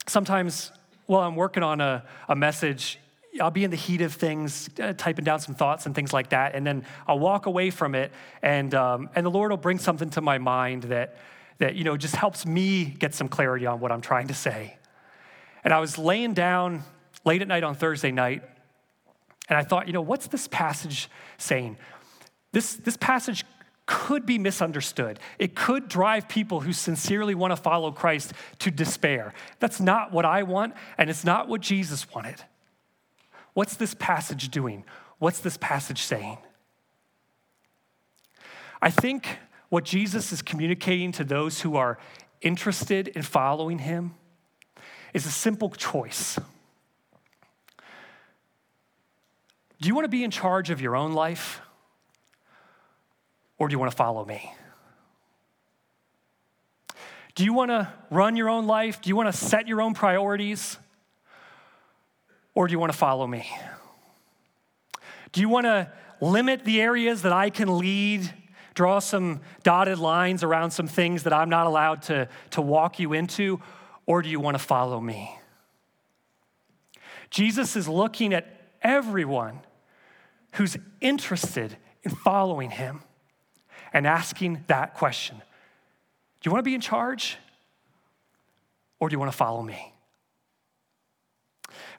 sometimes 0.05 0.73
while 1.05 1.21
I'm 1.21 1.37
working 1.37 1.63
on 1.63 1.79
a, 1.79 2.03
a 2.27 2.35
message, 2.35 2.99
I'll 3.39 3.51
be 3.51 3.63
in 3.63 3.71
the 3.71 3.77
heat 3.77 4.01
of 4.01 4.13
things, 4.13 4.69
uh, 4.79 4.93
typing 4.93 5.25
down 5.25 5.39
some 5.39 5.55
thoughts 5.55 5.85
and 5.85 5.95
things 5.95 6.13
like 6.13 6.29
that, 6.29 6.55
and 6.55 6.65
then 6.65 6.85
I'll 7.07 7.19
walk 7.19 7.45
away 7.45 7.69
from 7.69 7.95
it, 7.95 8.11
and 8.41 8.73
um, 8.73 9.09
and 9.15 9.25
the 9.25 9.31
Lord 9.31 9.51
will 9.51 9.57
bring 9.57 9.77
something 9.77 10.09
to 10.11 10.21
my 10.21 10.37
mind 10.37 10.83
that 10.83 11.17
that 11.59 11.75
you 11.75 11.83
know 11.83 11.97
just 11.97 12.15
helps 12.15 12.45
me 12.45 12.85
get 12.85 13.13
some 13.13 13.27
clarity 13.27 13.65
on 13.65 13.79
what 13.79 13.91
I'm 13.91 14.01
trying 14.01 14.27
to 14.27 14.33
say. 14.33 14.77
And 15.63 15.73
I 15.73 15.79
was 15.79 15.97
laying 15.97 16.33
down 16.33 16.83
late 17.25 17.41
at 17.41 17.47
night 17.47 17.63
on 17.63 17.75
Thursday 17.75 18.11
night, 18.11 18.43
and 19.47 19.57
I 19.57 19.63
thought, 19.63 19.87
you 19.87 19.93
know, 19.93 20.01
what's 20.01 20.27
this 20.27 20.47
passage 20.47 21.09
saying? 21.37 21.77
This 22.51 22.75
this 22.75 22.97
passage 22.97 23.45
could 23.85 24.23
be 24.23 24.37
misunderstood. 24.37 25.19
It 25.39 25.55
could 25.55 25.87
drive 25.87 26.29
people 26.29 26.59
who 26.59 26.73
sincerely 26.73 27.33
want 27.33 27.51
to 27.51 27.57
follow 27.57 27.91
Christ 27.91 28.33
to 28.59 28.69
despair. 28.69 29.33
That's 29.59 29.81
not 29.81 30.11
what 30.11 30.25
I 30.25 30.43
want, 30.43 30.75
and 30.97 31.09
it's 31.09 31.23
not 31.23 31.47
what 31.47 31.61
Jesus 31.61 32.07
wanted. 32.13 32.43
What's 33.59 33.75
this 33.75 33.93
passage 33.93 34.47
doing? 34.47 34.85
What's 35.17 35.39
this 35.41 35.57
passage 35.57 36.03
saying? 36.03 36.37
I 38.81 38.89
think 38.89 39.37
what 39.67 39.83
Jesus 39.83 40.31
is 40.31 40.41
communicating 40.41 41.11
to 41.11 41.25
those 41.25 41.59
who 41.59 41.75
are 41.75 41.97
interested 42.39 43.09
in 43.09 43.21
following 43.21 43.79
him 43.79 44.15
is 45.13 45.25
a 45.25 45.29
simple 45.29 45.69
choice. 45.71 46.39
Do 49.81 49.89
you 49.89 49.93
want 49.93 50.05
to 50.05 50.09
be 50.09 50.23
in 50.23 50.31
charge 50.31 50.69
of 50.69 50.79
your 50.79 50.95
own 50.95 51.11
life? 51.11 51.59
Or 53.57 53.67
do 53.67 53.73
you 53.73 53.79
want 53.79 53.91
to 53.91 53.97
follow 53.97 54.23
me? 54.23 54.53
Do 57.35 57.43
you 57.43 57.51
want 57.51 57.71
to 57.71 57.91
run 58.09 58.37
your 58.37 58.47
own 58.47 58.67
life? 58.67 59.01
Do 59.01 59.09
you 59.09 59.17
want 59.17 59.27
to 59.27 59.37
set 59.37 59.67
your 59.67 59.81
own 59.81 59.95
priorities? 59.95 60.77
Or 62.59 62.67
do 62.67 62.73
you 62.73 62.79
want 62.79 62.91
to 62.91 62.97
follow 62.97 63.25
me? 63.25 63.49
Do 65.31 65.39
you 65.39 65.47
want 65.47 65.63
to 65.63 65.89
limit 66.19 66.65
the 66.65 66.81
areas 66.81 67.21
that 67.21 67.31
I 67.31 67.49
can 67.49 67.77
lead, 67.77 68.33
draw 68.73 68.99
some 68.99 69.39
dotted 69.63 69.97
lines 69.97 70.43
around 70.43 70.71
some 70.71 70.85
things 70.85 71.23
that 71.23 71.31
I'm 71.31 71.47
not 71.47 71.67
allowed 71.67 72.01
to, 72.03 72.27
to 72.49 72.61
walk 72.61 72.99
you 72.99 73.13
into? 73.13 73.61
Or 74.05 74.21
do 74.21 74.27
you 74.27 74.41
want 74.41 74.55
to 74.55 74.59
follow 74.61 74.99
me? 74.99 75.39
Jesus 77.29 77.77
is 77.77 77.87
looking 77.87 78.33
at 78.33 78.45
everyone 78.81 79.61
who's 80.55 80.75
interested 80.99 81.77
in 82.03 82.11
following 82.11 82.71
him 82.71 83.03
and 83.93 84.05
asking 84.05 84.65
that 84.67 84.95
question 84.95 85.37
Do 85.37 86.49
you 86.49 86.51
want 86.51 86.65
to 86.65 86.69
be 86.69 86.75
in 86.75 86.81
charge? 86.81 87.37
Or 88.99 89.07
do 89.07 89.13
you 89.13 89.19
want 89.19 89.31
to 89.31 89.37
follow 89.37 89.63
me? 89.63 89.93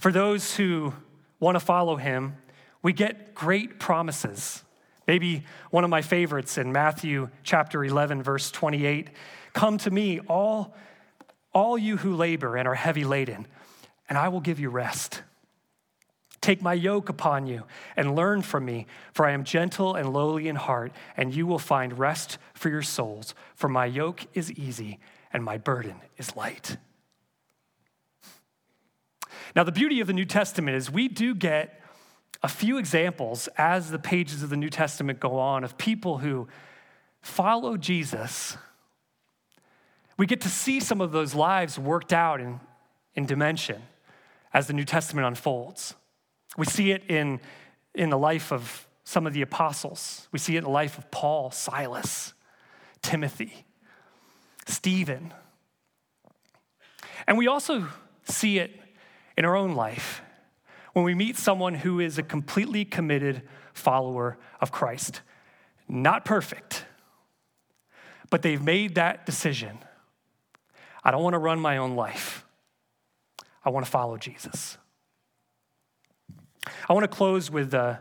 For 0.00 0.10
those 0.10 0.56
who 0.56 0.94
want 1.40 1.56
to 1.56 1.60
follow 1.60 1.96
him, 1.96 2.36
we 2.82 2.94
get 2.94 3.34
great 3.34 3.78
promises. 3.78 4.64
Maybe 5.06 5.44
one 5.70 5.84
of 5.84 5.90
my 5.90 6.00
favorites 6.00 6.56
in 6.56 6.72
Matthew 6.72 7.28
chapter 7.42 7.84
11, 7.84 8.22
verse 8.22 8.50
28 8.50 9.10
Come 9.52 9.76
to 9.78 9.90
me, 9.90 10.20
all, 10.20 10.74
all 11.52 11.76
you 11.76 11.98
who 11.98 12.14
labor 12.14 12.56
and 12.56 12.66
are 12.66 12.74
heavy 12.74 13.04
laden, 13.04 13.46
and 14.08 14.16
I 14.16 14.28
will 14.28 14.40
give 14.40 14.58
you 14.58 14.70
rest. 14.70 15.22
Take 16.40 16.62
my 16.62 16.72
yoke 16.72 17.10
upon 17.10 17.46
you 17.46 17.64
and 17.94 18.16
learn 18.16 18.40
from 18.40 18.64
me, 18.64 18.86
for 19.12 19.26
I 19.26 19.32
am 19.32 19.44
gentle 19.44 19.96
and 19.96 20.14
lowly 20.14 20.48
in 20.48 20.56
heart, 20.56 20.92
and 21.14 21.34
you 21.34 21.46
will 21.46 21.58
find 21.58 21.98
rest 21.98 22.38
for 22.54 22.70
your 22.70 22.80
souls. 22.80 23.34
For 23.54 23.68
my 23.68 23.84
yoke 23.84 24.26
is 24.32 24.50
easy 24.52 24.98
and 25.30 25.44
my 25.44 25.58
burden 25.58 25.96
is 26.16 26.34
light. 26.36 26.78
Now, 29.54 29.64
the 29.64 29.72
beauty 29.72 30.00
of 30.00 30.06
the 30.06 30.12
New 30.12 30.24
Testament 30.24 30.76
is 30.76 30.90
we 30.90 31.08
do 31.08 31.34
get 31.34 31.80
a 32.42 32.48
few 32.48 32.78
examples 32.78 33.48
as 33.58 33.90
the 33.90 33.98
pages 33.98 34.42
of 34.42 34.50
the 34.50 34.56
New 34.56 34.70
Testament 34.70 35.20
go 35.20 35.38
on 35.38 35.64
of 35.64 35.76
people 35.76 36.18
who 36.18 36.48
follow 37.20 37.76
Jesus. 37.76 38.56
We 40.16 40.26
get 40.26 40.40
to 40.42 40.48
see 40.48 40.80
some 40.80 41.00
of 41.00 41.12
those 41.12 41.34
lives 41.34 41.78
worked 41.78 42.12
out 42.12 42.40
in, 42.40 42.60
in 43.14 43.26
dimension 43.26 43.82
as 44.54 44.66
the 44.66 44.72
New 44.72 44.84
Testament 44.84 45.26
unfolds. 45.26 45.94
We 46.56 46.66
see 46.66 46.92
it 46.92 47.04
in, 47.08 47.40
in 47.94 48.10
the 48.10 48.18
life 48.18 48.52
of 48.52 48.86
some 49.04 49.26
of 49.26 49.32
the 49.32 49.42
apostles. 49.42 50.28
We 50.32 50.38
see 50.38 50.54
it 50.54 50.58
in 50.58 50.64
the 50.64 50.70
life 50.70 50.96
of 50.96 51.10
Paul, 51.10 51.50
Silas, 51.50 52.32
Timothy, 53.02 53.64
Stephen. 54.66 55.34
And 57.26 57.36
we 57.36 57.48
also 57.48 57.86
see 58.24 58.58
it 58.58 58.79
in 59.40 59.46
our 59.46 59.56
own 59.56 59.74
life 59.74 60.20
when 60.92 61.02
we 61.02 61.14
meet 61.14 61.34
someone 61.34 61.72
who 61.72 61.98
is 61.98 62.18
a 62.18 62.22
completely 62.22 62.84
committed 62.84 63.40
follower 63.72 64.36
of 64.60 64.70
Christ. 64.70 65.22
Not 65.88 66.26
perfect, 66.26 66.84
but 68.28 68.42
they've 68.42 68.62
made 68.62 68.96
that 68.96 69.24
decision. 69.24 69.78
I 71.02 71.10
don't 71.10 71.22
want 71.22 71.32
to 71.32 71.38
run 71.38 71.58
my 71.58 71.78
own 71.78 71.96
life, 71.96 72.44
I 73.64 73.70
want 73.70 73.86
to 73.86 73.90
follow 73.90 74.18
Jesus. 74.18 74.76
I 76.86 76.92
want 76.92 77.10
to 77.10 77.16
close 77.16 77.50
with 77.50 77.72
uh, 77.72 77.96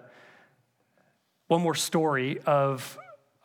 one 1.48 1.62
more 1.62 1.74
story 1.74 2.40
of 2.40 2.98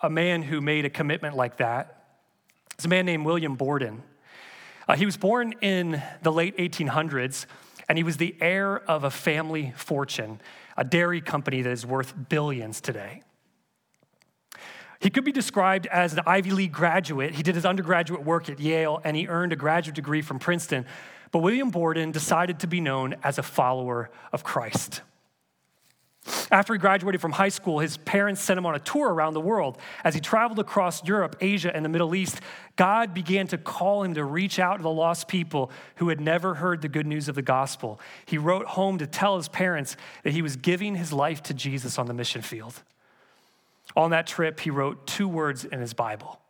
a 0.02 0.10
man 0.10 0.42
who 0.42 0.60
made 0.60 0.84
a 0.84 0.90
commitment 0.90 1.36
like 1.36 1.58
that. 1.58 2.06
It's 2.72 2.86
a 2.86 2.88
man 2.88 3.06
named 3.06 3.24
William 3.24 3.54
Borden. 3.54 4.02
Uh, 4.88 4.96
he 4.96 5.06
was 5.06 5.16
born 5.16 5.54
in 5.60 6.02
the 6.22 6.32
late 6.32 6.56
1800s, 6.56 7.46
and 7.88 7.98
he 7.98 8.04
was 8.04 8.16
the 8.16 8.36
heir 8.40 8.78
of 8.88 9.04
a 9.04 9.10
family 9.10 9.72
fortune, 9.76 10.40
a 10.76 10.84
dairy 10.84 11.20
company 11.20 11.62
that 11.62 11.70
is 11.70 11.84
worth 11.86 12.14
billions 12.28 12.80
today. 12.80 13.22
He 15.00 15.10
could 15.10 15.24
be 15.24 15.32
described 15.32 15.86
as 15.88 16.14
an 16.14 16.20
Ivy 16.26 16.50
League 16.52 16.72
graduate. 16.72 17.34
He 17.34 17.42
did 17.42 17.54
his 17.54 17.66
undergraduate 17.66 18.24
work 18.24 18.48
at 18.48 18.58
Yale 18.58 19.00
and 19.04 19.16
he 19.16 19.28
earned 19.28 19.52
a 19.52 19.56
graduate 19.56 19.94
degree 19.94 20.22
from 20.22 20.38
Princeton. 20.38 20.86
But 21.30 21.40
William 21.40 21.70
Borden 21.70 22.10
decided 22.10 22.60
to 22.60 22.66
be 22.66 22.80
known 22.80 23.16
as 23.22 23.38
a 23.38 23.42
follower 23.42 24.10
of 24.32 24.44
Christ. 24.44 25.02
After 26.50 26.72
he 26.72 26.78
graduated 26.78 27.20
from 27.20 27.32
high 27.32 27.50
school, 27.50 27.80
his 27.80 27.98
parents 27.98 28.40
sent 28.40 28.56
him 28.56 28.64
on 28.64 28.74
a 28.74 28.78
tour 28.78 29.12
around 29.12 29.34
the 29.34 29.40
world. 29.40 29.76
As 30.04 30.14
he 30.14 30.20
traveled 30.20 30.58
across 30.58 31.04
Europe, 31.06 31.36
Asia, 31.40 31.74
and 31.74 31.84
the 31.84 31.88
Middle 31.90 32.14
East, 32.14 32.40
God 32.76 33.12
began 33.12 33.46
to 33.48 33.58
call 33.58 34.02
him 34.02 34.14
to 34.14 34.24
reach 34.24 34.58
out 34.58 34.78
to 34.78 34.82
the 34.82 34.90
lost 34.90 35.28
people 35.28 35.70
who 35.96 36.08
had 36.08 36.20
never 36.20 36.54
heard 36.54 36.80
the 36.80 36.88
good 36.88 37.06
news 37.06 37.28
of 37.28 37.34
the 37.34 37.42
gospel. 37.42 38.00
He 38.24 38.38
wrote 38.38 38.66
home 38.66 38.98
to 38.98 39.06
tell 39.06 39.36
his 39.36 39.48
parents 39.48 39.96
that 40.22 40.32
he 40.32 40.40
was 40.40 40.56
giving 40.56 40.94
his 40.94 41.12
life 41.12 41.42
to 41.44 41.54
Jesus 41.54 41.98
on 41.98 42.06
the 42.06 42.14
mission 42.14 42.40
field. 42.40 42.82
On 43.94 44.10
that 44.10 44.26
trip, 44.26 44.60
he 44.60 44.70
wrote 44.70 45.06
two 45.06 45.28
words 45.28 45.64
in 45.64 45.80
his 45.80 45.92
Bible 45.92 46.40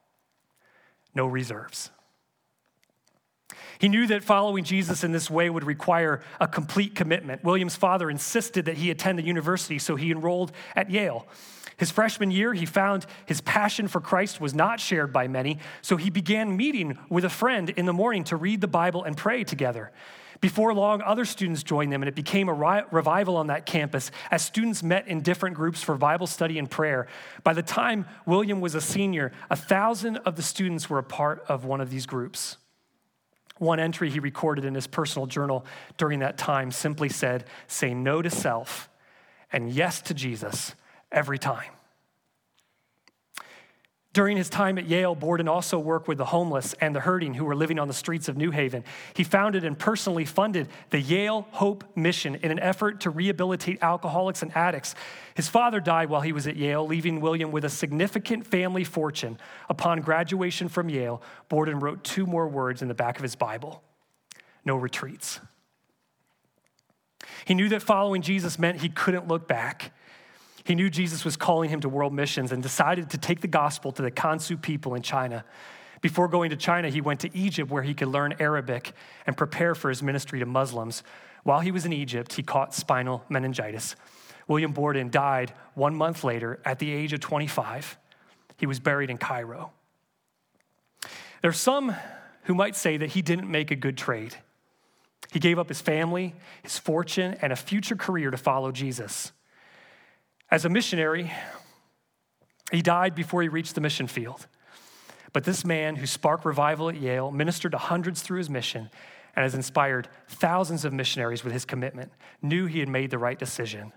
no 1.16 1.26
reserves. 1.26 1.90
He 3.78 3.88
knew 3.88 4.06
that 4.06 4.24
following 4.24 4.64
Jesus 4.64 5.04
in 5.04 5.12
this 5.12 5.30
way 5.30 5.50
would 5.50 5.64
require 5.64 6.20
a 6.40 6.48
complete 6.48 6.94
commitment. 6.94 7.44
William's 7.44 7.76
father 7.76 8.10
insisted 8.10 8.64
that 8.66 8.76
he 8.76 8.90
attend 8.90 9.18
the 9.18 9.24
university, 9.24 9.78
so 9.78 9.96
he 9.96 10.10
enrolled 10.10 10.52
at 10.76 10.90
Yale. 10.90 11.26
His 11.76 11.90
freshman 11.90 12.30
year, 12.30 12.54
he 12.54 12.66
found 12.66 13.04
his 13.26 13.40
passion 13.40 13.88
for 13.88 14.00
Christ 14.00 14.40
was 14.40 14.54
not 14.54 14.78
shared 14.78 15.12
by 15.12 15.26
many, 15.26 15.58
so 15.82 15.96
he 15.96 16.08
began 16.08 16.56
meeting 16.56 16.98
with 17.08 17.24
a 17.24 17.30
friend 17.30 17.70
in 17.70 17.84
the 17.84 17.92
morning 17.92 18.24
to 18.24 18.36
read 18.36 18.60
the 18.60 18.68
Bible 18.68 19.02
and 19.02 19.16
pray 19.16 19.42
together. 19.42 19.90
Before 20.40 20.74
long, 20.74 21.00
other 21.02 21.24
students 21.24 21.62
joined 21.62 21.92
them, 21.92 22.02
and 22.02 22.08
it 22.08 22.14
became 22.14 22.48
a 22.48 22.84
revival 22.90 23.36
on 23.36 23.46
that 23.48 23.66
campus 23.66 24.10
as 24.30 24.44
students 24.44 24.82
met 24.82 25.08
in 25.08 25.22
different 25.22 25.56
groups 25.56 25.82
for 25.82 25.96
Bible 25.96 26.26
study 26.26 26.58
and 26.58 26.70
prayer. 26.70 27.06
By 27.42 27.54
the 27.54 27.62
time 27.62 28.06
William 28.26 28.60
was 28.60 28.74
a 28.74 28.80
senior, 28.80 29.32
a 29.50 29.56
thousand 29.56 30.18
of 30.18 30.36
the 30.36 30.42
students 30.42 30.90
were 30.90 30.98
a 30.98 31.04
part 31.04 31.44
of 31.48 31.64
one 31.64 31.80
of 31.80 31.90
these 31.90 32.06
groups. 32.06 32.58
One 33.58 33.78
entry 33.78 34.10
he 34.10 34.18
recorded 34.18 34.64
in 34.64 34.74
his 34.74 34.86
personal 34.86 35.26
journal 35.26 35.64
during 35.96 36.20
that 36.20 36.36
time 36.36 36.70
simply 36.70 37.08
said, 37.08 37.44
Say 37.68 37.94
no 37.94 38.20
to 38.20 38.30
self 38.30 38.88
and 39.52 39.70
yes 39.70 40.02
to 40.02 40.14
Jesus 40.14 40.74
every 41.12 41.38
time. 41.38 41.70
During 44.14 44.36
his 44.36 44.48
time 44.48 44.78
at 44.78 44.86
Yale, 44.86 45.16
Borden 45.16 45.48
also 45.48 45.76
worked 45.76 46.06
with 46.06 46.18
the 46.18 46.24
homeless 46.26 46.72
and 46.80 46.94
the 46.94 47.00
hurting 47.00 47.34
who 47.34 47.44
were 47.44 47.56
living 47.56 47.80
on 47.80 47.88
the 47.88 47.94
streets 47.94 48.28
of 48.28 48.36
New 48.36 48.52
Haven. 48.52 48.84
He 49.12 49.24
founded 49.24 49.64
and 49.64 49.76
personally 49.76 50.24
funded 50.24 50.68
the 50.90 51.00
Yale 51.00 51.48
Hope 51.50 51.82
Mission 51.96 52.36
in 52.36 52.52
an 52.52 52.60
effort 52.60 53.00
to 53.00 53.10
rehabilitate 53.10 53.82
alcoholics 53.82 54.40
and 54.40 54.56
addicts. 54.56 54.94
His 55.34 55.48
father 55.48 55.80
died 55.80 56.10
while 56.10 56.20
he 56.20 56.30
was 56.32 56.46
at 56.46 56.54
Yale, 56.54 56.86
leaving 56.86 57.20
William 57.20 57.50
with 57.50 57.64
a 57.64 57.68
significant 57.68 58.46
family 58.46 58.84
fortune. 58.84 59.36
Upon 59.68 60.00
graduation 60.00 60.68
from 60.68 60.88
Yale, 60.88 61.20
Borden 61.48 61.80
wrote 61.80 62.04
two 62.04 62.24
more 62.24 62.46
words 62.46 62.82
in 62.82 62.88
the 62.88 62.94
back 62.94 63.16
of 63.16 63.24
his 63.24 63.34
Bible 63.34 63.82
no 64.64 64.76
retreats. 64.76 65.40
He 67.44 67.54
knew 67.54 67.68
that 67.68 67.82
following 67.82 68.22
Jesus 68.22 68.60
meant 68.60 68.80
he 68.80 68.88
couldn't 68.88 69.26
look 69.26 69.48
back. 69.48 69.92
He 70.64 70.74
knew 70.74 70.88
Jesus 70.88 71.24
was 71.24 71.36
calling 71.36 71.68
him 71.68 71.80
to 71.80 71.88
world 71.88 72.14
missions 72.14 72.50
and 72.50 72.62
decided 72.62 73.10
to 73.10 73.18
take 73.18 73.40
the 73.40 73.48
gospel 73.48 73.92
to 73.92 74.02
the 74.02 74.10
Kansu 74.10 74.60
people 74.60 74.94
in 74.94 75.02
China. 75.02 75.44
Before 76.00 76.26
going 76.26 76.50
to 76.50 76.56
China, 76.56 76.88
he 76.88 77.00
went 77.00 77.20
to 77.20 77.36
Egypt 77.36 77.70
where 77.70 77.82
he 77.82 77.94
could 77.94 78.08
learn 78.08 78.34
Arabic 78.40 78.92
and 79.26 79.36
prepare 79.36 79.74
for 79.74 79.90
his 79.90 80.02
ministry 80.02 80.38
to 80.40 80.46
Muslims. 80.46 81.02
While 81.42 81.60
he 81.60 81.70
was 81.70 81.84
in 81.84 81.92
Egypt, 81.92 82.32
he 82.34 82.42
caught 82.42 82.74
spinal 82.74 83.24
meningitis. 83.28 83.94
William 84.48 84.72
Borden 84.72 85.10
died 85.10 85.52
one 85.74 85.94
month 85.94 86.24
later 86.24 86.60
at 86.64 86.78
the 86.78 86.92
age 86.92 87.12
of 87.12 87.20
25. 87.20 87.98
He 88.56 88.66
was 88.66 88.80
buried 88.80 89.10
in 89.10 89.18
Cairo. 89.18 89.72
There 91.42 91.50
are 91.50 91.52
some 91.52 91.94
who 92.44 92.54
might 92.54 92.76
say 92.76 92.96
that 92.96 93.10
he 93.10 93.22
didn't 93.22 93.50
make 93.50 93.70
a 93.70 93.76
good 93.76 93.96
trade. 93.96 94.36
He 95.32 95.38
gave 95.38 95.58
up 95.58 95.68
his 95.68 95.80
family, 95.80 96.34
his 96.62 96.78
fortune, 96.78 97.36
and 97.42 97.52
a 97.52 97.56
future 97.56 97.96
career 97.96 98.30
to 98.30 98.36
follow 98.36 98.72
Jesus. 98.72 99.32
As 100.50 100.64
a 100.64 100.68
missionary, 100.68 101.32
he 102.70 102.82
died 102.82 103.14
before 103.14 103.42
he 103.42 103.48
reached 103.48 103.74
the 103.74 103.80
mission 103.80 104.06
field. 104.06 104.46
But 105.32 105.44
this 105.44 105.64
man 105.64 105.96
who 105.96 106.06
sparked 106.06 106.44
revival 106.44 106.88
at 106.88 106.96
Yale 106.96 107.30
ministered 107.30 107.72
to 107.72 107.78
hundreds 107.78 108.22
through 108.22 108.38
his 108.38 108.48
mission 108.48 108.88
and 109.34 109.42
has 109.42 109.54
inspired 109.54 110.08
thousands 110.28 110.84
of 110.84 110.92
missionaries 110.92 111.42
with 111.42 111.52
his 111.52 111.64
commitment, 111.64 112.12
knew 112.40 112.66
he 112.66 112.78
had 112.78 112.88
made 112.88 113.10
the 113.10 113.18
right 113.18 113.38
decision. 113.38 113.92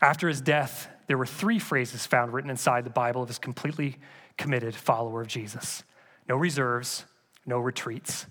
After 0.00 0.28
his 0.28 0.40
death, 0.40 0.88
there 1.06 1.16
were 1.16 1.26
three 1.26 1.58
phrases 1.58 2.06
found 2.06 2.32
written 2.32 2.50
inside 2.50 2.84
the 2.84 2.90
Bible 2.90 3.22
of 3.22 3.28
his 3.28 3.38
completely 3.38 3.96
committed 4.36 4.74
follower 4.74 5.22
of 5.22 5.28
Jesus 5.28 5.82
no 6.28 6.36
reserves, 6.36 7.06
no 7.46 7.58
retreats, 7.58 8.26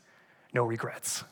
no 0.53 0.63
regrets. 0.63 1.23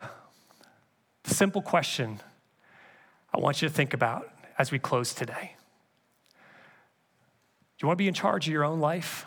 The 0.00 1.34
simple 1.34 1.60
question 1.60 2.20
I 3.34 3.38
want 3.38 3.62
you 3.62 3.68
to 3.68 3.74
think 3.74 3.94
about 3.94 4.30
as 4.58 4.70
we 4.70 4.78
close 4.78 5.14
today. 5.14 5.54
Do 7.78 7.84
you 7.84 7.88
want 7.88 7.98
to 7.98 8.02
be 8.02 8.08
in 8.08 8.14
charge 8.14 8.46
of 8.48 8.52
your 8.52 8.64
own 8.64 8.80
life? 8.80 9.26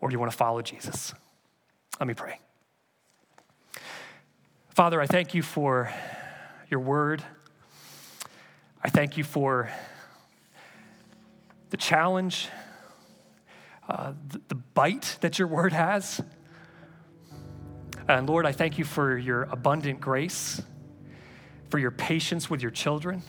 Or 0.00 0.08
do 0.08 0.14
you 0.14 0.18
want 0.18 0.30
to 0.30 0.36
follow 0.36 0.62
Jesus? 0.62 1.12
Let 1.98 2.06
me 2.06 2.14
pray. 2.14 2.40
Father, 4.70 5.00
I 5.00 5.06
thank 5.06 5.34
you 5.34 5.42
for 5.42 5.92
your 6.70 6.80
word. 6.80 7.22
I 8.82 8.88
thank 8.88 9.16
you 9.16 9.24
for 9.24 9.70
the 11.70 11.76
challenge, 11.76 12.48
uh, 13.88 14.12
the, 14.28 14.40
the 14.48 14.54
bite 14.54 15.18
that 15.20 15.38
your 15.38 15.48
word 15.48 15.72
has. 15.72 16.22
And 18.08 18.28
Lord, 18.28 18.46
I 18.46 18.52
thank 18.52 18.78
you 18.78 18.84
for 18.84 19.18
your 19.18 19.42
abundant 19.44 20.00
grace, 20.00 20.62
for 21.70 21.78
your 21.78 21.90
patience 21.90 22.50
with 22.50 22.60
your 22.60 22.70
children. 22.70 23.22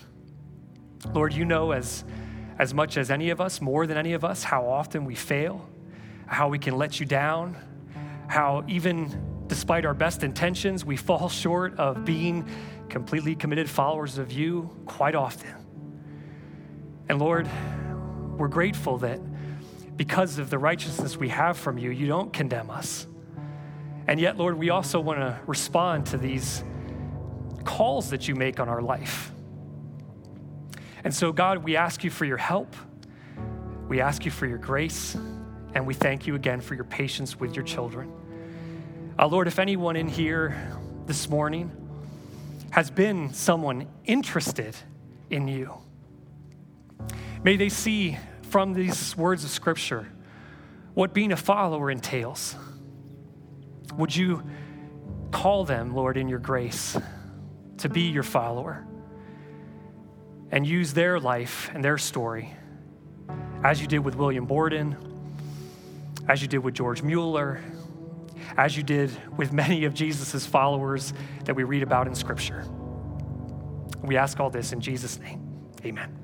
Lord, 1.13 1.33
you 1.33 1.45
know 1.45 1.71
as, 1.71 2.03
as 2.59 2.73
much 2.73 2.97
as 2.97 3.11
any 3.11 3.29
of 3.29 3.39
us, 3.39 3.61
more 3.61 3.87
than 3.87 3.97
any 3.97 4.13
of 4.13 4.25
us, 4.25 4.43
how 4.43 4.67
often 4.67 5.05
we 5.05 5.15
fail, 5.15 5.67
how 6.25 6.49
we 6.49 6.59
can 6.59 6.77
let 6.77 6.99
you 6.99 7.05
down, 7.05 7.55
how 8.27 8.63
even 8.67 9.45
despite 9.47 9.85
our 9.85 9.93
best 9.93 10.23
intentions, 10.23 10.85
we 10.85 10.95
fall 10.95 11.29
short 11.43 11.77
of 11.77 12.05
being 12.05 12.47
completely 12.89 13.35
committed 13.35 13.69
followers 13.69 14.17
of 14.17 14.31
you 14.31 14.69
quite 14.85 15.15
often. 15.15 15.53
And 17.09 17.19
Lord, 17.19 17.49
we're 18.37 18.47
grateful 18.47 18.97
that 18.99 19.19
because 19.97 20.39
of 20.39 20.49
the 20.49 20.57
righteousness 20.57 21.17
we 21.17 21.29
have 21.29 21.57
from 21.57 21.77
you, 21.77 21.91
you 21.91 22.07
don't 22.07 22.33
condemn 22.33 22.69
us. 22.69 23.07
And 24.07 24.19
yet, 24.19 24.37
Lord, 24.37 24.57
we 24.57 24.69
also 24.69 24.99
want 24.99 25.19
to 25.19 25.39
respond 25.45 26.05
to 26.07 26.17
these 26.17 26.63
calls 27.62 28.09
that 28.12 28.28
you 28.28 28.36
make 28.36 28.59
on 28.59 28.70
our 28.70 28.82
life. 28.82 29.32
And 31.03 31.14
so, 31.14 31.32
God, 31.32 31.64
we 31.64 31.76
ask 31.76 32.03
you 32.03 32.09
for 32.09 32.26
your 32.26 32.38
help. 32.38 32.76
We 33.88 34.01
ask 34.01 34.26
you 34.26 34.32
for 34.32 34.45
your 34.45 34.57
grace. 34.57 35.16
And 35.74 35.88
we 35.88 35.93
thank 35.93 36.28
you 36.28 36.36
again 36.36 36.62
for 36.62 36.76
your 36.76 36.84
patience 36.84 37.39
with 37.39 37.55
your 37.55 37.66
children. 37.66 38.12
Uh, 39.18 39.28
Lord, 39.28 39.47
if 39.47 39.59
anyone 39.59 39.95
in 39.95 40.07
here 40.07 40.55
this 41.05 41.30
morning 41.30 41.72
has 42.72 42.89
been 42.89 43.34
someone 43.34 43.88
interested 44.05 44.76
in 45.30 45.47
you. 45.47 45.74
May 47.43 47.57
they 47.57 47.70
see 47.70 48.18
from 48.43 48.74
these 48.74 49.16
words 49.18 49.43
of 49.43 49.49
Scripture 49.49 50.07
what 50.93 51.14
being 51.14 51.32
a 51.32 51.38
follower 51.38 51.89
entails. 51.89 52.55
Would 53.97 54.16
you 54.16 54.43
call 55.32 55.66
them, 55.66 55.95
Lord, 55.95 56.18
in 56.18 56.28
your 56.30 56.39
grace 56.39 56.97
to 57.82 57.89
be 57.89 58.01
your 58.01 58.23
follower 58.23 58.86
and 60.51 60.65
use 60.65 60.93
their 60.93 61.19
life 61.19 61.69
and 61.73 61.84
their 61.84 61.97
story 61.97 62.53
as 63.63 63.82
you 63.82 63.88
did 63.88 63.99
with 63.99 64.15
William 64.15 64.45
Borden, 64.45 64.95
as 66.27 66.41
you 66.41 66.47
did 66.47 66.59
with 66.59 66.73
George 66.73 67.01
Mueller, 67.01 67.61
as 68.57 68.75
you 68.75 68.84
did 68.84 69.11
with 69.38 69.51
many 69.51 69.86
of 69.86 69.93
Jesus' 69.93 70.45
followers 70.45 71.13
that 71.45 71.55
we 71.55 71.63
read 71.63 71.84
about 71.84 72.07
in 72.07 72.15
Scripture. 72.15 72.65
We 74.03 74.17
ask 74.17 74.39
all 74.39 74.49
this 74.49 74.73
in 74.73 74.82
Jesus' 74.82 75.19
name. 75.19 75.41
Amen. 75.86 76.20